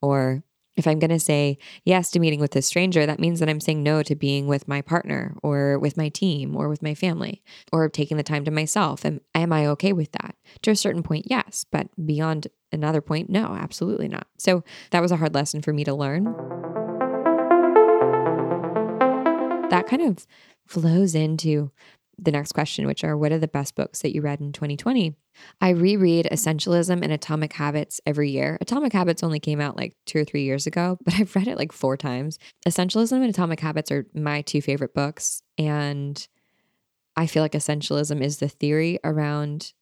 Or 0.00 0.44
if 0.76 0.86
I'm 0.86 0.98
going 0.98 1.10
to 1.10 1.20
say 1.20 1.58
yes 1.84 2.10
to 2.12 2.20
meeting 2.20 2.40
with 2.40 2.54
a 2.56 2.62
stranger, 2.62 3.04
that 3.04 3.18
means 3.18 3.40
that 3.40 3.48
I'm 3.48 3.60
saying 3.60 3.82
no 3.82 4.02
to 4.02 4.14
being 4.14 4.46
with 4.46 4.68
my 4.68 4.80
partner 4.82 5.34
or 5.42 5.78
with 5.78 5.96
my 5.96 6.08
team 6.08 6.56
or 6.56 6.68
with 6.68 6.82
my 6.82 6.94
family 6.94 7.42
or 7.72 7.88
taking 7.88 8.16
the 8.16 8.22
time 8.22 8.44
to 8.44 8.50
myself. 8.50 9.04
Am, 9.04 9.20
am 9.34 9.52
I 9.52 9.66
okay 9.66 9.92
with 9.92 10.12
that? 10.12 10.36
To 10.62 10.70
a 10.70 10.76
certain 10.76 11.02
point, 11.02 11.26
yes. 11.28 11.66
But 11.70 11.88
beyond 12.06 12.46
another 12.72 13.00
point, 13.00 13.28
no, 13.28 13.54
absolutely 13.54 14.08
not. 14.08 14.28
So, 14.38 14.64
that 14.90 15.02
was 15.02 15.12
a 15.12 15.16
hard 15.16 15.34
lesson 15.34 15.60
for 15.60 15.72
me 15.72 15.84
to 15.84 15.94
learn. 15.94 16.24
That 19.70 19.86
kind 19.86 20.02
of 20.02 20.26
flows 20.70 21.14
into 21.14 21.72
the 22.16 22.30
next 22.30 22.52
question, 22.52 22.86
which 22.86 23.02
are 23.02 23.16
what 23.16 23.32
are 23.32 23.38
the 23.38 23.48
best 23.48 23.74
books 23.74 24.02
that 24.02 24.14
you 24.14 24.20
read 24.20 24.40
in 24.40 24.52
2020? 24.52 25.14
I 25.60 25.70
reread 25.70 26.28
Essentialism 26.30 27.02
and 27.02 27.12
Atomic 27.12 27.52
Habits 27.54 28.00
every 28.06 28.30
year. 28.30 28.58
Atomic 28.60 28.92
Habits 28.92 29.22
only 29.22 29.40
came 29.40 29.60
out 29.60 29.76
like 29.76 29.94
two 30.06 30.18
or 30.18 30.24
three 30.24 30.42
years 30.42 30.66
ago, 30.66 30.98
but 31.04 31.14
I've 31.14 31.34
read 31.34 31.48
it 31.48 31.56
like 31.56 31.72
four 31.72 31.96
times. 31.96 32.38
Essentialism 32.66 33.12
and 33.12 33.30
Atomic 33.30 33.60
Habits 33.60 33.90
are 33.90 34.06
my 34.14 34.42
two 34.42 34.60
favorite 34.60 34.94
books. 34.94 35.42
And 35.58 36.26
I 37.16 37.26
feel 37.26 37.42
like 37.42 37.52
Essentialism 37.52 38.20
is 38.20 38.38
the 38.38 38.48
theory 38.48 38.98
around 39.02 39.72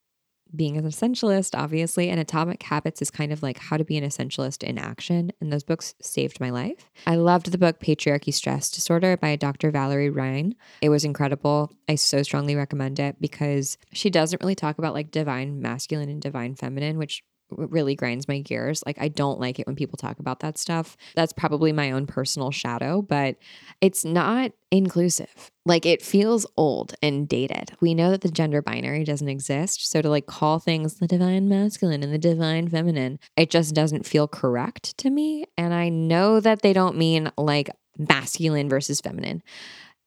being 0.54 0.76
an 0.76 0.84
essentialist, 0.84 1.58
obviously, 1.58 2.08
and 2.08 2.20
Atomic 2.20 2.62
Habits 2.62 3.02
is 3.02 3.10
kind 3.10 3.32
of 3.32 3.42
like 3.42 3.58
how 3.58 3.76
to 3.76 3.84
be 3.84 3.96
an 3.96 4.04
essentialist 4.04 4.62
in 4.62 4.78
action. 4.78 5.32
And 5.40 5.52
those 5.52 5.64
books 5.64 5.94
saved 6.00 6.40
my 6.40 6.50
life. 6.50 6.90
I 7.06 7.16
loved 7.16 7.52
the 7.52 7.58
book 7.58 7.80
Patriarchy 7.80 8.32
Stress 8.32 8.70
Disorder 8.70 9.16
by 9.16 9.36
Dr. 9.36 9.70
Valerie 9.70 10.10
Rein. 10.10 10.54
It 10.80 10.88
was 10.88 11.04
incredible. 11.04 11.72
I 11.88 11.94
so 11.94 12.22
strongly 12.22 12.54
recommend 12.54 12.98
it 12.98 13.16
because 13.20 13.78
she 13.92 14.10
doesn't 14.10 14.40
really 14.40 14.54
talk 14.54 14.78
about 14.78 14.94
like 14.94 15.10
divine 15.10 15.60
masculine 15.60 16.08
and 16.08 16.20
divine 16.20 16.54
feminine, 16.54 16.98
which 16.98 17.22
really 17.50 17.94
grinds 17.94 18.28
my 18.28 18.40
gears. 18.40 18.82
Like, 18.86 18.98
I 19.00 19.08
don't 19.08 19.40
like 19.40 19.58
it 19.58 19.66
when 19.66 19.76
people 19.76 19.96
talk 19.96 20.18
about 20.18 20.40
that 20.40 20.58
stuff. 20.58 20.96
That's 21.14 21.32
probably 21.32 21.72
my 21.72 21.90
own 21.90 22.06
personal 22.06 22.50
shadow, 22.50 23.02
but 23.02 23.36
it's 23.80 24.04
not 24.04 24.52
inclusive. 24.70 25.50
Like, 25.64 25.86
it 25.86 26.02
feels 26.02 26.46
old 26.56 26.94
and 27.02 27.28
dated. 27.28 27.72
We 27.80 27.94
know 27.94 28.10
that 28.10 28.20
the 28.20 28.30
gender 28.30 28.62
binary 28.62 29.04
doesn't 29.04 29.28
exist. 29.28 29.90
So, 29.90 30.02
to 30.02 30.08
like 30.08 30.26
call 30.26 30.58
things 30.58 30.94
the 30.94 31.06
divine 31.06 31.48
masculine 31.48 32.02
and 32.02 32.12
the 32.12 32.18
divine 32.18 32.68
feminine, 32.68 33.18
it 33.36 33.50
just 33.50 33.74
doesn't 33.74 34.06
feel 34.06 34.28
correct 34.28 34.96
to 34.98 35.10
me. 35.10 35.44
And 35.56 35.74
I 35.74 35.88
know 35.88 36.40
that 36.40 36.62
they 36.62 36.72
don't 36.72 36.96
mean 36.96 37.30
like 37.36 37.70
masculine 37.98 38.68
versus 38.68 39.00
feminine 39.00 39.42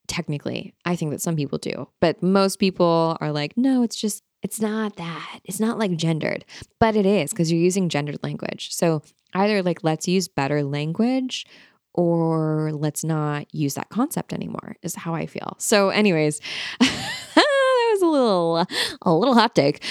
technically. 0.08 0.74
I 0.84 0.98
think 0.98 1.12
that 1.12 1.22
some 1.22 1.38
people 1.38 1.58
do, 1.58 1.88
but 2.02 2.22
most 2.22 2.58
people 2.58 3.18
are 3.22 3.32
like, 3.32 3.56
no, 3.56 3.82
it's 3.82 3.96
just 3.96 4.24
it's 4.42 4.60
not 4.60 4.96
that. 4.96 5.40
It's 5.44 5.60
not 5.60 5.78
like 5.78 5.96
gendered, 5.96 6.46
but 6.80 6.96
it 6.96 7.06
is 7.06 7.32
because 7.32 7.52
you're 7.52 7.62
using 7.62 7.90
gendered 7.90 8.24
language. 8.24 8.74
So 8.74 9.02
either 9.34 9.62
like 9.62 9.84
let's 9.84 10.08
use 10.08 10.28
better 10.28 10.64
language 10.64 11.46
or 11.94 12.72
let's 12.74 13.04
not 13.04 13.54
use 13.54 13.74
that 13.76 13.90
concept 13.90 14.34
anymore 14.34 14.78
is 14.82 14.96
how 14.96 15.14
I 15.14 15.26
feel. 15.26 15.56
So 15.60 15.90
anyways, 15.90 16.40
that 16.80 17.92
was 17.94 18.02
a 18.02 18.08
little 18.08 18.66
a 19.02 19.14
little 19.14 19.36
hot 19.36 19.56
take. 19.56 19.84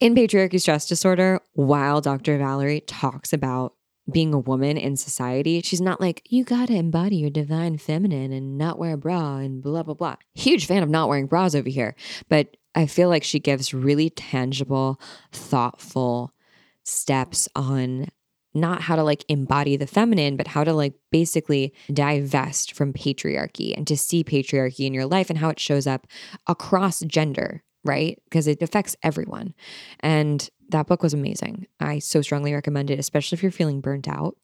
In 0.00 0.14
patriarchy 0.14 0.60
stress 0.60 0.86
disorder, 0.86 1.40
while 1.54 2.00
Dr. 2.00 2.36
Valerie 2.36 2.80
talks 2.80 3.32
about 3.32 3.74
being 4.10 4.34
a 4.34 4.38
woman 4.38 4.76
in 4.76 4.96
society, 4.96 5.60
she's 5.62 5.80
not 5.80 6.00
like, 6.00 6.22
you 6.28 6.44
gotta 6.44 6.74
embody 6.74 7.16
your 7.16 7.30
divine 7.30 7.78
feminine 7.78 8.32
and 8.32 8.58
not 8.58 8.78
wear 8.78 8.94
a 8.94 8.98
bra 8.98 9.36
and 9.36 9.62
blah, 9.62 9.82
blah, 9.82 9.94
blah. 9.94 10.16
Huge 10.34 10.66
fan 10.66 10.82
of 10.82 10.90
not 10.90 11.08
wearing 11.08 11.26
bras 11.26 11.54
over 11.54 11.68
here. 11.68 11.94
But 12.28 12.56
I 12.74 12.86
feel 12.86 13.08
like 13.08 13.24
she 13.24 13.38
gives 13.38 13.72
really 13.72 14.10
tangible, 14.10 15.00
thoughtful 15.32 16.32
steps 16.82 17.48
on 17.56 18.08
not 18.54 18.82
how 18.82 18.94
to 18.94 19.02
like 19.02 19.24
embody 19.28 19.76
the 19.76 19.86
feminine, 19.86 20.36
but 20.36 20.46
how 20.46 20.62
to 20.62 20.72
like 20.72 20.94
basically 21.10 21.74
divest 21.92 22.72
from 22.72 22.92
patriarchy 22.92 23.76
and 23.76 23.86
to 23.88 23.96
see 23.96 24.22
patriarchy 24.22 24.86
in 24.86 24.94
your 24.94 25.06
life 25.06 25.28
and 25.28 25.38
how 25.40 25.48
it 25.48 25.58
shows 25.58 25.86
up 25.88 26.06
across 26.46 27.00
gender, 27.00 27.63
right? 27.84 28.20
Because 28.24 28.46
it 28.46 28.62
affects 28.62 28.96
everyone. 29.02 29.54
And 30.00 30.48
that 30.70 30.86
book 30.86 31.02
was 31.02 31.14
amazing. 31.14 31.66
I 31.80 31.98
so 31.98 32.22
strongly 32.22 32.54
recommend 32.54 32.90
it, 32.90 32.98
especially 32.98 33.36
if 33.36 33.42
you're 33.42 33.52
feeling 33.52 33.80
burnt 33.80 34.08
out. 34.08 34.36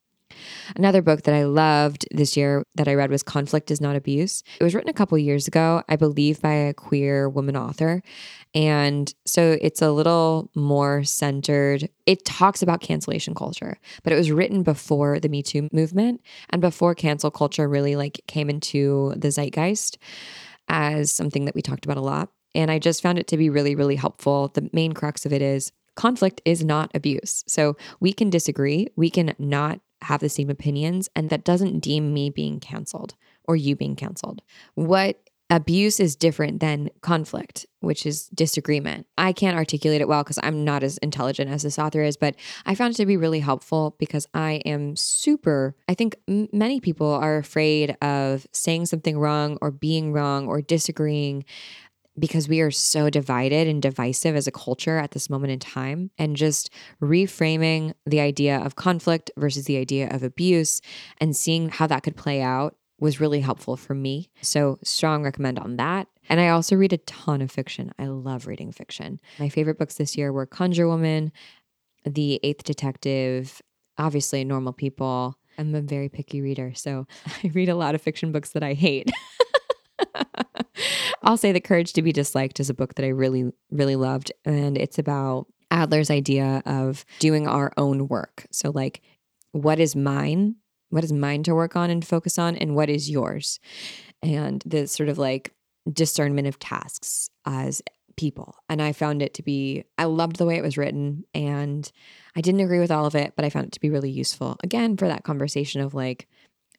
Another 0.76 1.02
book 1.02 1.22
that 1.22 1.34
I 1.34 1.44
loved 1.44 2.06
this 2.12 2.36
year 2.36 2.64
that 2.76 2.88
I 2.88 2.94
read 2.94 3.10
was 3.10 3.22
Conflict 3.22 3.70
is 3.70 3.80
Not 3.80 3.96
Abuse. 3.96 4.42
It 4.60 4.64
was 4.64 4.74
written 4.74 4.90
a 4.90 4.94
couple 4.94 5.18
years 5.18 5.48
ago, 5.48 5.82
I 5.88 5.96
believe, 5.96 6.40
by 6.40 6.52
a 6.52 6.74
queer 6.74 7.28
woman 7.28 7.56
author. 7.56 8.02
And 8.54 9.12
so 9.26 9.58
it's 9.60 9.82
a 9.82 9.90
little 9.90 10.50
more 10.54 11.04
centered. 11.04 11.88
It 12.06 12.24
talks 12.24 12.62
about 12.62 12.80
cancellation 12.80 13.34
culture, 13.34 13.78
but 14.02 14.12
it 14.12 14.16
was 14.16 14.30
written 14.30 14.62
before 14.62 15.20
the 15.20 15.28
Me 15.28 15.42
Too 15.42 15.68
movement 15.72 16.20
and 16.50 16.60
before 16.60 16.94
cancel 16.94 17.30
culture 17.30 17.68
really 17.68 17.96
like 17.96 18.20
came 18.26 18.50
into 18.50 19.14
the 19.16 19.30
zeitgeist 19.30 19.98
as 20.68 21.12
something 21.12 21.44
that 21.46 21.54
we 21.54 21.62
talked 21.62 21.84
about 21.84 21.96
a 21.96 22.02
lot. 22.02 22.30
And 22.54 22.70
I 22.70 22.78
just 22.78 23.02
found 23.02 23.18
it 23.18 23.26
to 23.28 23.36
be 23.36 23.50
really, 23.50 23.74
really 23.74 23.96
helpful. 23.96 24.48
The 24.48 24.68
main 24.72 24.92
crux 24.92 25.24
of 25.24 25.32
it 25.32 25.42
is 25.42 25.72
conflict 25.96 26.40
is 26.44 26.64
not 26.64 26.90
abuse. 26.94 27.44
So 27.46 27.76
we 28.00 28.12
can 28.12 28.30
disagree, 28.30 28.88
we 28.96 29.10
can 29.10 29.34
not 29.38 29.80
have 30.02 30.20
the 30.20 30.28
same 30.28 30.48
opinions, 30.50 31.08
and 31.14 31.28
that 31.30 31.44
doesn't 31.44 31.80
deem 31.80 32.14
me 32.14 32.30
being 32.30 32.58
canceled 32.58 33.14
or 33.44 33.56
you 33.56 33.76
being 33.76 33.96
canceled. 33.96 34.40
What 34.74 35.20
abuse 35.50 35.98
is 35.98 36.14
different 36.14 36.60
than 36.60 36.88
conflict, 37.00 37.66
which 37.80 38.06
is 38.06 38.28
disagreement. 38.28 39.06
I 39.18 39.32
can't 39.32 39.56
articulate 39.56 40.00
it 40.00 40.06
well 40.06 40.22
because 40.22 40.38
I'm 40.42 40.64
not 40.64 40.84
as 40.84 40.96
intelligent 40.98 41.50
as 41.50 41.64
this 41.64 41.78
author 41.78 42.02
is, 42.02 42.16
but 42.16 42.36
I 42.64 42.76
found 42.76 42.94
it 42.94 42.96
to 42.98 43.06
be 43.06 43.16
really 43.16 43.40
helpful 43.40 43.96
because 43.98 44.28
I 44.32 44.62
am 44.64 44.94
super, 44.94 45.74
I 45.88 45.94
think 45.94 46.14
m- 46.28 46.48
many 46.52 46.78
people 46.78 47.12
are 47.12 47.36
afraid 47.36 47.96
of 48.00 48.46
saying 48.52 48.86
something 48.86 49.18
wrong 49.18 49.58
or 49.60 49.72
being 49.72 50.12
wrong 50.12 50.46
or 50.46 50.62
disagreeing 50.62 51.44
because 52.20 52.48
we 52.48 52.60
are 52.60 52.70
so 52.70 53.10
divided 53.10 53.66
and 53.66 53.82
divisive 53.82 54.36
as 54.36 54.46
a 54.46 54.52
culture 54.52 54.98
at 54.98 55.12
this 55.12 55.30
moment 55.30 55.52
in 55.52 55.58
time. 55.58 56.10
And 56.18 56.36
just 56.36 56.70
reframing 57.02 57.94
the 58.06 58.20
idea 58.20 58.58
of 58.58 58.76
conflict 58.76 59.30
versus 59.36 59.64
the 59.64 59.78
idea 59.78 60.08
of 60.10 60.22
abuse 60.22 60.80
and 61.18 61.34
seeing 61.34 61.70
how 61.70 61.86
that 61.86 62.02
could 62.02 62.16
play 62.16 62.42
out 62.42 62.76
was 63.00 63.18
really 63.18 63.40
helpful 63.40 63.76
for 63.76 63.94
me. 63.94 64.28
So, 64.42 64.78
strong 64.84 65.24
recommend 65.24 65.58
on 65.58 65.76
that. 65.76 66.06
And 66.28 66.38
I 66.38 66.48
also 66.48 66.76
read 66.76 66.92
a 66.92 66.98
ton 66.98 67.40
of 67.40 67.50
fiction. 67.50 67.92
I 67.98 68.06
love 68.06 68.46
reading 68.46 68.72
fiction. 68.72 69.20
My 69.38 69.48
favorite 69.48 69.78
books 69.78 69.94
this 69.94 70.16
year 70.16 70.32
were 70.32 70.46
Conjure 70.46 70.86
Woman, 70.86 71.32
The 72.04 72.38
Eighth 72.42 72.62
Detective, 72.62 73.62
obviously, 73.96 74.44
Normal 74.44 74.74
People. 74.74 75.38
I'm 75.58 75.74
a 75.74 75.80
very 75.80 76.08
picky 76.08 76.40
reader, 76.40 76.72
so 76.74 77.06
I 77.42 77.48
read 77.48 77.70
a 77.70 77.74
lot 77.74 77.94
of 77.94 78.02
fiction 78.02 78.32
books 78.32 78.50
that 78.50 78.62
I 78.62 78.74
hate. 78.74 79.10
I'll 81.22 81.36
say 81.36 81.52
The 81.52 81.60
Courage 81.60 81.92
to 81.94 82.02
Be 82.02 82.12
Disliked 82.12 82.60
is 82.60 82.70
a 82.70 82.74
book 82.74 82.94
that 82.94 83.04
I 83.04 83.08
really, 83.08 83.52
really 83.70 83.96
loved. 83.96 84.32
And 84.44 84.78
it's 84.78 84.98
about 84.98 85.46
Adler's 85.70 86.10
idea 86.10 86.62
of 86.66 87.04
doing 87.18 87.46
our 87.46 87.72
own 87.76 88.08
work. 88.08 88.46
So, 88.50 88.70
like, 88.70 89.02
what 89.52 89.78
is 89.80 89.94
mine? 89.94 90.56
What 90.90 91.04
is 91.04 91.12
mine 91.12 91.42
to 91.44 91.54
work 91.54 91.76
on 91.76 91.90
and 91.90 92.04
focus 92.04 92.38
on? 92.38 92.56
And 92.56 92.74
what 92.74 92.90
is 92.90 93.10
yours? 93.10 93.60
And 94.22 94.62
the 94.66 94.86
sort 94.86 95.08
of 95.08 95.18
like 95.18 95.54
discernment 95.90 96.48
of 96.48 96.58
tasks 96.58 97.30
as 97.46 97.82
people. 98.16 98.56
And 98.68 98.82
I 98.82 98.92
found 98.92 99.22
it 99.22 99.34
to 99.34 99.42
be, 99.42 99.84
I 99.96 100.04
loved 100.04 100.36
the 100.36 100.44
way 100.44 100.56
it 100.56 100.62
was 100.62 100.76
written. 100.76 101.24
And 101.34 101.90
I 102.36 102.40
didn't 102.40 102.60
agree 102.60 102.80
with 102.80 102.90
all 102.90 103.06
of 103.06 103.14
it, 103.14 103.32
but 103.36 103.44
I 103.44 103.50
found 103.50 103.66
it 103.66 103.72
to 103.72 103.80
be 103.80 103.90
really 103.90 104.10
useful. 104.10 104.56
Again, 104.62 104.96
for 104.96 105.08
that 105.08 105.24
conversation 105.24 105.80
of 105.80 105.94
like, 105.94 106.28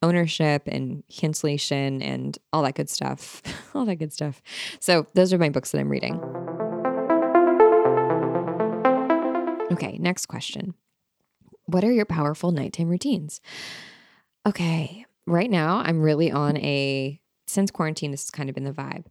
ownership 0.02 0.64
and 0.68 1.04
cancellation 1.10 2.02
and 2.02 2.38
all 2.52 2.64
that 2.64 2.76
good 2.76 2.90
stuff. 2.90 3.42
all 3.76 3.86
that 3.86 3.96
good 3.96 4.14
stuff. 4.14 4.42
So, 4.80 5.06
those 5.14 5.32
are 5.34 5.38
my 5.38 5.50
books 5.50 5.72
that 5.72 5.80
I'm 5.80 5.90
reading. 5.90 6.20
Okay, 9.72 9.98
next 10.00 10.26
question. 10.26 10.74
What 11.66 11.84
are 11.84 11.92
your 11.92 12.06
powerful 12.06 12.52
nighttime 12.52 12.90
routines? 12.90 13.40
Okay, 14.46 15.06
right 15.26 15.50
now 15.50 15.78
I'm 15.78 16.02
really 16.02 16.32
on 16.32 16.58
a, 16.58 17.22
since 17.48 17.72
quarantine, 17.72 18.12
this 18.12 18.24
has 18.24 18.32
kind 18.32 18.50
of 18.50 18.56
been 18.56 18.66
the 18.66 18.74
vibe. 18.74 19.06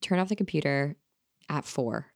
Turn 0.00 0.18
off 0.18 0.28
the 0.28 0.36
computer 0.36 0.96
at 1.48 1.64
four. 1.64 2.06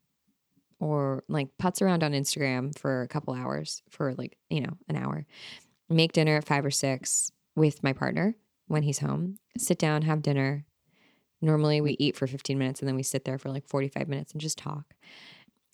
or 0.80 1.24
like 1.28 1.48
putz 1.61 1.82
around 1.82 2.02
on 2.02 2.12
Instagram 2.12 2.76
for 2.76 3.02
a 3.02 3.09
couple 3.09 3.34
hours 3.34 3.82
for 3.90 4.14
like, 4.14 4.36
you 4.48 4.61
know, 4.61 4.76
an 4.88 4.96
hour. 4.96 5.26
Make 5.88 6.12
dinner 6.12 6.36
at 6.36 6.44
five 6.44 6.64
or 6.64 6.70
six 6.70 7.30
with 7.59 7.82
my 7.82 7.92
partner 7.92 8.36
when 8.66 8.82
he's 8.82 9.00
home. 9.00 9.38
Sit 9.56 9.78
down, 9.78 10.02
have 10.02 10.22
dinner. 10.22 10.64
Normally 11.40 11.80
we 11.80 11.96
eat 11.98 12.16
for 12.16 12.26
15 12.26 12.59
minutes 12.59 12.80
and 12.80 12.88
then 12.88 12.96
we 12.96 13.02
sit 13.02 13.24
there 13.24 13.38
for 13.38 13.50
like 13.50 13.66
45 13.68 14.09
minutes 14.09 14.32
and 14.32 14.40
just 14.40 14.59
talk. 14.59 14.94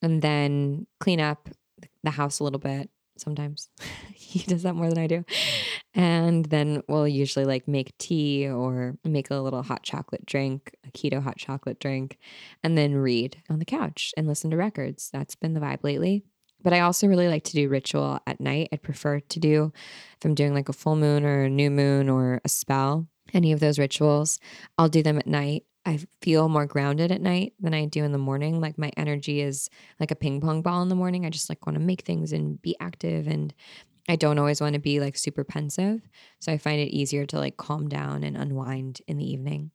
And 0.02 0.20
then 0.20 0.86
clean 1.00 1.20
up 1.20 1.48
the 2.02 2.10
house 2.10 2.40
a 2.40 2.44
little 2.44 2.58
bit 2.58 2.90
sometimes. 3.16 3.68
he 4.14 4.40
does 4.40 4.62
that 4.62 4.74
more 4.74 4.88
than 4.88 4.98
I 4.98 5.06
do. 5.06 5.24
And 5.94 6.44
then 6.46 6.82
we'll 6.88 7.08
usually 7.08 7.44
like 7.44 7.68
make 7.68 7.96
tea 7.98 8.48
or 8.48 8.96
make 9.04 9.30
a 9.30 9.36
little 9.36 9.62
hot 9.62 9.82
chocolate 9.82 10.26
drink, 10.26 10.74
a 10.86 10.90
keto 10.90 11.22
hot 11.22 11.36
chocolate 11.38 11.78
drink, 11.78 12.18
and 12.62 12.76
then 12.76 12.94
read 12.94 13.42
on 13.48 13.58
the 13.58 13.64
couch 13.64 14.12
and 14.16 14.26
listen 14.26 14.50
to 14.50 14.56
records. 14.56 15.10
That's 15.12 15.36
been 15.36 15.54
the 15.54 15.60
vibe 15.60 15.84
lately. 15.84 16.24
But 16.64 16.72
I 16.72 16.80
also 16.80 17.06
really 17.06 17.28
like 17.28 17.44
to 17.44 17.52
do 17.52 17.68
ritual 17.68 18.18
at 18.26 18.40
night. 18.40 18.70
I'd 18.72 18.82
prefer 18.82 19.20
to 19.20 19.38
do 19.38 19.72
if 20.16 20.24
I'm 20.24 20.34
doing 20.34 20.54
like 20.54 20.68
a 20.68 20.72
full 20.72 20.96
moon 20.96 21.24
or 21.24 21.44
a 21.44 21.50
new 21.50 21.70
moon 21.70 22.08
or 22.08 22.40
a 22.44 22.48
spell, 22.48 23.06
any 23.32 23.52
of 23.52 23.60
those 23.60 23.78
rituals, 23.78 24.40
I'll 24.78 24.88
do 24.88 25.02
them 25.02 25.18
at 25.18 25.26
night. 25.26 25.64
I 25.86 26.00
feel 26.22 26.48
more 26.48 26.64
grounded 26.64 27.12
at 27.12 27.20
night 27.20 27.52
than 27.60 27.74
I 27.74 27.84
do 27.84 28.02
in 28.04 28.12
the 28.12 28.18
morning. 28.18 28.60
Like 28.60 28.78
my 28.78 28.90
energy 28.96 29.42
is 29.42 29.68
like 30.00 30.10
a 30.10 30.16
ping 30.16 30.40
pong 30.40 30.62
ball 30.62 30.82
in 30.82 30.88
the 30.88 30.94
morning. 30.94 31.26
I 31.26 31.30
just 31.30 31.50
like 31.50 31.66
want 31.66 31.76
to 31.76 31.84
make 31.84 32.02
things 32.02 32.32
and 32.32 32.60
be 32.60 32.74
active 32.80 33.26
and 33.26 33.52
I 34.08 34.16
don't 34.16 34.38
always 34.38 34.60
want 34.60 34.74
to 34.74 34.80
be 34.80 35.00
like 35.00 35.16
super 35.16 35.44
pensive. 35.44 36.00
So 36.40 36.52
I 36.52 36.58
find 36.58 36.80
it 36.80 36.94
easier 36.94 37.26
to 37.26 37.38
like 37.38 37.56
calm 37.56 37.88
down 37.88 38.24
and 38.24 38.36
unwind 38.36 39.00
in 39.06 39.18
the 39.18 39.30
evening. 39.30 39.70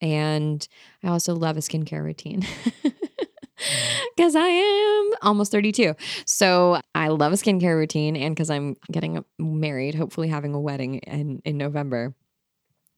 And 0.00 0.66
I 1.02 1.08
also 1.08 1.34
love 1.34 1.56
a 1.56 1.60
skincare 1.60 2.04
routine. 2.04 2.46
Mm. 3.58 3.98
Because 4.16 4.34
I 4.34 4.48
am 4.48 5.10
almost 5.22 5.52
32. 5.52 5.94
So 6.24 6.80
I 6.94 7.08
love 7.08 7.32
a 7.32 7.36
skincare 7.36 7.76
routine. 7.76 8.16
And 8.16 8.34
because 8.34 8.50
I'm 8.50 8.74
getting 8.90 9.24
married, 9.38 9.94
hopefully 9.94 10.26
having 10.26 10.54
a 10.54 10.60
wedding 10.60 10.96
in, 10.96 11.40
in 11.44 11.56
November. 11.56 12.16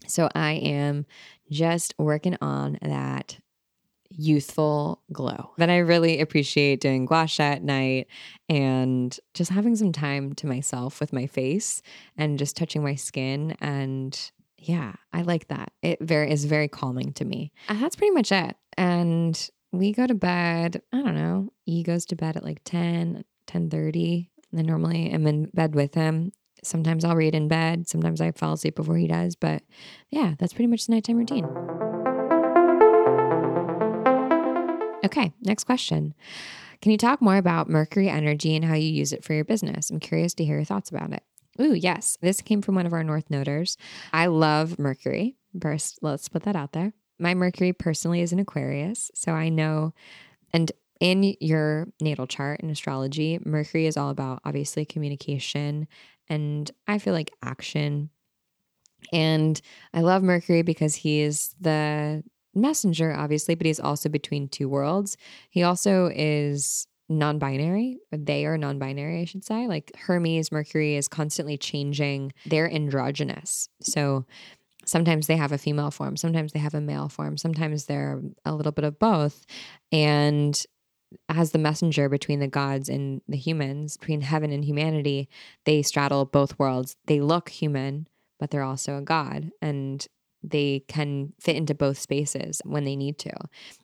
So 0.06 0.30
I 0.34 0.52
am 0.52 1.04
just 1.50 1.94
working 1.98 2.38
on 2.40 2.78
that 2.80 3.38
youthful 4.10 5.02
glow. 5.12 5.52
But 5.56 5.70
I 5.70 5.78
really 5.78 6.20
appreciate 6.20 6.80
doing 6.80 7.06
gua 7.06 7.26
sha 7.26 7.44
at 7.44 7.62
night 7.62 8.08
and 8.48 9.16
just 9.34 9.50
having 9.50 9.76
some 9.76 9.92
time 9.92 10.34
to 10.34 10.46
myself 10.46 11.00
with 11.00 11.12
my 11.12 11.26
face 11.26 11.80
and 12.16 12.38
just 12.38 12.56
touching 12.56 12.82
my 12.82 12.94
skin 12.96 13.56
and 13.60 14.30
yeah, 14.62 14.92
I 15.12 15.22
like 15.22 15.48
that. 15.48 15.72
It 15.80 16.00
very 16.02 16.30
is 16.30 16.44
very 16.44 16.68
calming 16.68 17.14
to 17.14 17.24
me. 17.24 17.50
And 17.68 17.80
that's 17.80 17.96
pretty 17.96 18.12
much 18.12 18.30
it. 18.30 18.56
And 18.76 19.50
we 19.72 19.92
go 19.92 20.06
to 20.06 20.14
bed, 20.14 20.82
I 20.92 21.02
don't 21.02 21.14
know, 21.14 21.52
he 21.64 21.82
goes 21.82 22.04
to 22.06 22.16
bed 22.16 22.36
at 22.36 22.44
like 22.44 22.60
10, 22.64 23.24
10 23.46 23.70
30. 23.70 24.30
And 24.52 24.66
normally 24.66 25.12
I'm 25.12 25.26
in 25.26 25.50
bed 25.54 25.74
with 25.74 25.94
him. 25.94 26.32
Sometimes 26.62 27.04
I'll 27.04 27.16
read 27.16 27.34
in 27.34 27.48
bed. 27.48 27.88
Sometimes 27.88 28.20
I 28.20 28.32
fall 28.32 28.54
asleep 28.54 28.74
before 28.74 28.96
he 28.96 29.06
does. 29.06 29.36
But 29.36 29.62
yeah, 30.10 30.34
that's 30.38 30.52
pretty 30.52 30.66
much 30.66 30.86
the 30.86 30.92
nighttime 30.92 31.16
routine. 31.16 31.46
Okay, 35.04 35.32
next 35.40 35.64
question. 35.64 36.14
Can 36.82 36.92
you 36.92 36.98
talk 36.98 37.22
more 37.22 37.36
about 37.36 37.68
Mercury 37.68 38.08
energy 38.08 38.56
and 38.56 38.64
how 38.64 38.74
you 38.74 38.90
use 38.90 39.12
it 39.12 39.24
for 39.24 39.34
your 39.34 39.44
business? 39.44 39.90
I'm 39.90 40.00
curious 40.00 40.34
to 40.34 40.44
hear 40.44 40.56
your 40.56 40.64
thoughts 40.64 40.90
about 40.90 41.12
it. 41.12 41.22
Ooh, 41.60 41.74
yes. 41.74 42.16
This 42.20 42.40
came 42.40 42.62
from 42.62 42.74
one 42.74 42.86
of 42.86 42.92
our 42.92 43.04
North 43.04 43.30
Noters. 43.30 43.76
I 44.12 44.26
love 44.26 44.78
Mercury. 44.78 45.36
First, 45.60 45.98
let's 46.02 46.28
put 46.28 46.42
that 46.44 46.56
out 46.56 46.72
there. 46.72 46.92
My 47.20 47.34
Mercury 47.34 47.72
personally 47.72 48.20
is 48.20 48.32
an 48.32 48.38
Aquarius. 48.38 49.10
So 49.14 49.32
I 49.32 49.48
know, 49.50 49.92
and 50.52 50.72
in 51.00 51.34
your 51.40 51.88
natal 52.00 52.26
chart 52.26 52.60
in 52.60 52.70
astrology, 52.70 53.38
Mercury 53.44 53.86
is 53.86 53.96
all 53.96 54.10
about 54.10 54.40
obviously 54.44 54.84
communication 54.84 55.86
and 56.28 56.70
I 56.86 56.98
feel 56.98 57.12
like 57.12 57.32
action. 57.42 58.10
And 59.12 59.60
I 59.92 60.00
love 60.00 60.22
Mercury 60.22 60.62
because 60.62 60.94
he 60.94 61.20
is 61.20 61.54
the 61.60 62.22
messenger, 62.54 63.12
obviously, 63.12 63.54
but 63.54 63.66
he's 63.66 63.80
also 63.80 64.08
between 64.08 64.48
two 64.48 64.68
worlds. 64.68 65.16
He 65.50 65.62
also 65.62 66.10
is 66.14 66.86
non 67.08 67.38
binary. 67.38 67.98
They 68.12 68.46
are 68.46 68.56
non 68.56 68.78
binary, 68.78 69.20
I 69.20 69.24
should 69.24 69.44
say. 69.44 69.66
Like 69.66 69.92
Hermes, 69.96 70.52
Mercury 70.52 70.96
is 70.96 71.08
constantly 71.08 71.58
changing. 71.58 72.32
They're 72.46 72.72
androgynous. 72.72 73.68
So 73.82 74.24
sometimes 74.84 75.26
they 75.26 75.36
have 75.36 75.52
a 75.52 75.58
female 75.58 75.90
form, 75.90 76.16
sometimes 76.16 76.52
they 76.52 76.58
have 76.58 76.74
a 76.74 76.80
male 76.80 77.08
form, 77.08 77.36
sometimes 77.36 77.84
they're 77.86 78.20
a 78.44 78.54
little 78.54 78.72
bit 78.72 78.84
of 78.84 78.98
both. 78.98 79.46
And 79.92 80.60
as 81.28 81.50
the 81.50 81.58
messenger 81.58 82.08
between 82.08 82.40
the 82.40 82.48
gods 82.48 82.88
and 82.88 83.20
the 83.28 83.36
humans, 83.36 83.96
between 83.96 84.20
heaven 84.20 84.52
and 84.52 84.64
humanity, 84.64 85.28
they 85.64 85.82
straddle 85.82 86.24
both 86.24 86.58
worlds. 86.58 86.96
They 87.06 87.20
look 87.20 87.48
human, 87.48 88.06
but 88.38 88.50
they're 88.50 88.62
also 88.62 88.96
a 88.96 89.02
god. 89.02 89.50
And 89.60 90.06
they 90.42 90.84
can 90.88 91.32
fit 91.40 91.56
into 91.56 91.74
both 91.74 91.98
spaces 91.98 92.62
when 92.64 92.84
they 92.84 92.96
need 92.96 93.18
to, 93.18 93.32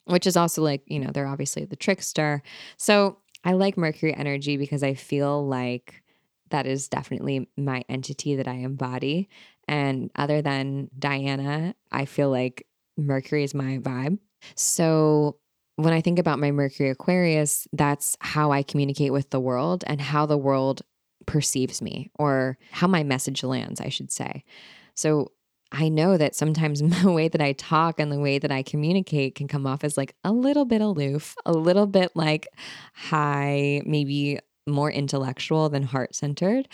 which 0.05 0.27
is 0.27 0.37
also 0.37 0.63
like, 0.63 0.83
you 0.87 0.99
know, 0.99 1.11
they're 1.13 1.27
obviously 1.27 1.65
the 1.65 1.77
trickster. 1.77 2.43
So 2.77 3.19
I 3.45 3.53
like 3.53 3.77
Mercury 3.77 4.15
energy 4.15 4.57
because 4.57 4.83
I 4.83 4.95
feel 4.95 5.47
like 5.47 6.03
that 6.51 6.67
is 6.67 6.89
definitely 6.89 7.49
my 7.57 7.85
entity 7.89 8.37
that 8.37 8.49
I 8.49 8.55
embody. 8.55 9.29
And 9.69 10.11
other 10.17 10.43
than 10.43 10.89
Diana, 10.99 11.75
I 11.91 12.05
feel 12.05 12.31
like 12.31 12.67
Mercury 12.97 13.45
is 13.45 13.55
my 13.55 13.79
vibe. 13.79 14.19
So 14.55 15.39
when 15.77 15.93
I 15.93 16.01
think 16.01 16.19
about 16.19 16.39
my 16.39 16.51
Mercury 16.51 16.91
Aquarius, 16.91 17.69
that's 17.73 18.17
how 18.21 18.51
I 18.53 18.63
communicate 18.63 19.13
with 19.13 19.31
the 19.31 19.41
world 19.41 19.85
and 19.87 20.01
how 20.01 20.27
the 20.27 20.39
world 20.39 20.83
perceives 21.27 21.83
me 21.83 22.11
or 22.19 22.57
how 22.71 22.87
my 22.87 23.03
message 23.03 23.43
lands, 23.43 23.81
I 23.81 23.89
should 23.89 24.11
say. 24.11 24.45
So 24.95 25.33
I 25.73 25.89
know 25.89 26.17
that 26.17 26.35
sometimes 26.35 26.81
the 27.03 27.13
way 27.13 27.29
that 27.29 27.41
I 27.41 27.53
talk 27.53 28.01
and 28.01 28.11
the 28.11 28.21
way 28.21 28.39
that 28.39 28.53
I 28.53 28.63
communicate 28.63 29.35
can 29.35 29.49
come 29.49 29.67
off 29.67 29.85
as 29.85 29.97
like 29.97 30.15
a 30.25 30.33
little 30.33 30.65
bit 30.65 30.81
aloof, 30.81 31.35
a 31.45 31.53
little 31.53 31.87
bit 31.87 32.13
like 32.15 32.49
high, 32.95 33.83
maybe 33.85 34.39
more 34.67 34.91
intellectual 34.91 35.69
than 35.69 35.85
heart 35.85 36.15
centered. 36.15 36.69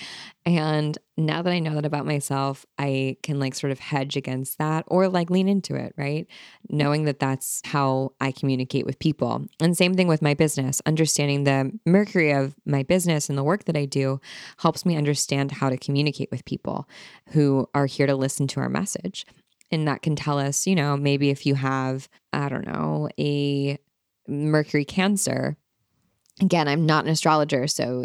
And 0.47 0.97
now 1.17 1.43
that 1.43 1.53
I 1.53 1.59
know 1.59 1.75
that 1.75 1.85
about 1.85 2.07
myself, 2.07 2.65
I 2.79 3.17
can 3.23 3.39
like 3.39 3.55
sort 3.55 3.71
of 3.71 3.79
hedge 3.79 4.17
against 4.17 4.59
that 4.59 4.85
or 4.87 5.09
like 5.09 5.31
lean 5.31 5.49
into 5.49 5.75
it, 5.75 5.95
right? 5.97 6.27
Knowing 6.71 7.05
that 7.05 7.19
that's 7.19 7.61
how 7.65 8.13
I 8.21 8.33
communicate 8.33 8.87
with 8.87 8.99
people. 8.99 9.45
And 9.61 9.77
same 9.77 9.95
thing 9.95 10.09
with 10.09 10.23
my 10.23 10.35
business, 10.35 10.81
understanding 10.87 11.45
the 11.45 11.79
mercury 11.85 12.33
of 12.33 12.55
my 12.65 12.83
business 12.83 13.29
and 13.29 13.37
the 13.37 13.45
work 13.45 13.65
that 13.65 13.77
I 13.77 13.85
do 13.85 14.21
helps 14.59 14.87
me 14.87 14.97
understand 14.97 15.53
how 15.53 15.69
to 15.69 15.77
communicate 15.77 16.31
with 16.31 16.45
people 16.45 16.89
who 17.31 17.69
are 17.75 17.87
here 17.87 18.07
to 18.07 18.17
listen 18.17 18.47
to 18.49 18.61
our 18.61 18.71
message. 18.71 19.27
And 19.71 19.87
that 19.89 20.03
can 20.03 20.17
tell 20.17 20.39
us, 20.39 20.67
you 20.67 20.75
know, 20.75 20.97
maybe 20.97 21.31
if 21.31 21.47
you 21.47 21.55
have, 21.55 22.09
I 22.33 22.49
don't 22.49 22.67
know, 22.67 23.09
a 23.19 23.79
Mercury 24.29 24.85
Cancer, 24.85 25.57
again, 26.41 26.67
I'm 26.67 26.87
not 26.87 27.05
an 27.05 27.11
astrologer, 27.11 27.67
so 27.67 28.05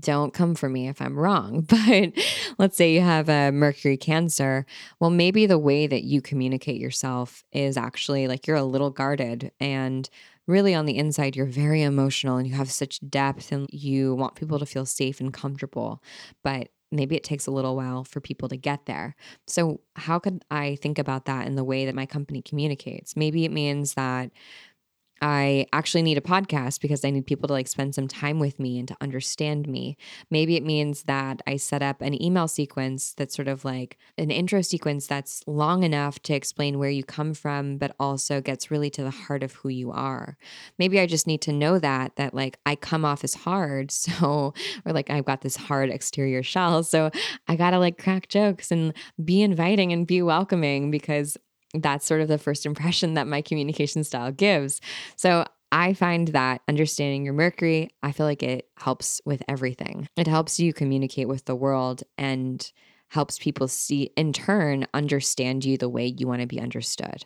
don't 0.00 0.34
come 0.34 0.54
for 0.54 0.68
me 0.68 0.88
if 0.88 1.00
I'm 1.00 1.18
wrong. 1.18 1.66
But 1.72 2.12
let's 2.58 2.76
say 2.76 2.92
you 2.92 3.00
have 3.00 3.28
a 3.28 3.50
Mercury 3.50 3.96
Cancer. 3.96 4.66
Well, 5.00 5.10
maybe 5.10 5.46
the 5.46 5.58
way 5.58 5.86
that 5.86 6.04
you 6.04 6.20
communicate 6.20 6.80
yourself 6.80 7.44
is 7.52 7.76
actually 7.76 8.28
like 8.28 8.46
you're 8.46 8.56
a 8.56 8.64
little 8.64 8.90
guarded 8.90 9.52
and 9.60 10.08
really 10.46 10.74
on 10.74 10.86
the 10.86 10.96
inside 10.98 11.36
you're 11.36 11.46
very 11.46 11.82
emotional 11.82 12.36
and 12.36 12.48
you 12.48 12.54
have 12.54 12.70
such 12.70 13.00
depth 13.08 13.52
and 13.52 13.68
you 13.72 14.14
want 14.14 14.34
people 14.34 14.58
to 14.58 14.66
feel 14.66 14.84
safe 14.84 15.20
and 15.20 15.32
comfortable 15.32 16.02
but 16.42 16.68
maybe 16.90 17.16
it 17.16 17.24
takes 17.24 17.46
a 17.46 17.50
little 17.50 17.76
while 17.76 18.04
for 18.04 18.20
people 18.20 18.48
to 18.48 18.56
get 18.56 18.86
there 18.86 19.14
so 19.46 19.80
how 19.94 20.18
could 20.18 20.44
i 20.50 20.76
think 20.82 20.98
about 20.98 21.26
that 21.26 21.46
in 21.46 21.54
the 21.54 21.64
way 21.64 21.86
that 21.86 21.94
my 21.94 22.06
company 22.06 22.42
communicates 22.42 23.16
maybe 23.16 23.44
it 23.44 23.52
means 23.52 23.94
that 23.94 24.30
I 25.22 25.66
actually 25.72 26.02
need 26.02 26.18
a 26.18 26.22
podcast 26.22 26.80
because 26.80 27.04
I 27.04 27.10
need 27.10 27.26
people 27.26 27.46
to 27.46 27.54
like 27.54 27.68
spend 27.68 27.94
some 27.94 28.08
time 28.08 28.40
with 28.40 28.58
me 28.58 28.80
and 28.80 28.88
to 28.88 28.96
understand 29.00 29.68
me. 29.68 29.96
Maybe 30.30 30.56
it 30.56 30.64
means 30.64 31.04
that 31.04 31.40
I 31.46 31.56
set 31.56 31.80
up 31.80 32.00
an 32.00 32.20
email 32.20 32.48
sequence 32.48 33.14
that's 33.16 33.36
sort 33.36 33.46
of 33.46 33.64
like 33.64 33.98
an 34.18 34.32
intro 34.32 34.62
sequence 34.62 35.06
that's 35.06 35.44
long 35.46 35.84
enough 35.84 36.20
to 36.24 36.34
explain 36.34 36.80
where 36.80 36.90
you 36.90 37.04
come 37.04 37.34
from, 37.34 37.78
but 37.78 37.94
also 38.00 38.40
gets 38.40 38.68
really 38.68 38.90
to 38.90 39.04
the 39.04 39.10
heart 39.10 39.44
of 39.44 39.52
who 39.52 39.68
you 39.68 39.92
are. 39.92 40.36
Maybe 40.76 40.98
I 40.98 41.06
just 41.06 41.28
need 41.28 41.40
to 41.42 41.52
know 41.52 41.78
that, 41.78 42.16
that 42.16 42.34
like 42.34 42.58
I 42.66 42.74
come 42.74 43.04
off 43.04 43.24
as 43.24 43.34
hard. 43.34 43.92
So, 44.02 44.52
or 44.84 44.92
like 44.92 45.10
I've 45.10 45.24
got 45.24 45.42
this 45.42 45.54
hard 45.54 45.88
exterior 45.88 46.42
shell. 46.42 46.82
So 46.82 47.10
I 47.46 47.54
got 47.54 47.70
to 47.70 47.78
like 47.78 47.98
crack 48.02 48.28
jokes 48.28 48.72
and 48.72 48.92
be 49.24 49.42
inviting 49.42 49.92
and 49.92 50.06
be 50.06 50.22
welcoming 50.22 50.90
because 50.90 51.36
that's 51.74 52.06
sort 52.06 52.20
of 52.20 52.28
the 52.28 52.38
first 52.38 52.66
impression 52.66 53.14
that 53.14 53.26
my 53.26 53.42
communication 53.42 54.04
style 54.04 54.32
gives. 54.32 54.80
So 55.16 55.44
I 55.72 55.94
find 55.94 56.28
that 56.28 56.60
understanding 56.68 57.24
your 57.24 57.32
Mercury, 57.32 57.90
I 58.02 58.12
feel 58.12 58.26
like 58.26 58.42
it 58.42 58.68
helps 58.76 59.22
with 59.24 59.42
everything. 59.48 60.06
It 60.16 60.26
helps 60.26 60.60
you 60.60 60.74
communicate 60.74 61.28
with 61.28 61.46
the 61.46 61.54
world 61.56 62.02
and 62.18 62.70
helps 63.08 63.38
people 63.38 63.68
see, 63.68 64.10
in 64.16 64.32
turn, 64.32 64.86
understand 64.94 65.64
you 65.66 65.76
the 65.76 65.88
way 65.88 66.06
you 66.06 66.26
want 66.26 66.40
to 66.40 66.46
be 66.46 66.58
understood. 66.58 67.24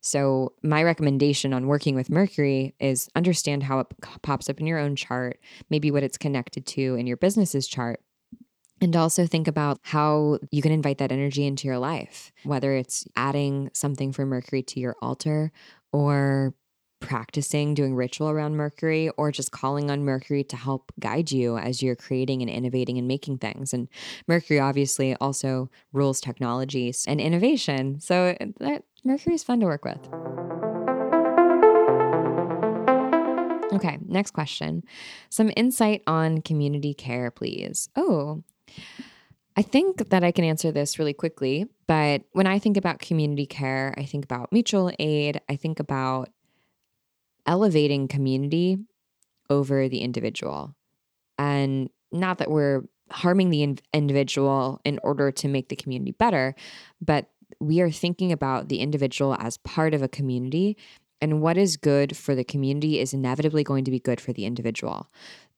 So, 0.00 0.54
my 0.62 0.82
recommendation 0.82 1.52
on 1.52 1.66
working 1.66 1.94
with 1.94 2.08
Mercury 2.08 2.74
is 2.80 3.10
understand 3.14 3.62
how 3.62 3.80
it 3.80 3.86
pops 4.22 4.48
up 4.48 4.60
in 4.60 4.66
your 4.66 4.78
own 4.78 4.96
chart, 4.96 5.38
maybe 5.68 5.90
what 5.90 6.02
it's 6.02 6.16
connected 6.16 6.64
to 6.68 6.94
in 6.94 7.06
your 7.06 7.18
business's 7.18 7.66
chart. 7.66 8.00
And 8.80 8.94
also 8.94 9.26
think 9.26 9.48
about 9.48 9.78
how 9.82 10.38
you 10.50 10.60
can 10.60 10.72
invite 10.72 10.98
that 10.98 11.10
energy 11.10 11.46
into 11.46 11.66
your 11.66 11.78
life, 11.78 12.30
whether 12.44 12.74
it's 12.74 13.06
adding 13.16 13.70
something 13.72 14.12
for 14.12 14.26
Mercury 14.26 14.62
to 14.64 14.80
your 14.80 14.96
altar 15.00 15.50
or 15.92 16.54
practicing 17.00 17.74
doing 17.74 17.94
ritual 17.94 18.28
around 18.28 18.56
Mercury 18.56 19.08
or 19.16 19.30
just 19.30 19.50
calling 19.50 19.90
on 19.90 20.04
Mercury 20.04 20.44
to 20.44 20.56
help 20.56 20.92
guide 20.98 21.30
you 21.30 21.56
as 21.56 21.82
you're 21.82 21.96
creating 21.96 22.42
and 22.42 22.50
innovating 22.50 22.98
and 22.98 23.08
making 23.08 23.38
things. 23.38 23.72
And 23.72 23.88
Mercury 24.26 24.60
obviously 24.60 25.14
also 25.16 25.70
rules 25.92 26.20
technologies 26.20 27.04
and 27.06 27.20
innovation. 27.20 28.00
So 28.00 28.36
Mercury 29.04 29.34
is 29.34 29.44
fun 29.44 29.60
to 29.60 29.66
work 29.66 29.84
with. 29.84 29.98
Okay, 33.72 33.98
next 34.06 34.30
question. 34.30 34.82
Some 35.28 35.50
insight 35.56 36.02
on 36.06 36.40
community 36.40 36.94
care, 36.94 37.30
please. 37.30 37.88
Oh, 37.94 38.42
I 39.56 39.62
think 39.62 40.10
that 40.10 40.22
I 40.22 40.32
can 40.32 40.44
answer 40.44 40.70
this 40.70 40.98
really 40.98 41.14
quickly, 41.14 41.66
but 41.86 42.22
when 42.32 42.46
I 42.46 42.58
think 42.58 42.76
about 42.76 42.98
community 42.98 43.46
care, 43.46 43.94
I 43.96 44.04
think 44.04 44.24
about 44.24 44.52
mutual 44.52 44.92
aid, 44.98 45.40
I 45.48 45.56
think 45.56 45.80
about 45.80 46.28
elevating 47.46 48.06
community 48.06 48.76
over 49.48 49.88
the 49.88 50.00
individual. 50.00 50.74
And 51.38 51.88
not 52.12 52.38
that 52.38 52.50
we're 52.50 52.82
harming 53.10 53.50
the 53.50 53.62
in- 53.62 53.78
individual 53.94 54.80
in 54.84 54.98
order 55.02 55.30
to 55.30 55.48
make 55.48 55.68
the 55.68 55.76
community 55.76 56.12
better, 56.12 56.54
but 57.00 57.30
we 57.60 57.80
are 57.80 57.90
thinking 57.90 58.32
about 58.32 58.68
the 58.68 58.80
individual 58.80 59.36
as 59.38 59.56
part 59.58 59.94
of 59.94 60.02
a 60.02 60.08
community. 60.08 60.76
And 61.20 61.40
what 61.40 61.56
is 61.56 61.76
good 61.76 62.16
for 62.16 62.34
the 62.34 62.44
community 62.44 63.00
is 63.00 63.14
inevitably 63.14 63.64
going 63.64 63.84
to 63.84 63.90
be 63.90 64.00
good 64.00 64.20
for 64.20 64.32
the 64.32 64.44
individual. 64.44 65.10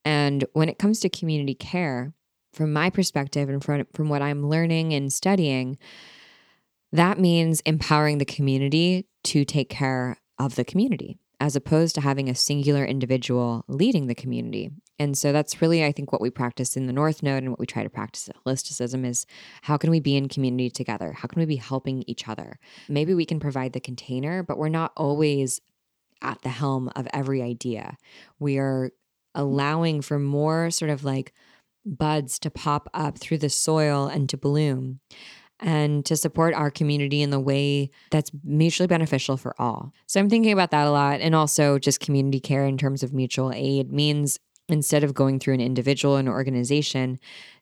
And 0.04 0.44
when 0.52 0.68
it 0.68 0.78
comes 0.78 1.00
to 1.00 1.08
community 1.08 1.54
care, 1.54 2.12
from 2.52 2.72
my 2.72 2.90
perspective 2.90 3.48
and 3.48 3.62
from, 3.62 3.86
from 3.92 4.08
what 4.08 4.22
I'm 4.22 4.48
learning 4.48 4.94
and 4.94 5.12
studying, 5.12 5.78
that 6.92 7.18
means 7.18 7.60
empowering 7.60 8.18
the 8.18 8.24
community 8.24 9.06
to 9.24 9.44
take 9.44 9.68
care 9.68 10.16
of 10.38 10.54
the 10.54 10.64
community 10.64 11.18
as 11.40 11.54
opposed 11.54 11.94
to 11.94 12.00
having 12.00 12.28
a 12.28 12.34
singular 12.34 12.84
individual 12.84 13.64
leading 13.68 14.06
the 14.06 14.14
community. 14.14 14.70
And 14.98 15.16
so 15.16 15.32
that's 15.32 15.62
really, 15.62 15.84
I 15.84 15.92
think, 15.92 16.10
what 16.10 16.20
we 16.20 16.30
practice 16.30 16.76
in 16.76 16.86
the 16.86 16.92
North 16.92 17.22
Node 17.22 17.44
and 17.44 17.50
what 17.50 17.60
we 17.60 17.66
try 17.66 17.84
to 17.84 17.90
practice 17.90 18.28
at 18.28 18.36
Holisticism 18.44 19.04
is 19.06 19.24
how 19.62 19.76
can 19.76 19.90
we 19.90 20.00
be 20.00 20.16
in 20.16 20.28
community 20.28 20.70
together? 20.70 21.12
How 21.12 21.28
can 21.28 21.38
we 21.38 21.46
be 21.46 21.56
helping 21.56 22.02
each 22.08 22.26
other? 22.26 22.58
Maybe 22.88 23.14
we 23.14 23.24
can 23.24 23.38
provide 23.38 23.72
the 23.72 23.80
container, 23.80 24.42
but 24.42 24.58
we're 24.58 24.68
not 24.68 24.92
always 24.96 25.60
at 26.22 26.42
the 26.42 26.48
helm 26.48 26.90
of 26.96 27.06
every 27.12 27.40
idea. 27.40 27.96
We 28.40 28.58
are 28.58 28.90
allowing 29.34 30.02
for 30.02 30.18
more 30.18 30.72
sort 30.72 30.90
of 30.90 31.04
like 31.04 31.32
buds 31.84 32.38
to 32.40 32.50
pop 32.50 32.88
up 32.94 33.18
through 33.18 33.38
the 33.38 33.50
soil 33.50 34.06
and 34.06 34.28
to 34.28 34.36
bloom 34.36 35.00
and 35.60 36.04
to 36.06 36.16
support 36.16 36.54
our 36.54 36.70
community 36.70 37.20
in 37.22 37.30
the 37.30 37.40
way 37.40 37.90
that's 38.10 38.30
mutually 38.44 38.86
beneficial 38.86 39.36
for 39.36 39.60
all. 39.60 39.92
So 40.06 40.20
I'm 40.20 40.30
thinking 40.30 40.52
about 40.52 40.70
that 40.70 40.86
a 40.86 40.90
lot. 40.90 41.20
And 41.20 41.34
also, 41.34 41.78
just 41.78 42.00
community 42.00 42.40
care 42.40 42.64
in 42.64 42.78
terms 42.78 43.02
of 43.02 43.12
mutual 43.12 43.52
aid 43.52 43.92
means 43.92 44.38
instead 44.68 45.02
of 45.02 45.14
going 45.14 45.38
through 45.38 45.54
an 45.54 45.60
individual 45.60 46.16
and 46.16 46.28
organization 46.28 47.18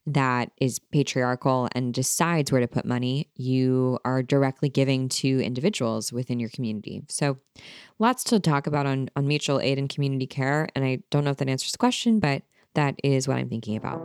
that 0.08 0.50
is 0.58 0.78
patriarchal 0.78 1.68
and 1.72 1.94
decides 1.94 2.52
where 2.52 2.60
to 2.60 2.68
put 2.68 2.84
money, 2.84 3.28
you 3.34 3.98
are 4.04 4.22
directly 4.22 4.68
giving 4.68 5.08
to 5.08 5.40
individuals 5.40 6.12
within 6.12 6.38
your 6.38 6.50
community. 6.50 7.02
So, 7.08 7.38
lots 7.98 8.24
to 8.24 8.40
talk 8.40 8.66
about 8.66 8.86
on, 8.86 9.08
on 9.16 9.26
mutual 9.26 9.60
aid 9.60 9.78
and 9.78 9.88
community 9.88 10.26
care. 10.26 10.68
And 10.74 10.84
I 10.84 10.98
don't 11.10 11.24
know 11.24 11.30
if 11.30 11.38
that 11.38 11.48
answers 11.48 11.72
the 11.72 11.78
question, 11.78 12.20
but 12.20 12.42
that 12.76 12.94
is 13.02 13.26
what 13.26 13.36
I'm 13.36 13.48
thinking 13.48 13.76
about. 13.76 14.00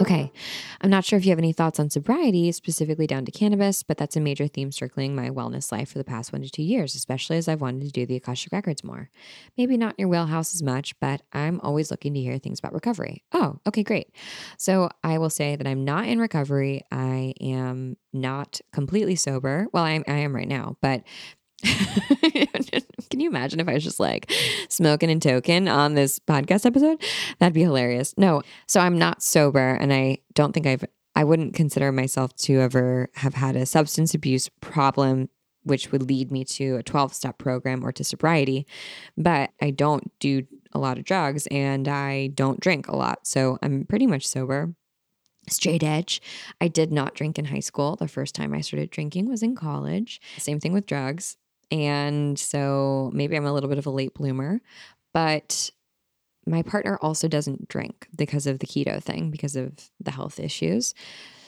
Okay, 0.00 0.32
I'm 0.80 0.88
not 0.88 1.04
sure 1.04 1.18
if 1.18 1.26
you 1.26 1.30
have 1.30 1.38
any 1.38 1.52
thoughts 1.52 1.78
on 1.78 1.90
sobriety, 1.90 2.50
specifically 2.52 3.06
down 3.06 3.26
to 3.26 3.30
cannabis, 3.30 3.82
but 3.82 3.98
that's 3.98 4.16
a 4.16 4.20
major 4.20 4.46
theme 4.46 4.72
circling 4.72 5.14
my 5.14 5.28
wellness 5.28 5.70
life 5.70 5.90
for 5.90 5.98
the 5.98 6.04
past 6.04 6.32
one 6.32 6.40
to 6.40 6.48
two 6.48 6.62
years, 6.62 6.94
especially 6.94 7.36
as 7.36 7.48
I've 7.48 7.60
wanted 7.60 7.82
to 7.82 7.90
do 7.90 8.06
the 8.06 8.16
Akashic 8.16 8.50
Records 8.50 8.82
more. 8.82 9.10
Maybe 9.58 9.76
not 9.76 9.96
in 9.98 10.04
your 10.04 10.08
wheelhouse 10.08 10.54
as 10.54 10.62
much, 10.62 10.98
but 11.00 11.20
I'm 11.34 11.60
always 11.60 11.90
looking 11.90 12.14
to 12.14 12.20
hear 12.20 12.38
things 12.38 12.60
about 12.60 12.72
recovery. 12.72 13.24
Oh, 13.32 13.58
okay, 13.66 13.82
great. 13.82 14.08
So 14.56 14.88
I 15.04 15.18
will 15.18 15.28
say 15.28 15.54
that 15.56 15.66
I'm 15.66 15.84
not 15.84 16.06
in 16.06 16.18
recovery. 16.18 16.82
I 16.90 17.34
am 17.38 17.98
not 18.14 18.58
completely 18.72 19.16
sober. 19.16 19.66
Well, 19.70 19.84
I 19.84 19.90
am, 19.90 20.04
I 20.08 20.14
am 20.14 20.34
right 20.34 20.48
now, 20.48 20.78
but 20.80 21.02
Can 23.10 23.20
you 23.20 23.28
imagine 23.28 23.60
if 23.60 23.68
I 23.68 23.74
was 23.74 23.84
just 23.84 24.00
like 24.00 24.32
smoking 24.68 25.10
and 25.10 25.20
token 25.20 25.68
on 25.68 25.94
this 25.94 26.18
podcast 26.18 26.64
episode? 26.66 27.02
That'd 27.38 27.54
be 27.54 27.62
hilarious. 27.62 28.14
No, 28.16 28.42
so 28.66 28.80
I'm 28.80 28.98
not 28.98 29.22
sober, 29.22 29.74
and 29.74 29.92
I 29.92 30.18
don't 30.34 30.52
think 30.52 30.66
I've, 30.66 30.84
I 31.14 31.24
wouldn't 31.24 31.54
consider 31.54 31.92
myself 31.92 32.34
to 32.36 32.60
ever 32.60 33.10
have 33.14 33.34
had 33.34 33.56
a 33.56 33.66
substance 33.66 34.14
abuse 34.14 34.48
problem, 34.60 35.28
which 35.64 35.92
would 35.92 36.02
lead 36.02 36.30
me 36.30 36.44
to 36.44 36.76
a 36.76 36.82
12 36.82 37.14
step 37.14 37.38
program 37.38 37.84
or 37.84 37.92
to 37.92 38.04
sobriety. 38.04 38.66
But 39.16 39.50
I 39.60 39.70
don't 39.70 40.10
do 40.18 40.46
a 40.72 40.78
lot 40.78 40.98
of 40.98 41.04
drugs 41.04 41.46
and 41.48 41.88
I 41.88 42.28
don't 42.28 42.60
drink 42.60 42.88
a 42.88 42.96
lot. 42.96 43.26
So 43.26 43.58
I'm 43.62 43.84
pretty 43.84 44.06
much 44.06 44.26
sober 44.26 44.74
straight 45.48 45.82
edge. 45.82 46.20
I 46.60 46.68
did 46.68 46.92
not 46.92 47.14
drink 47.14 47.38
in 47.38 47.46
high 47.46 47.60
school. 47.60 47.96
The 47.96 48.08
first 48.08 48.34
time 48.34 48.54
I 48.54 48.60
started 48.60 48.90
drinking 48.90 49.28
was 49.28 49.42
in 49.42 49.56
college. 49.56 50.20
Same 50.38 50.60
thing 50.60 50.72
with 50.72 50.86
drugs. 50.86 51.36
And 51.70 52.38
so 52.38 53.10
maybe 53.12 53.36
I'm 53.36 53.46
a 53.46 53.52
little 53.52 53.68
bit 53.68 53.78
of 53.78 53.86
a 53.86 53.90
late 53.90 54.14
bloomer, 54.14 54.60
but 55.12 55.70
my 56.46 56.62
partner 56.62 56.98
also 57.00 57.28
doesn't 57.28 57.68
drink 57.68 58.08
because 58.16 58.46
of 58.46 58.58
the 58.58 58.66
keto 58.66 59.02
thing, 59.02 59.30
because 59.30 59.56
of 59.56 59.72
the 60.00 60.10
health 60.10 60.40
issues. 60.40 60.94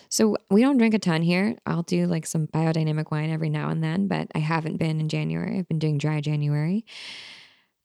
So 0.08 0.36
we 0.50 0.60
don't 0.60 0.76
drink 0.76 0.94
a 0.94 0.98
ton 0.98 1.22
here. 1.22 1.56
I'll 1.64 1.82
do 1.82 2.06
like 2.06 2.26
some 2.26 2.46
biodynamic 2.46 3.10
wine 3.10 3.30
every 3.30 3.48
now 3.48 3.70
and 3.70 3.82
then, 3.82 4.08
but 4.08 4.28
I 4.34 4.40
haven't 4.40 4.76
been 4.76 5.00
in 5.00 5.08
January. 5.08 5.58
I've 5.58 5.68
been 5.68 5.78
doing 5.78 5.96
dry 5.96 6.20
January. 6.20 6.84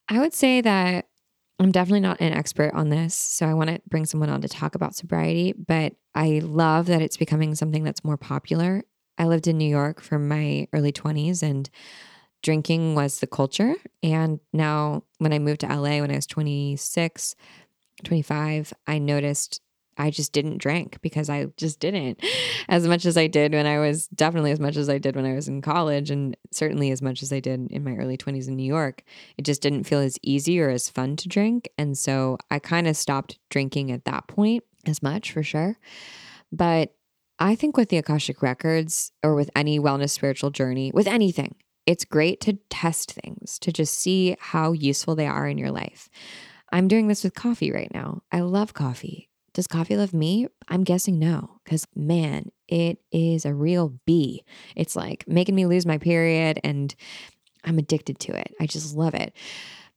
I 0.10 0.20
would 0.20 0.34
say 0.34 0.62
that 0.62 1.08
I'm 1.60 1.72
definitely 1.72 2.02
not 2.02 2.20
an 2.20 2.34
expert 2.34 2.74
on 2.74 2.90
this. 2.90 3.16
So 3.16 3.48
I 3.48 3.54
want 3.54 3.70
to 3.70 3.82
bring 3.88 4.06
someone 4.06 4.30
on 4.30 4.42
to 4.42 4.48
talk 4.48 4.76
about 4.76 4.96
sobriety, 4.96 5.54
but 5.54 5.94
I 6.14 6.42
love 6.44 6.88
that 6.88 7.02
it's 7.02 7.18
becoming 7.18 7.56
something 7.56 7.84
that's 7.84 8.04
more 8.04 8.18
popular. 8.18 8.84
I 9.18 9.26
lived 9.26 9.48
in 9.48 9.58
New 9.58 9.70
York 9.70 10.02
for 10.02 10.20
my 10.20 10.68
early 10.74 10.92
20s 10.92 11.42
and 11.42 11.70
drinking 12.48 12.96
was 12.96 13.20
the 13.20 13.28
culture. 13.28 13.76
And 14.02 14.40
now, 14.54 15.04
when 15.18 15.34
I 15.34 15.40
moved 15.40 15.60
to 15.62 15.68
LA 15.68 16.00
when 16.00 16.12
I 16.12 16.16
was 16.16 16.26
26, 16.26 17.36
25, 18.06 18.74
I 18.88 19.00
noticed 19.00 19.60
I 19.98 20.12
just 20.12 20.32
didn't 20.32 20.60
drink 20.60 20.98
because 21.02 21.30
I 21.30 21.48
just 21.58 21.82
didn't 21.82 22.24
as 22.70 22.88
much 22.88 23.06
as 23.06 23.18
I 23.18 23.28
did 23.28 23.52
when 23.52 23.66
I 23.66 23.80
was 23.80 24.08
definitely 24.08 24.52
as 24.52 24.62
much 24.62 24.78
as 24.78 24.88
I 24.88 24.98
did 24.98 25.18
when 25.18 25.26
I 25.26 25.34
was 25.34 25.50
in 25.50 25.62
college 25.62 26.10
and 26.10 26.38
certainly 26.52 26.90
as 26.92 27.02
much 27.02 27.22
as 27.22 27.34
I 27.34 27.42
did 27.42 27.70
in 27.70 27.84
my 27.84 27.98
early 27.98 28.16
20s 28.16 28.48
in 28.48 28.56
New 28.56 28.64
York. 28.64 29.04
It 29.38 29.44
just 29.44 29.62
didn't 29.62 29.84
feel 29.84 30.00
as 30.00 30.18
easy 30.24 30.58
or 30.62 30.70
as 30.70 30.90
fun 30.90 31.18
to 31.18 31.28
drink. 31.28 31.68
And 31.78 31.98
so 31.98 32.38
I 32.50 32.60
kind 32.60 32.88
of 32.88 32.96
stopped 32.96 33.40
drinking 33.50 33.92
at 33.92 34.06
that 34.06 34.28
point 34.28 34.64
as 34.86 35.04
much 35.04 35.34
for 35.34 35.44
sure. 35.44 35.78
But 36.50 36.94
I 37.40 37.56
think 37.56 37.76
with 37.76 37.90
the 37.90 37.98
Akashic 37.98 38.42
Records 38.42 39.12
or 39.22 39.36
with 39.36 39.50
any 39.54 39.82
wellness 39.82 40.12
spiritual 40.12 40.52
journey, 40.52 40.92
with 40.94 41.08
anything, 41.08 41.56
it's 41.88 42.06
great 42.06 42.42
to 42.42 42.60
test 42.70 43.14
things, 43.14 43.58
to 43.60 43.72
just 43.72 43.98
see 43.98 44.36
how 44.40 44.74
useful 44.74 45.16
they 45.16 45.26
are 45.26 45.48
in 45.48 45.58
your 45.58 45.72
life. 45.72 46.10
I'm 46.72 46.90
doing 46.90 47.08
this 47.08 47.24
with 47.24 47.34
coffee 47.34 47.72
right 47.72 47.92
now. 47.94 48.22
I 48.32 48.42
love 48.42 48.74
coffee. 48.74 49.30
Does 49.54 49.68
coffee 49.68 49.96
love 49.98 50.14
me? 50.14 50.48
I'm 50.68 50.84
guessing 50.84 51.18
no, 51.18 51.62
because 51.64 51.88
man, 51.96 52.52
it 52.68 53.00
is 53.12 53.46
a 53.46 53.56
real 53.56 53.98
bee. 54.06 54.44
It's 54.76 54.96
like 54.96 55.24
making 55.28 55.56
me 55.56 55.66
lose 55.66 55.86
my 55.86 55.98
period 55.98 56.60
and 56.64 56.94
I'm 57.64 57.80
addicted 57.80 58.20
to 58.20 58.38
it. 58.38 58.54
I 58.60 58.68
just 58.68 58.96
love 58.96 59.16
it. 59.16 59.34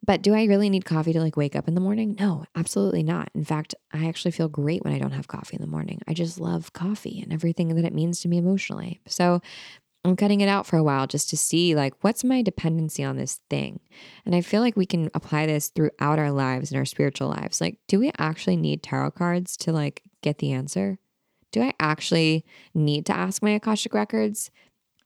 But 0.06 0.22
do 0.22 0.32
I 0.32 0.44
really 0.44 0.70
need 0.70 0.86
coffee 0.86 1.12
to 1.12 1.20
like 1.20 1.36
wake 1.36 1.54
up 1.54 1.68
in 1.68 1.74
the 1.74 1.80
morning? 1.80 2.16
No, 2.18 2.44
absolutely 2.56 3.02
not. 3.02 3.30
In 3.34 3.44
fact, 3.44 3.74
I 3.92 4.08
actually 4.08 4.30
feel 4.30 4.48
great 4.48 4.82
when 4.82 4.94
I 4.94 4.98
don't 4.98 5.12
have 5.12 5.28
coffee 5.28 5.56
in 5.56 5.60
the 5.60 5.68
morning. 5.68 6.00
I 6.08 6.14
just 6.14 6.40
love 6.40 6.72
coffee 6.72 7.20
and 7.20 7.32
everything 7.32 7.74
that 7.74 7.84
it 7.84 7.92
means 7.92 8.20
to 8.20 8.28
me 8.28 8.38
emotionally. 8.38 9.00
So 9.06 9.42
I'm 10.04 10.16
cutting 10.16 10.40
it 10.40 10.48
out 10.48 10.66
for 10.66 10.76
a 10.78 10.82
while 10.82 11.06
just 11.06 11.28
to 11.30 11.36
see 11.36 11.74
like 11.74 11.92
what's 12.00 12.24
my 12.24 12.40
dependency 12.40 13.04
on 13.04 13.16
this 13.16 13.40
thing. 13.50 13.80
And 14.24 14.34
I 14.34 14.40
feel 14.40 14.62
like 14.62 14.76
we 14.76 14.86
can 14.86 15.10
apply 15.14 15.46
this 15.46 15.68
throughout 15.68 16.18
our 16.18 16.30
lives 16.30 16.70
and 16.70 16.78
our 16.78 16.86
spiritual 16.86 17.28
lives. 17.28 17.60
Like 17.60 17.78
do 17.86 17.98
we 17.98 18.10
actually 18.18 18.56
need 18.56 18.82
tarot 18.82 19.12
cards 19.12 19.56
to 19.58 19.72
like 19.72 20.02
get 20.22 20.38
the 20.38 20.52
answer? 20.52 20.98
Do 21.52 21.62
I 21.62 21.74
actually 21.78 22.46
need 22.72 23.04
to 23.06 23.16
ask 23.16 23.42
my 23.42 23.50
Akashic 23.50 23.92
records 23.92 24.50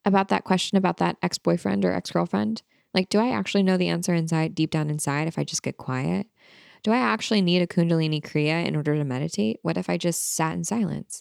about 0.05 0.29
that 0.29 0.45
question 0.45 0.79
about 0.79 0.99
that 0.99 1.17
ex-boyfriend 1.23 1.85
or 1.85 1.93
ex-girlfriend? 1.93 2.63
Like 2.93 3.09
do 3.09 3.19
I 3.19 3.31
actually 3.31 3.65
know 3.65 3.77
the 3.77 3.89
answer 3.89 4.15
inside 4.15 4.55
deep 4.55 4.71
down 4.71 4.91
inside 4.91 5.27
if 5.27 5.39
I 5.39 5.45
just 5.45 5.65
get 5.65 5.77
quiet? 5.77 6.29
Do 6.85 6.93
I 6.93 6.99
actually 6.99 7.43
need 7.43 7.63
a 7.63 7.67
Kundalini 7.67 8.23
Kriya 8.23 8.65
in 8.65 8.77
order 8.77 8.95
to 8.95 9.05
meditate? 9.05 9.59
What 9.63 9.77
if 9.77 9.91
I 9.91 9.97
just 9.97 10.37
sat 10.37 10.53
in 10.53 10.63
silence? 10.63 11.21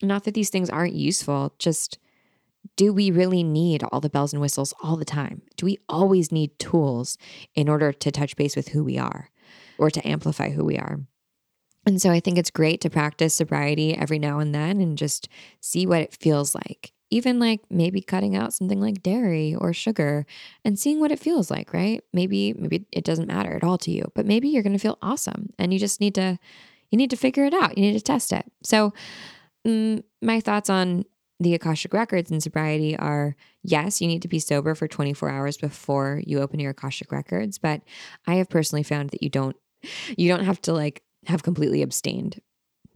Not 0.00 0.24
that 0.24 0.34
these 0.34 0.50
things 0.50 0.70
aren't 0.70 0.94
useful, 0.94 1.54
just 1.58 1.98
do 2.76 2.92
we 2.92 3.10
really 3.10 3.42
need 3.42 3.82
all 3.84 4.00
the 4.00 4.10
bells 4.10 4.32
and 4.32 4.40
whistles 4.40 4.74
all 4.82 4.96
the 4.96 5.04
time? 5.04 5.42
Do 5.56 5.66
we 5.66 5.78
always 5.88 6.32
need 6.32 6.58
tools 6.58 7.18
in 7.54 7.68
order 7.68 7.92
to 7.92 8.10
touch 8.10 8.36
base 8.36 8.56
with 8.56 8.68
who 8.68 8.84
we 8.84 8.98
are 8.98 9.30
or 9.78 9.90
to 9.90 10.06
amplify 10.06 10.50
who 10.50 10.64
we 10.64 10.78
are? 10.78 11.00
And 11.86 12.00
so 12.00 12.10
I 12.10 12.20
think 12.20 12.38
it's 12.38 12.50
great 12.50 12.80
to 12.82 12.90
practice 12.90 13.34
sobriety 13.34 13.96
every 13.96 14.18
now 14.18 14.38
and 14.38 14.54
then 14.54 14.80
and 14.80 14.98
just 14.98 15.28
see 15.60 15.86
what 15.86 16.02
it 16.02 16.16
feels 16.16 16.54
like. 16.54 16.92
Even 17.10 17.40
like 17.40 17.60
maybe 17.68 18.00
cutting 18.00 18.36
out 18.36 18.52
something 18.52 18.80
like 18.80 19.02
dairy 19.02 19.54
or 19.54 19.72
sugar 19.72 20.24
and 20.64 20.78
seeing 20.78 21.00
what 21.00 21.10
it 21.10 21.18
feels 21.18 21.50
like, 21.50 21.72
right? 21.72 22.04
Maybe 22.12 22.52
maybe 22.52 22.86
it 22.92 23.04
doesn't 23.04 23.26
matter 23.26 23.56
at 23.56 23.64
all 23.64 23.78
to 23.78 23.90
you, 23.90 24.12
but 24.14 24.26
maybe 24.26 24.48
you're 24.48 24.62
going 24.62 24.76
to 24.76 24.78
feel 24.78 24.98
awesome 25.02 25.50
and 25.58 25.72
you 25.72 25.78
just 25.78 26.00
need 26.00 26.14
to 26.14 26.38
you 26.90 26.96
need 26.96 27.10
to 27.10 27.16
figure 27.16 27.44
it 27.44 27.54
out. 27.54 27.76
You 27.76 27.82
need 27.82 27.98
to 27.98 28.04
test 28.04 28.32
it. 28.32 28.44
So 28.62 28.92
mm, 29.66 30.02
my 30.22 30.40
thoughts 30.40 30.70
on 30.70 31.04
the 31.40 31.54
Akashic 31.54 31.94
records 31.94 32.30
and 32.30 32.42
sobriety 32.42 32.96
are 32.96 33.34
yes, 33.62 34.00
you 34.00 34.06
need 34.06 34.22
to 34.22 34.28
be 34.28 34.38
sober 34.38 34.74
for 34.74 34.86
24 34.86 35.30
hours 35.30 35.56
before 35.56 36.22
you 36.26 36.40
open 36.40 36.60
your 36.60 36.72
Akashic 36.72 37.10
records, 37.10 37.58
but 37.58 37.80
I 38.26 38.34
have 38.34 38.50
personally 38.50 38.82
found 38.82 39.10
that 39.10 39.22
you 39.22 39.30
don't 39.30 39.56
you 40.16 40.28
don't 40.28 40.44
have 40.44 40.60
to 40.62 40.74
like 40.74 41.02
have 41.26 41.42
completely 41.42 41.80
abstained 41.80 42.40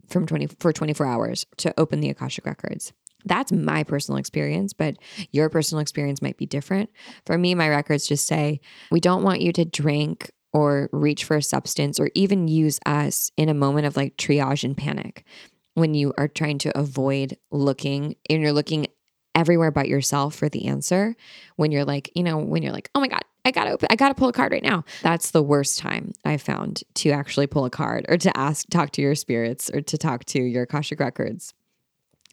from 0.07 0.27
20 0.27 0.47
for 0.59 0.71
24 0.71 1.05
hours 1.05 1.45
to 1.57 1.73
open 1.79 1.99
the 1.99 2.09
Akashic 2.09 2.45
records. 2.45 2.93
That's 3.25 3.51
my 3.51 3.83
personal 3.83 4.19
experience, 4.19 4.73
but 4.73 4.97
your 5.31 5.49
personal 5.49 5.81
experience 5.81 6.21
might 6.21 6.37
be 6.37 6.45
different. 6.45 6.91
For 7.25 7.39
me, 7.39 7.55
my 7.55 7.67
records 7.67 8.07
just 8.07 8.27
say 8.27 8.61
we 8.91 8.99
don't 8.99 9.23
want 9.23 9.41
you 9.41 9.51
to 9.53 9.65
drink 9.65 10.31
or 10.53 10.89
reach 10.91 11.23
for 11.23 11.35
a 11.35 11.41
substance 11.41 11.99
or 11.99 12.11
even 12.13 12.47
use 12.47 12.79
us 12.85 13.31
in 13.35 13.49
a 13.49 13.53
moment 13.55 13.87
of 13.87 13.97
like 13.97 14.15
triage 14.15 14.63
and 14.63 14.77
panic 14.77 15.25
when 15.75 15.93
you 15.93 16.13
are 16.17 16.27
trying 16.27 16.57
to 16.59 16.77
avoid 16.77 17.37
looking 17.51 18.15
and 18.29 18.41
you're 18.41 18.51
looking 18.51 18.87
everywhere 19.35 19.71
but 19.71 19.87
yourself 19.87 20.33
for 20.33 20.49
the 20.49 20.65
answer 20.67 21.15
when 21.57 21.71
you're 21.71 21.85
like, 21.85 22.09
you 22.15 22.23
know, 22.23 22.37
when 22.37 22.63
you're 22.63 22.71
like, 22.71 22.89
oh 22.95 23.01
my 23.01 23.07
God, 23.07 23.21
I 23.43 23.51
gotta 23.51 23.71
open, 23.71 23.87
I 23.91 23.95
gotta 23.95 24.15
pull 24.15 24.29
a 24.29 24.33
card 24.33 24.53
right 24.53 24.63
now. 24.63 24.85
That's 25.03 25.31
the 25.31 25.43
worst 25.43 25.77
time 25.77 26.13
I 26.23 26.37
found 26.37 26.83
to 26.95 27.11
actually 27.11 27.47
pull 27.47 27.65
a 27.65 27.69
card 27.69 28.05
or 28.09 28.17
to 28.17 28.35
ask, 28.35 28.67
talk 28.69 28.91
to 28.91 29.01
your 29.01 29.13
spirits 29.13 29.69
or 29.69 29.81
to 29.81 29.97
talk 29.97 30.25
to 30.25 30.41
your 30.41 30.63
Akashic 30.63 30.99
records. 30.99 31.53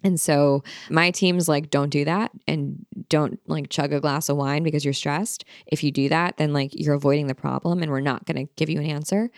And 0.05 0.21
so 0.21 0.65
my 0.91 1.11
team's 1.11 1.49
like, 1.49 1.71
don't 1.71 1.91
do 1.91 2.05
that 2.05 2.33
and 2.49 2.85
don't 3.09 3.39
like 3.47 3.69
chug 3.69 3.93
a 3.93 4.01
glass 4.01 4.29
of 4.29 4.37
wine 4.37 4.63
because 4.63 4.85
you're 4.85 4.95
stressed. 4.95 5.45
If 5.67 5.85
you 5.85 5.93
do 5.93 6.09
that, 6.09 6.39
then 6.39 6.53
like 6.53 6.71
you're 6.73 6.95
avoiding 6.95 7.29
the 7.29 7.35
problem 7.35 7.83
and 7.83 7.91
we're 7.91 8.01
not 8.01 8.25
going 8.25 8.47
to 8.47 8.53
give 8.57 8.69
you 8.69 8.81
an 8.81 8.87
answer. 8.87 9.31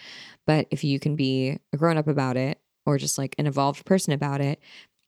But 0.46 0.66
if 0.70 0.82
you 0.82 0.98
can 0.98 1.16
be 1.16 1.59
a 1.72 1.76
grown 1.76 1.98
up 1.98 2.09
about 2.09 2.36
it 2.36 2.59
or 2.87 2.99
just 2.99 3.18
like 3.18 3.35
an 3.39 3.47
evolved 3.47 3.85
person 3.85 4.12
about 4.12 4.41
it 4.41 4.61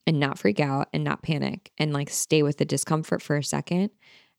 and 0.07 0.21
not 0.21 0.39
freak 0.39 0.61
out 0.61 0.89
and 0.93 1.05
not 1.05 1.23
panic 1.23 1.73
and 1.79 1.93
like 1.93 2.11
stay 2.11 2.43
with 2.43 2.59
the 2.59 2.65
discomfort 2.65 3.23
for 3.23 3.37
a 3.37 3.45
second 3.45 3.91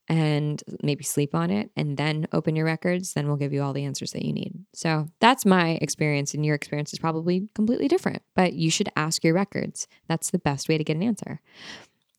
and 0.10 0.64
maybe 0.82 1.04
sleep 1.04 1.36
on 1.36 1.50
it 1.50 1.70
and 1.76 1.98
then 1.98 2.28
open 2.32 2.56
your 2.56 2.66
records, 2.66 3.14
then 3.14 3.28
we'll 3.28 3.36
give 3.36 3.52
you 3.52 3.62
all 3.62 3.74
the 3.74 3.84
answers 3.84 4.12
that 4.12 4.24
you 4.24 4.32
need. 4.32 4.54
So 4.74 5.10
that's 5.20 5.46
my 5.46 5.72
experience, 5.82 6.34
and 6.34 6.46
your 6.46 6.56
experience 6.56 6.94
is 6.94 7.00
probably 7.00 7.50
completely 7.54 7.88
different, 7.88 8.22
but 8.36 8.54
you 8.54 8.72
should 8.72 8.90
ask 8.96 9.24
your 9.24 9.34
records. 9.34 9.88
That's 10.08 10.30
the 10.30 10.40
best 10.40 10.70
way 10.70 10.78
to 10.78 10.84
get 10.84 10.96
an 10.96 11.04
answer. 11.04 11.42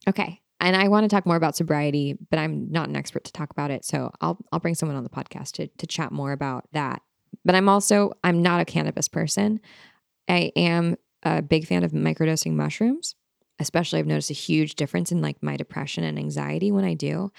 Okay. 0.06 0.42
And 0.60 0.76
I 0.76 0.88
want 0.88 1.04
to 1.04 1.08
talk 1.08 1.24
more 1.24 1.36
about 1.36 1.56
sobriety, 1.56 2.18
but 2.30 2.38
I'm 2.38 2.70
not 2.70 2.88
an 2.88 2.96
expert 2.96 3.24
to 3.24 3.32
talk 3.32 3.50
about 3.50 3.70
it. 3.70 3.84
So 3.84 4.10
I'll 4.20 4.38
I'll 4.52 4.58
bring 4.58 4.74
someone 4.74 4.96
on 4.96 5.04
the 5.04 5.10
podcast 5.10 5.52
to 5.52 5.68
to 5.68 5.86
chat 5.86 6.10
more 6.10 6.32
about 6.32 6.66
that. 6.72 7.00
But 7.44 7.54
I'm 7.54 7.68
also 7.68 8.12
I'm 8.24 8.42
not 8.42 8.60
a 8.60 8.64
cannabis 8.64 9.08
person. 9.08 9.60
I 10.28 10.52
am 10.56 10.96
a 11.22 11.42
big 11.42 11.66
fan 11.66 11.84
of 11.84 11.92
microdosing 11.92 12.52
mushrooms. 12.52 13.14
Especially 13.60 13.98
I've 13.98 14.06
noticed 14.06 14.30
a 14.30 14.34
huge 14.34 14.76
difference 14.76 15.10
in 15.10 15.20
like 15.20 15.42
my 15.42 15.56
depression 15.56 16.04
and 16.04 16.18
anxiety 16.18 16.70
when 16.70 16.84
I 16.84 16.94
do 16.94 17.32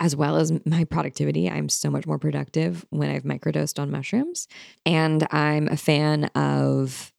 as 0.00 0.16
well 0.16 0.36
as 0.36 0.52
my 0.66 0.84
productivity. 0.84 1.48
I'm 1.48 1.68
so 1.68 1.90
much 1.90 2.06
more 2.06 2.18
productive 2.18 2.84
when 2.90 3.10
I've 3.10 3.22
microdosed 3.22 3.78
on 3.78 3.90
mushrooms. 3.90 4.48
And 4.84 5.26
I'm 5.30 5.68
a 5.68 5.76
fan 5.76 6.24
of 6.34 7.12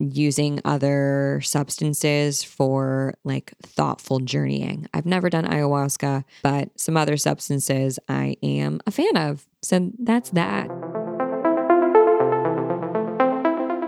using 0.00 0.60
other 0.64 1.40
substances 1.44 2.42
for 2.42 3.14
like 3.24 3.52
thoughtful 3.62 4.20
journeying. 4.20 4.88
I've 4.92 5.06
never 5.06 5.30
done 5.30 5.44
ayahuasca, 5.44 6.24
but 6.42 6.70
some 6.78 6.96
other 6.96 7.16
substances 7.16 7.98
I 8.08 8.36
am 8.42 8.80
a 8.86 8.90
fan 8.90 9.16
of. 9.16 9.46
So 9.62 9.90
that's 9.98 10.30
that. 10.30 10.68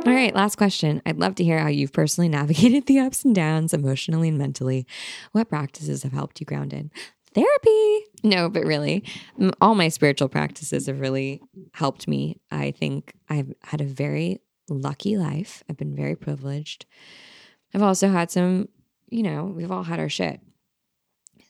All 0.06 0.14
right, 0.14 0.32
last 0.32 0.54
question. 0.54 1.02
I'd 1.04 1.18
love 1.18 1.34
to 1.34 1.44
hear 1.44 1.58
how 1.58 1.66
you've 1.66 1.92
personally 1.92 2.28
navigated 2.30 2.86
the 2.86 3.00
ups 3.00 3.24
and 3.24 3.34
downs 3.34 3.74
emotionally 3.74 4.28
and 4.28 4.38
mentally. 4.38 4.86
What 5.32 5.48
practices 5.48 6.04
have 6.04 6.12
helped 6.12 6.38
you 6.38 6.46
ground 6.46 6.72
in? 6.72 6.92
Therapy. 7.34 8.04
No, 8.22 8.48
but 8.48 8.64
really, 8.64 9.02
all 9.60 9.74
my 9.74 9.88
spiritual 9.88 10.28
practices 10.28 10.86
have 10.86 11.00
really 11.00 11.42
helped 11.74 12.06
me. 12.06 12.40
I 12.52 12.70
think 12.70 13.14
I've 13.28 13.52
had 13.64 13.80
a 13.80 13.84
very 13.84 14.40
lucky 14.68 15.16
life. 15.16 15.64
I've 15.68 15.76
been 15.76 15.96
very 15.96 16.14
privileged. 16.14 16.86
I've 17.74 17.82
also 17.82 18.08
had 18.08 18.30
some, 18.30 18.68
you 19.10 19.24
know, 19.24 19.44
we've 19.44 19.72
all 19.72 19.82
had 19.82 19.98
our 19.98 20.08
shit. 20.08 20.40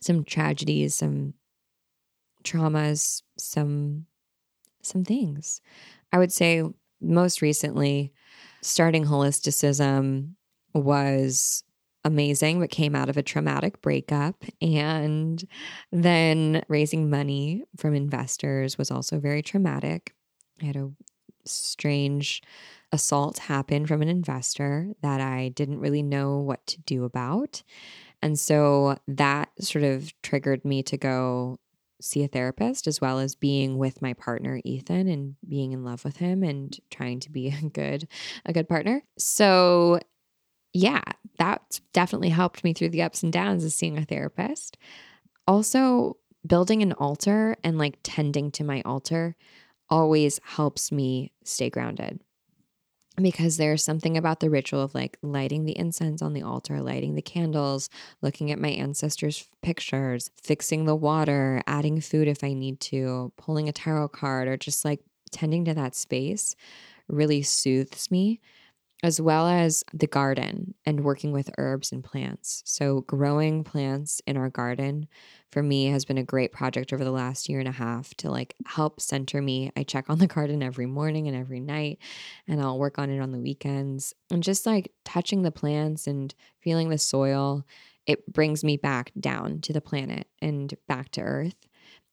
Some 0.01 0.25
tragedies, 0.25 0.95
some 0.95 1.35
traumas, 2.43 3.21
some 3.37 4.07
some 4.81 5.05
things. 5.05 5.61
I 6.11 6.19
would 6.19 6.33
say 6.33 6.63
most 7.01 7.43
recently 7.43 8.13
starting 8.67 9.05
holisticism 9.05 10.35
was 10.75 11.63
amazing, 12.05 12.61
but 12.61 12.71
came 12.71 12.95
out 12.95 13.09
of 13.09 13.17
a 13.17 13.23
traumatic 13.23 13.81
breakup. 13.83 14.45
And 14.61 15.43
then 15.91 16.63
raising 16.69 17.11
money 17.11 17.65
from 17.77 17.95
investors 17.95 18.79
was 18.79 18.91
also 18.91 19.19
very 19.19 19.43
traumatic. 19.43 20.15
I 20.63 20.67
had 20.67 20.77
a 20.77 20.91
strange 21.45 22.43
assault 22.93 23.39
happen 23.39 23.87
from 23.87 24.03
an 24.03 24.09
investor 24.09 24.93
that 25.03 25.21
I 25.21 25.49
didn't 25.49 25.81
really 25.81 26.03
know 26.03 26.39
what 26.39 26.67
to 26.69 26.81
do 26.81 27.05
about. 27.05 27.63
And 28.23 28.39
so 28.39 28.99
that 29.09 29.51
sort 29.61 29.85
of 29.85 30.13
triggered 30.23 30.65
me 30.65 30.83
to 30.85 30.97
go 30.97 31.59
see 32.01 32.23
a 32.23 32.29
therapist 32.29 32.87
as 32.87 33.01
well 33.01 33.19
as 33.19 33.35
being 33.35 33.79
with 33.79 34.03
my 34.03 34.13
partner 34.15 34.61
Ethan 34.65 35.09
and 35.09 35.37
being 35.49 35.73
in 35.73 35.85
love 35.85 36.05
with 36.05 36.17
him 36.19 36.43
and 36.43 36.79
trying 36.91 37.21
to 37.21 37.31
be 37.31 37.49
a 37.63 37.69
good 37.69 38.09
a 38.45 38.53
good 38.53 38.69
partner. 38.69 39.03
So 39.19 40.01
yeah, 40.73 41.03
that 41.39 41.81
definitely 41.93 42.29
helped 42.29 42.63
me 42.63 42.75
through 42.75 42.91
the 42.91 43.03
ups 43.03 43.23
and 43.23 43.33
downs 43.33 43.65
of 43.65 43.73
seeing 43.73 43.97
a 43.97 44.05
therapist. 44.05 44.77
Also, 45.47 46.19
building 46.47 46.83
an 46.83 46.93
altar 46.93 47.57
and 47.65 47.79
like 47.79 47.99
tending 48.03 48.51
to 48.53 48.65
my 48.65 48.83
altar 48.85 49.37
always 49.89 50.39
helps 50.45 50.93
me 50.93 51.33
stay 51.45 51.71
grounded 51.71 52.21
because 53.21 53.57
there's 53.57 53.83
something 53.83 54.17
about 54.17 54.41
the 54.41 54.51
ritual 54.51 54.83
of 54.83 54.95
like 54.95 55.19
lighting 55.23 55.65
the 55.65 55.77
incense 55.79 56.23
on 56.23 56.33
the 56.33 56.43
altar, 56.43 56.81
lighting 56.81 57.15
the 57.15 57.23
candles, 57.23 57.89
looking 58.23 58.51
at 58.51 58.59
my 58.59 58.69
ancestors' 58.69 59.49
pictures, 59.63 60.31
fixing 60.43 60.85
the 60.85 60.97
water, 60.97 61.63
adding 61.67 62.01
food 62.01 62.29
if 62.29 62.45
I 62.45 62.53
need 62.53 62.81
to, 62.81 63.33
pulling 63.37 63.69
a 63.69 63.73
tarot 63.73 64.09
card, 64.09 64.49
or 64.49 64.57
just 64.57 64.85
like 64.85 65.01
tending 65.31 65.65
to 65.65 65.75
that 65.75 65.95
space 65.95 66.55
really 67.09 67.43
soothes 67.43 68.11
me 68.11 68.41
as 69.03 69.21
well 69.21 69.47
as 69.47 69.85
the 69.93 70.07
garden 70.07 70.75
and 70.87 71.05
working 71.05 71.31
with 71.31 71.51
herbs 71.59 71.93
and 71.93 72.03
plants. 72.03 72.63
So, 72.65 73.03
growing 73.03 73.63
plants 73.63 74.23
in 74.27 74.37
our 74.37 74.49
garden 74.49 75.07
for 75.53 75.63
me 75.63 75.87
has 75.87 76.05
been 76.05 76.19
a 76.19 76.25
great 76.25 76.53
project 76.53 76.93
over 76.93 77.05
the 77.05 77.11
last 77.11 77.49
year 77.49 77.59
and 77.59 77.69
a 77.69 77.73
half 77.73 78.15
to 78.15 78.31
like 78.31 78.55
help 78.65 79.01
center 79.01 79.43
me. 79.43 79.71
I 79.77 79.83
check 79.83 80.07
on 80.09 80.19
the 80.19 80.27
garden 80.27 80.63
every 80.63 80.87
morning 80.87 81.29
and 81.29 81.37
every 81.37 81.61
night, 81.61 81.99
and 82.49 82.61
I'll 82.61 82.79
work 82.79 82.99
on 82.99 83.11
it 83.11 83.21
on 83.21 83.33
the 83.33 83.39
weekends. 83.39 84.15
And 84.31 84.43
just 84.43 84.65
like 84.65 84.93
touching 85.05 85.43
the 85.43 85.53
plants 85.53 86.07
and 86.07 86.35
feeling 86.61 86.89
the 86.89 86.99
soil, 86.99 87.67
it 88.07 88.33
brings 88.33 88.65
me 88.65 88.79
back 88.79 89.13
down 89.21 89.61
to 89.63 89.73
the 89.73 89.81
planet 89.83 90.27
and 90.41 90.73
back 90.89 91.11
to 91.13 91.21
earth. 91.21 91.57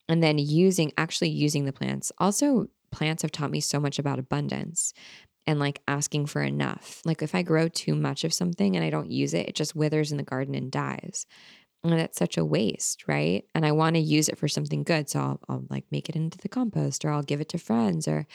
And 0.10 0.22
then 0.22 0.38
using, 0.38 0.92
actually 0.98 1.30
using 1.30 1.64
the 1.64 1.72
plants. 1.72 2.12
Also, 2.18 2.68
plants 2.92 3.22
have 3.22 3.32
taught 3.32 3.52
me 3.52 3.62
so 3.62 3.80
much 3.80 3.98
about 4.00 4.20
abundance 4.20 4.94
and 5.46 5.60
like 5.60 5.82
asking 5.88 6.28
for 6.28 6.42
enough. 6.42 7.02
Like 7.06 7.22
if 7.22 7.36
I 7.36 7.44
grow 7.44 7.68
too 7.68 7.96
much 7.96 8.24
of 8.24 8.34
something 8.34 8.76
and 8.76 8.84
I 8.84 8.90
don't 8.90 9.12
use 9.12 9.34
it, 9.34 9.50
it 9.50 9.56
just 9.56 9.76
withers 9.76 10.12
in 10.12 10.18
the 10.18 10.24
garden 10.24 10.56
and 10.56 10.72
dies. 10.72 11.26
And 11.86 12.00
that's 12.00 12.18
such 12.18 12.38
a 12.38 12.46
waste, 12.46 13.10
right? 13.10 13.44
And 13.54 13.66
I 13.66 13.74
want 13.74 13.98
to 13.98 14.02
use 14.02 14.30
it 14.30 14.38
for 14.38 14.48
something 14.48 14.84
good. 14.84 15.10
So 15.10 15.20
I'll, 15.20 15.40
I'll 15.50 15.66
like 15.70 15.84
make 15.92 16.08
it 16.08 16.16
into 16.16 16.38
the 16.38 16.48
compost 16.48 17.04
or 17.04 17.10
I'll 17.10 17.24
give 17.24 17.42
it 17.42 17.50
to 17.50 17.58
friends 17.58 18.08
or 18.08 18.26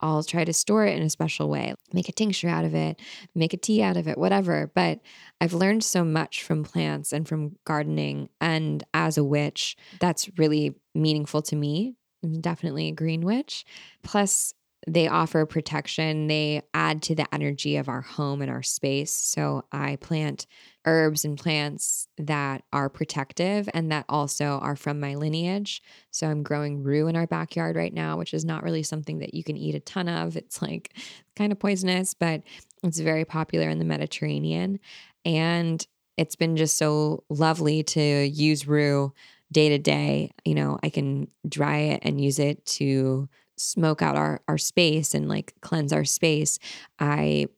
I'll 0.00 0.24
try 0.24 0.44
to 0.44 0.52
store 0.52 0.84
it 0.86 0.96
in 0.96 1.04
a 1.04 1.10
special 1.10 1.48
way, 1.48 1.74
make 1.92 2.08
a 2.08 2.12
tincture 2.12 2.48
out 2.48 2.64
of 2.64 2.74
it, 2.74 3.00
make 3.32 3.54
a 3.54 3.58
tea 3.58 3.80
out 3.80 3.96
of 3.96 4.08
it, 4.08 4.18
whatever. 4.18 4.72
But 4.74 5.02
I've 5.40 5.52
learned 5.52 5.84
so 5.84 6.04
much 6.04 6.42
from 6.42 6.64
plants 6.64 7.12
and 7.12 7.28
from 7.28 7.54
gardening. 7.64 8.28
And 8.40 8.82
as 8.92 9.16
a 9.16 9.24
witch, 9.24 9.76
that's 10.00 10.28
really 10.36 10.74
meaningful 10.92 11.42
to 11.42 11.54
me. 11.54 11.94
I'm 12.24 12.40
definitely 12.40 12.88
a 12.88 12.92
green 12.92 13.20
witch. 13.20 13.64
Plus, 14.02 14.52
they 14.86 15.08
offer 15.08 15.44
protection. 15.46 16.28
They 16.28 16.62
add 16.72 17.02
to 17.02 17.14
the 17.14 17.32
energy 17.34 17.76
of 17.76 17.88
our 17.88 18.02
home 18.02 18.40
and 18.40 18.50
our 18.50 18.62
space. 18.62 19.10
So 19.10 19.64
I 19.72 19.96
plant 19.96 20.46
herbs 20.84 21.24
and 21.24 21.36
plants 21.36 22.06
that 22.18 22.62
are 22.72 22.88
protective 22.88 23.68
and 23.74 23.90
that 23.90 24.04
also 24.08 24.60
are 24.62 24.76
from 24.76 25.00
my 25.00 25.16
lineage. 25.16 25.82
So 26.12 26.28
I'm 26.28 26.44
growing 26.44 26.84
rue 26.84 27.08
in 27.08 27.16
our 27.16 27.26
backyard 27.26 27.74
right 27.74 27.92
now, 27.92 28.16
which 28.16 28.32
is 28.32 28.44
not 28.44 28.62
really 28.62 28.84
something 28.84 29.18
that 29.18 29.34
you 29.34 29.42
can 29.42 29.56
eat 29.56 29.74
a 29.74 29.80
ton 29.80 30.08
of. 30.08 30.36
It's 30.36 30.62
like 30.62 30.94
kind 31.34 31.50
of 31.50 31.58
poisonous, 31.58 32.14
but 32.14 32.42
it's 32.84 33.00
very 33.00 33.24
popular 33.24 33.68
in 33.68 33.80
the 33.80 33.84
Mediterranean. 33.84 34.78
And 35.24 35.84
it's 36.16 36.36
been 36.36 36.56
just 36.56 36.78
so 36.78 37.24
lovely 37.28 37.82
to 37.82 38.00
use 38.00 38.68
rue 38.68 39.12
day 39.50 39.70
to 39.70 39.78
day. 39.78 40.30
You 40.44 40.54
know, 40.54 40.78
I 40.84 40.90
can 40.90 41.26
dry 41.48 41.78
it 41.78 42.00
and 42.02 42.20
use 42.20 42.38
it 42.38 42.64
to 42.66 43.28
smoke 43.56 44.02
out 44.02 44.16
our 44.16 44.40
our 44.48 44.58
space 44.58 45.14
and 45.14 45.28
like 45.28 45.54
cleanse 45.60 45.92
our 45.92 46.04
space. 46.04 46.58
I 46.98 47.48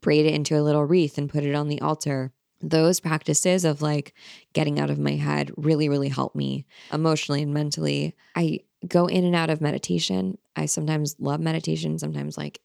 braid 0.00 0.26
it 0.26 0.34
into 0.34 0.58
a 0.58 0.62
little 0.62 0.84
wreath 0.84 1.18
and 1.18 1.30
put 1.30 1.44
it 1.44 1.54
on 1.54 1.68
the 1.68 1.80
altar. 1.80 2.32
Those 2.60 3.00
practices 3.00 3.64
of 3.64 3.82
like 3.82 4.14
getting 4.52 4.78
out 4.78 4.90
of 4.90 4.98
my 4.98 5.12
head 5.12 5.50
really, 5.56 5.88
really 5.88 6.08
help 6.08 6.34
me 6.34 6.64
emotionally 6.92 7.42
and 7.42 7.52
mentally. 7.52 8.14
I 8.36 8.60
go 8.86 9.06
in 9.06 9.24
and 9.24 9.34
out 9.34 9.50
of 9.50 9.60
meditation. 9.60 10.38
I 10.56 10.66
sometimes 10.66 11.16
love 11.18 11.40
meditation, 11.40 11.98
sometimes 11.98 12.36
like 12.36 12.60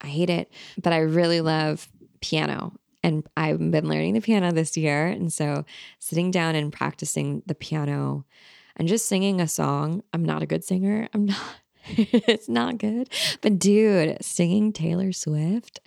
I 0.00 0.06
hate 0.06 0.30
it, 0.30 0.52
but 0.82 0.92
I 0.92 0.98
really 0.98 1.40
love 1.40 1.88
piano. 2.20 2.74
And 3.02 3.26
I've 3.36 3.58
been 3.58 3.88
learning 3.88 4.14
the 4.14 4.20
piano 4.20 4.52
this 4.52 4.76
year. 4.76 5.06
And 5.06 5.32
so 5.32 5.64
sitting 5.98 6.30
down 6.30 6.54
and 6.54 6.72
practicing 6.72 7.42
the 7.46 7.54
piano 7.54 8.26
and 8.76 8.88
just 8.88 9.06
singing 9.06 9.40
a 9.40 9.48
song. 9.48 10.02
I'm 10.12 10.24
not 10.24 10.42
a 10.42 10.46
good 10.46 10.64
singer. 10.64 11.08
I'm 11.14 11.24
not, 11.26 11.38
it's 11.96 12.48
not 12.48 12.78
good. 12.78 13.08
But 13.40 13.58
dude, 13.58 14.18
singing 14.22 14.72
Taylor 14.72 15.12
Swift. 15.12 15.80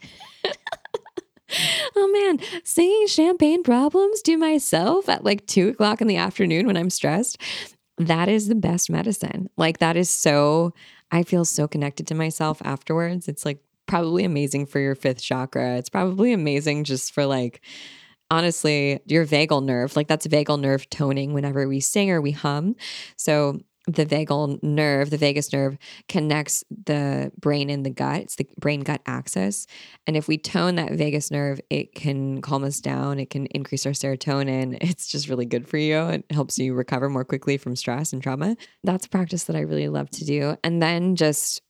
oh 1.96 2.12
man, 2.12 2.39
singing 2.64 3.08
champagne 3.08 3.64
problems 3.64 4.22
to 4.24 4.38
myself 4.38 5.08
at 5.10 5.24
like 5.24 5.46
two 5.46 5.70
o'clock 5.70 6.02
in 6.02 6.08
the 6.08 6.18
afternoon 6.18 6.66
when 6.66 6.78
I'm 6.78 6.89
stressed. 6.89 7.38
That 7.98 8.28
is 8.28 8.48
the 8.48 8.56
best 8.56 8.89
medicine. 8.89 9.50
Like, 9.56 9.78
that 9.78 9.96
is 9.96 10.10
so, 10.10 10.74
I 11.12 11.24
feel 11.24 11.46
so 11.46 11.68
connected 11.68 12.08
to 12.08 12.16
myself 12.16 12.62
afterwards. 12.66 13.28
It's 13.28 13.46
like 13.46 13.60
probably 13.86 14.24
amazing 14.24 14.66
for 14.66 14.80
your 14.80 14.96
fifth 14.96 15.22
chakra. 15.22 15.78
It's 15.78 15.89
probably 15.89 16.34
amazing 16.34 16.86
just 16.86 17.14
for 17.14 17.26
like, 17.26 17.62
honestly, 18.32 19.00
your 19.06 19.28
vagal 19.28 19.64
nerve. 19.64 19.96
Like, 19.96 20.08
that's 20.08 20.26
vagal 20.26 20.60
nerve 20.60 20.89
toning 20.89 21.34
whenever 21.34 21.68
we 21.68 21.80
sing 21.80 22.10
or 22.10 22.20
we 22.20 22.32
hum. 22.32 22.76
So, 23.16 23.60
the 23.88 24.06
vagal 24.06 24.62
nerve, 24.64 25.10
the 25.10 25.18
vagus 25.18 25.52
nerve 25.52 25.78
connects 26.08 26.64
the 26.86 27.32
brain 27.40 27.70
and 27.70 27.86
the 27.86 27.90
gut. 27.90 28.22
It's 28.22 28.36
the 28.36 28.48
brain 28.60 28.82
gut 28.82 29.02
axis. 29.06 29.68
And 30.08 30.16
if 30.16 30.28
we 30.28 30.38
tone 30.38 30.76
that 30.76 30.94
vagus 30.94 31.32
nerve, 31.32 31.60
it 31.70 31.94
can 31.94 32.42
calm 32.42 32.64
us 32.64 32.80
down. 32.80 33.20
It 33.20 33.30
can 33.30 33.46
increase 33.48 33.86
our 33.86 33.92
serotonin. 33.92 34.78
It's 34.94 35.08
just 35.08 35.28
really 35.28 35.46
good 35.46 35.68
for 35.68 35.78
you. 35.78 35.98
It 36.10 36.26
helps 36.30 36.60
you 36.60 36.76
recover 36.76 37.10
more 37.10 37.26
quickly 37.26 37.58
from 37.58 37.76
stress 37.76 38.14
and 38.14 38.22
trauma. 38.22 38.56
That's 38.84 39.08
a 39.08 39.10
practice 39.10 39.46
that 39.46 39.56
I 39.56 39.62
really 39.62 39.90
love 39.90 40.10
to 40.12 40.26
do. 40.26 40.56
And 40.64 40.84
then 40.84 41.16
just 41.16 41.62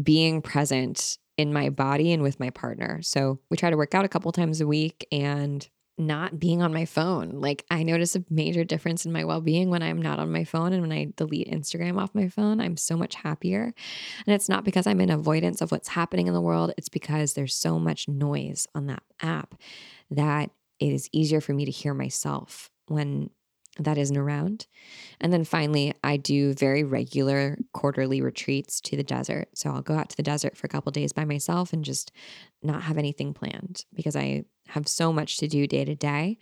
being 0.00 0.40
present 0.40 1.18
in 1.36 1.52
my 1.52 1.70
body 1.70 2.12
and 2.12 2.22
with 2.22 2.38
my 2.38 2.50
partner. 2.50 3.00
So 3.02 3.40
we 3.50 3.56
try 3.56 3.70
to 3.70 3.76
work 3.76 3.94
out 3.94 4.04
a 4.04 4.08
couple 4.08 4.30
times 4.32 4.60
a 4.60 4.66
week 4.66 5.06
and 5.10 5.66
not 5.98 6.38
being 6.38 6.62
on 6.62 6.72
my 6.72 6.84
phone. 6.84 7.40
Like 7.40 7.64
I 7.70 7.82
notice 7.82 8.16
a 8.16 8.24
major 8.30 8.64
difference 8.64 9.04
in 9.04 9.12
my 9.12 9.24
well-being 9.24 9.70
when 9.70 9.82
I'm 9.82 10.00
not 10.00 10.18
on 10.18 10.30
my 10.30 10.44
phone 10.44 10.72
and 10.72 10.82
when 10.82 10.92
I 10.92 11.12
delete 11.16 11.50
Instagram 11.50 12.00
off 12.00 12.14
my 12.14 12.28
phone, 12.28 12.60
I'm 12.60 12.76
so 12.76 12.96
much 12.96 13.16
happier. 13.16 13.74
And 14.26 14.34
it's 14.34 14.48
not 14.48 14.64
because 14.64 14.86
I'm 14.86 15.00
in 15.00 15.10
avoidance 15.10 15.60
of 15.60 15.72
what's 15.72 15.88
happening 15.88 16.26
in 16.26 16.34
the 16.34 16.40
world, 16.40 16.72
it's 16.76 16.88
because 16.88 17.34
there's 17.34 17.54
so 17.54 17.78
much 17.78 18.08
noise 18.08 18.66
on 18.74 18.86
that 18.86 19.02
app 19.20 19.54
that 20.10 20.50
it 20.78 20.92
is 20.92 21.08
easier 21.12 21.40
for 21.40 21.52
me 21.52 21.64
to 21.64 21.70
hear 21.70 21.94
myself 21.94 22.70
when 22.86 23.30
that 23.78 23.98
isn't 23.98 24.16
around. 24.16 24.66
And 25.20 25.32
then 25.32 25.44
finally, 25.44 25.94
I 26.02 26.16
do 26.16 26.52
very 26.54 26.82
regular 26.82 27.58
quarterly 27.72 28.20
retreats 28.20 28.80
to 28.82 28.96
the 28.96 29.02
desert. 29.02 29.48
So 29.54 29.70
I'll 29.70 29.82
go 29.82 29.94
out 29.94 30.08
to 30.10 30.16
the 30.16 30.22
desert 30.22 30.56
for 30.56 30.66
a 30.66 30.68
couple 30.68 30.90
days 30.92 31.12
by 31.12 31.24
myself 31.24 31.72
and 31.72 31.84
just 31.84 32.12
not 32.62 32.82
have 32.82 32.98
anything 32.98 33.34
planned 33.34 33.84
because 33.94 34.16
I 34.16 34.44
have 34.68 34.88
so 34.88 35.12
much 35.12 35.38
to 35.38 35.48
do 35.48 35.66
day 35.66 35.84
to 35.84 35.94
day 35.94 36.38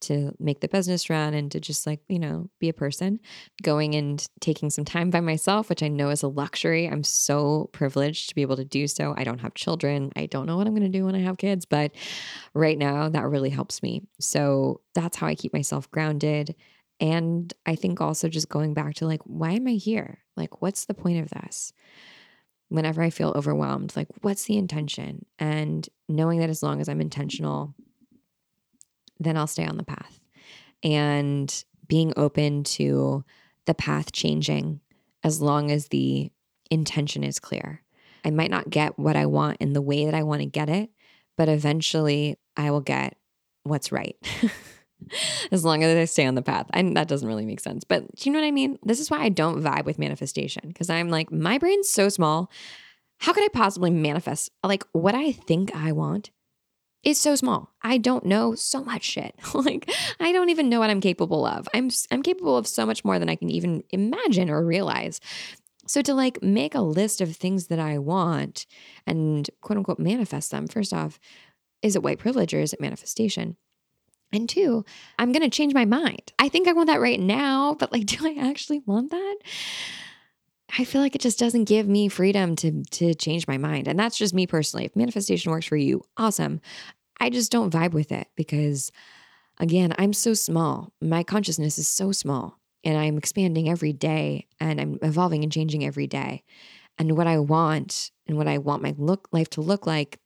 to 0.00 0.34
make 0.38 0.60
the 0.60 0.68
business 0.68 1.10
run 1.10 1.34
and 1.34 1.52
to 1.52 1.60
just 1.60 1.86
like, 1.86 2.00
you 2.08 2.18
know, 2.18 2.48
be 2.58 2.68
a 2.68 2.74
person. 2.74 3.20
Going 3.62 3.94
and 3.94 4.26
taking 4.40 4.70
some 4.70 4.84
time 4.84 5.10
by 5.10 5.20
myself, 5.20 5.68
which 5.68 5.82
I 5.82 5.88
know 5.88 6.08
is 6.08 6.22
a 6.22 6.28
luxury. 6.28 6.88
I'm 6.88 7.04
so 7.04 7.68
privileged 7.72 8.28
to 8.30 8.34
be 8.34 8.42
able 8.42 8.56
to 8.56 8.64
do 8.64 8.88
so. 8.88 9.14
I 9.16 9.24
don't 9.24 9.40
have 9.40 9.54
children. 9.54 10.10
I 10.16 10.26
don't 10.26 10.46
know 10.46 10.56
what 10.56 10.66
I'm 10.66 10.74
going 10.74 10.90
to 10.90 10.98
do 10.98 11.04
when 11.04 11.14
I 11.14 11.20
have 11.20 11.38
kids, 11.38 11.66
but 11.66 11.92
right 12.54 12.78
now 12.78 13.08
that 13.10 13.28
really 13.28 13.50
helps 13.50 13.82
me. 13.82 14.02
So 14.18 14.80
that's 14.94 15.16
how 15.16 15.26
I 15.26 15.34
keep 15.34 15.52
myself 15.52 15.90
grounded. 15.90 16.54
And 16.98 17.52
I 17.66 17.76
think 17.76 18.00
also 18.00 18.28
just 18.28 18.48
going 18.48 18.74
back 18.74 18.94
to 18.96 19.06
like, 19.06 19.22
why 19.24 19.52
am 19.52 19.66
I 19.66 19.72
here? 19.72 20.18
Like, 20.36 20.62
what's 20.62 20.86
the 20.86 20.94
point 20.94 21.20
of 21.20 21.30
this? 21.30 21.72
Whenever 22.70 23.02
I 23.02 23.10
feel 23.10 23.32
overwhelmed, 23.36 23.94
like, 23.96 24.08
what's 24.22 24.44
the 24.44 24.56
intention? 24.56 25.26
And 25.38 25.86
knowing 26.08 26.40
that 26.40 26.50
as 26.50 26.62
long 26.62 26.80
as 26.80 26.88
I'm 26.88 27.00
intentional, 27.00 27.74
then 29.18 29.36
I'll 29.36 29.46
stay 29.46 29.66
on 29.66 29.76
the 29.76 29.84
path. 29.84 30.18
And 30.82 31.64
being 31.86 32.12
open 32.16 32.64
to 32.64 33.24
the 33.66 33.74
path 33.74 34.12
changing 34.12 34.80
as 35.22 35.42
long 35.42 35.70
as 35.70 35.88
the 35.88 36.32
intention 36.70 37.22
is 37.22 37.38
clear. 37.38 37.82
I 38.24 38.30
might 38.30 38.50
not 38.50 38.70
get 38.70 38.98
what 38.98 39.16
I 39.16 39.26
want 39.26 39.58
in 39.60 39.72
the 39.72 39.82
way 39.82 40.06
that 40.06 40.14
I 40.14 40.22
want 40.22 40.40
to 40.40 40.46
get 40.46 40.68
it, 40.68 40.90
but 41.36 41.48
eventually 41.48 42.38
I 42.56 42.70
will 42.70 42.80
get 42.80 43.16
what's 43.64 43.92
right. 43.92 44.16
as 45.50 45.64
long 45.64 45.82
as 45.82 45.96
I 45.96 46.04
stay 46.04 46.26
on 46.26 46.34
the 46.34 46.42
path. 46.42 46.66
And 46.72 46.96
that 46.96 47.08
doesn't 47.08 47.26
really 47.26 47.46
make 47.46 47.60
sense. 47.60 47.84
But 47.84 48.14
do 48.16 48.28
you 48.28 48.32
know 48.32 48.40
what 48.40 48.46
I 48.46 48.50
mean? 48.50 48.78
This 48.82 49.00
is 49.00 49.10
why 49.10 49.20
I 49.20 49.28
don't 49.28 49.62
vibe 49.62 49.84
with 49.84 49.98
manifestation 49.98 50.68
because 50.68 50.90
I'm 50.90 51.08
like, 51.08 51.32
my 51.32 51.58
brain's 51.58 51.88
so 51.88 52.08
small. 52.08 52.50
How 53.18 53.32
could 53.32 53.44
I 53.44 53.48
possibly 53.48 53.90
manifest? 53.90 54.50
Like, 54.64 54.84
what 54.92 55.14
I 55.14 55.32
think 55.32 55.74
I 55.76 55.92
want 55.92 56.30
is 57.02 57.18
so 57.18 57.34
small. 57.34 57.70
I 57.82 57.98
don't 57.98 58.24
know 58.24 58.54
so 58.54 58.84
much 58.84 59.04
shit. 59.04 59.34
like, 59.54 59.90
I 60.18 60.32
don't 60.32 60.50
even 60.50 60.68
know 60.68 60.80
what 60.80 60.90
I'm 60.90 61.00
capable 61.00 61.44
of. 61.44 61.68
I'm 61.74 61.90
I'm 62.10 62.22
capable 62.22 62.56
of 62.56 62.66
so 62.66 62.84
much 62.86 63.04
more 63.04 63.18
than 63.18 63.28
I 63.28 63.36
can 63.36 63.50
even 63.50 63.84
imagine 63.90 64.50
or 64.50 64.64
realize. 64.64 65.20
So 65.86 66.02
to 66.02 66.14
like 66.14 66.42
make 66.42 66.74
a 66.74 66.80
list 66.80 67.20
of 67.20 67.34
things 67.34 67.66
that 67.66 67.80
I 67.80 67.98
want 67.98 68.66
and 69.06 69.50
quote 69.60 69.78
unquote 69.78 69.98
manifest 69.98 70.50
them, 70.50 70.68
first 70.68 70.92
off, 70.92 71.18
is 71.82 71.96
it 71.96 72.02
white 72.02 72.18
privilege 72.18 72.54
or 72.54 72.60
is 72.60 72.72
it 72.72 72.80
manifestation? 72.80 73.56
And 74.32 74.48
two, 74.48 74.84
I'm 75.18 75.32
going 75.32 75.42
to 75.42 75.50
change 75.50 75.74
my 75.74 75.84
mind. 75.84 76.32
I 76.38 76.48
think 76.48 76.68
I 76.68 76.72
want 76.72 76.86
that 76.86 77.00
right 77.00 77.18
now, 77.18 77.74
but 77.78 77.92
like, 77.92 78.06
do 78.06 78.26
I 78.26 78.48
actually 78.48 78.80
want 78.86 79.10
that? 79.10 79.36
I 80.78 80.84
feel 80.84 81.00
like 81.00 81.14
it 81.14 81.20
just 81.20 81.38
doesn't 81.38 81.64
give 81.64 81.88
me 81.88 82.08
freedom 82.08 82.54
to 82.56 82.84
to 82.92 83.14
change 83.14 83.48
my 83.48 83.58
mind. 83.58 83.88
And 83.88 83.98
that's 83.98 84.16
just 84.16 84.34
me 84.34 84.46
personally. 84.46 84.84
If 84.84 84.94
manifestation 84.94 85.50
works 85.50 85.66
for 85.66 85.76
you, 85.76 86.02
awesome. 86.16 86.60
I 87.18 87.30
just 87.30 87.52
don't 87.52 87.72
vibe 87.72 87.92
with 87.92 88.12
it 88.12 88.28
because 88.36 88.92
again, 89.58 89.94
I'm 89.98 90.12
so 90.12 90.32
small. 90.32 90.92
My 91.00 91.22
consciousness 91.22 91.78
is 91.78 91.88
so 91.88 92.12
small 92.12 92.58
and 92.84 92.96
I'm 92.96 93.18
expanding 93.18 93.68
every 93.68 93.92
day 93.92 94.46
and 94.58 94.80
I'm 94.80 94.98
evolving 95.02 95.42
and 95.42 95.52
changing 95.52 95.84
every 95.84 96.06
day. 96.06 96.44
And 96.98 97.16
what 97.16 97.26
I 97.26 97.38
want 97.38 98.10
and 98.26 98.36
what 98.36 98.48
I 98.48 98.58
want 98.58 98.82
my 98.82 98.94
look 98.96 99.28
life 99.32 99.50
to 99.50 99.60
look 99.60 99.86
like 99.86 100.18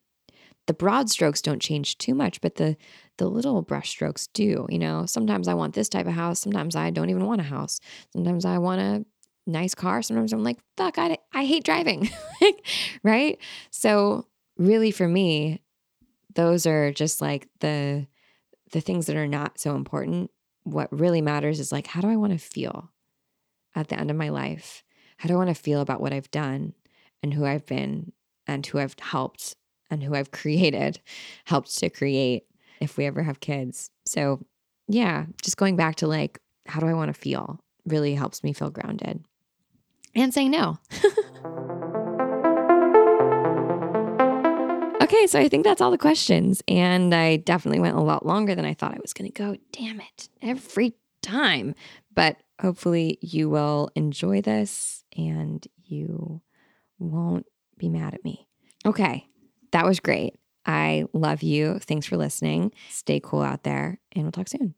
the 0.66 0.74
broad 0.74 1.10
strokes 1.10 1.42
don't 1.42 1.60
change 1.60 1.98
too 1.98 2.14
much, 2.14 2.40
but 2.40 2.56
the 2.56 2.76
the 3.18 3.28
little 3.28 3.62
brush 3.62 3.90
strokes 3.90 4.26
do. 4.28 4.66
You 4.68 4.78
know, 4.78 5.06
sometimes 5.06 5.46
I 5.46 5.54
want 5.54 5.74
this 5.74 5.88
type 5.88 6.06
of 6.06 6.14
house. 6.14 6.40
Sometimes 6.40 6.74
I 6.74 6.90
don't 6.90 7.10
even 7.10 7.26
want 7.26 7.40
a 7.40 7.44
house. 7.44 7.80
Sometimes 8.12 8.44
I 8.44 8.58
want 8.58 8.80
a 8.80 9.04
nice 9.46 9.74
car. 9.74 10.02
Sometimes 10.02 10.32
I'm 10.32 10.42
like, 10.42 10.58
fuck, 10.76 10.98
I, 10.98 11.18
I 11.32 11.44
hate 11.44 11.64
driving. 11.64 12.10
right. 13.02 13.38
So 13.70 14.26
really 14.56 14.90
for 14.90 15.06
me, 15.06 15.60
those 16.34 16.66
are 16.66 16.92
just 16.92 17.20
like 17.20 17.48
the 17.60 18.06
the 18.72 18.80
things 18.80 19.06
that 19.06 19.16
are 19.16 19.28
not 19.28 19.60
so 19.60 19.76
important. 19.76 20.30
What 20.64 20.88
really 20.90 21.20
matters 21.20 21.60
is 21.60 21.70
like, 21.70 21.86
how 21.86 22.00
do 22.00 22.08
I 22.08 22.16
want 22.16 22.32
to 22.32 22.38
feel 22.38 22.90
at 23.74 23.88
the 23.88 23.98
end 23.98 24.10
of 24.10 24.16
my 24.16 24.30
life? 24.30 24.82
How 25.18 25.28
do 25.28 25.34
I 25.34 25.36
want 25.36 25.54
to 25.54 25.62
feel 25.62 25.80
about 25.80 26.00
what 26.00 26.12
I've 26.12 26.30
done 26.30 26.74
and 27.22 27.34
who 27.34 27.44
I've 27.44 27.66
been 27.66 28.12
and 28.46 28.66
who 28.66 28.78
I've 28.78 28.96
helped 28.98 29.54
and 29.90 30.02
who 30.02 30.14
I've 30.14 30.30
created 30.30 31.00
helped 31.44 31.76
to 31.78 31.90
create 31.90 32.46
if 32.80 32.96
we 32.96 33.06
ever 33.06 33.22
have 33.22 33.40
kids. 33.40 33.90
So, 34.06 34.44
yeah, 34.88 35.26
just 35.42 35.56
going 35.56 35.76
back 35.76 35.96
to 35.96 36.06
like, 36.06 36.40
how 36.66 36.80
do 36.80 36.86
I 36.86 36.94
want 36.94 37.14
to 37.14 37.18
feel 37.18 37.60
really 37.86 38.14
helps 38.14 38.42
me 38.42 38.52
feel 38.52 38.70
grounded 38.70 39.24
and 40.14 40.32
saying 40.32 40.50
no. 40.50 40.78
okay, 45.02 45.26
so 45.26 45.38
I 45.38 45.48
think 45.48 45.64
that's 45.64 45.80
all 45.80 45.90
the 45.90 45.98
questions. 45.98 46.62
And 46.68 47.14
I 47.14 47.36
definitely 47.36 47.80
went 47.80 47.96
a 47.96 48.02
lot 48.02 48.24
longer 48.24 48.54
than 48.54 48.64
I 48.64 48.74
thought 48.74 48.94
I 48.94 49.00
was 49.00 49.12
going 49.12 49.30
to 49.30 49.32
go. 49.32 49.56
Damn 49.72 50.00
it, 50.00 50.28
every 50.40 50.94
time. 51.22 51.74
But 52.14 52.36
hopefully, 52.60 53.18
you 53.20 53.50
will 53.50 53.90
enjoy 53.94 54.40
this 54.40 55.04
and 55.16 55.66
you 55.84 56.40
won't 56.98 57.46
be 57.76 57.88
mad 57.88 58.14
at 58.14 58.24
me. 58.24 58.46
Okay, 58.86 59.26
that 59.74 59.84
was 59.84 59.98
great. 59.98 60.36
I 60.64 61.04
love 61.12 61.42
you. 61.42 61.80
Thanks 61.80 62.06
for 62.06 62.16
listening. 62.16 62.72
Stay 62.90 63.20
cool 63.22 63.42
out 63.42 63.64
there, 63.64 63.98
and 64.12 64.24
we'll 64.24 64.32
talk 64.32 64.48
soon. 64.48 64.74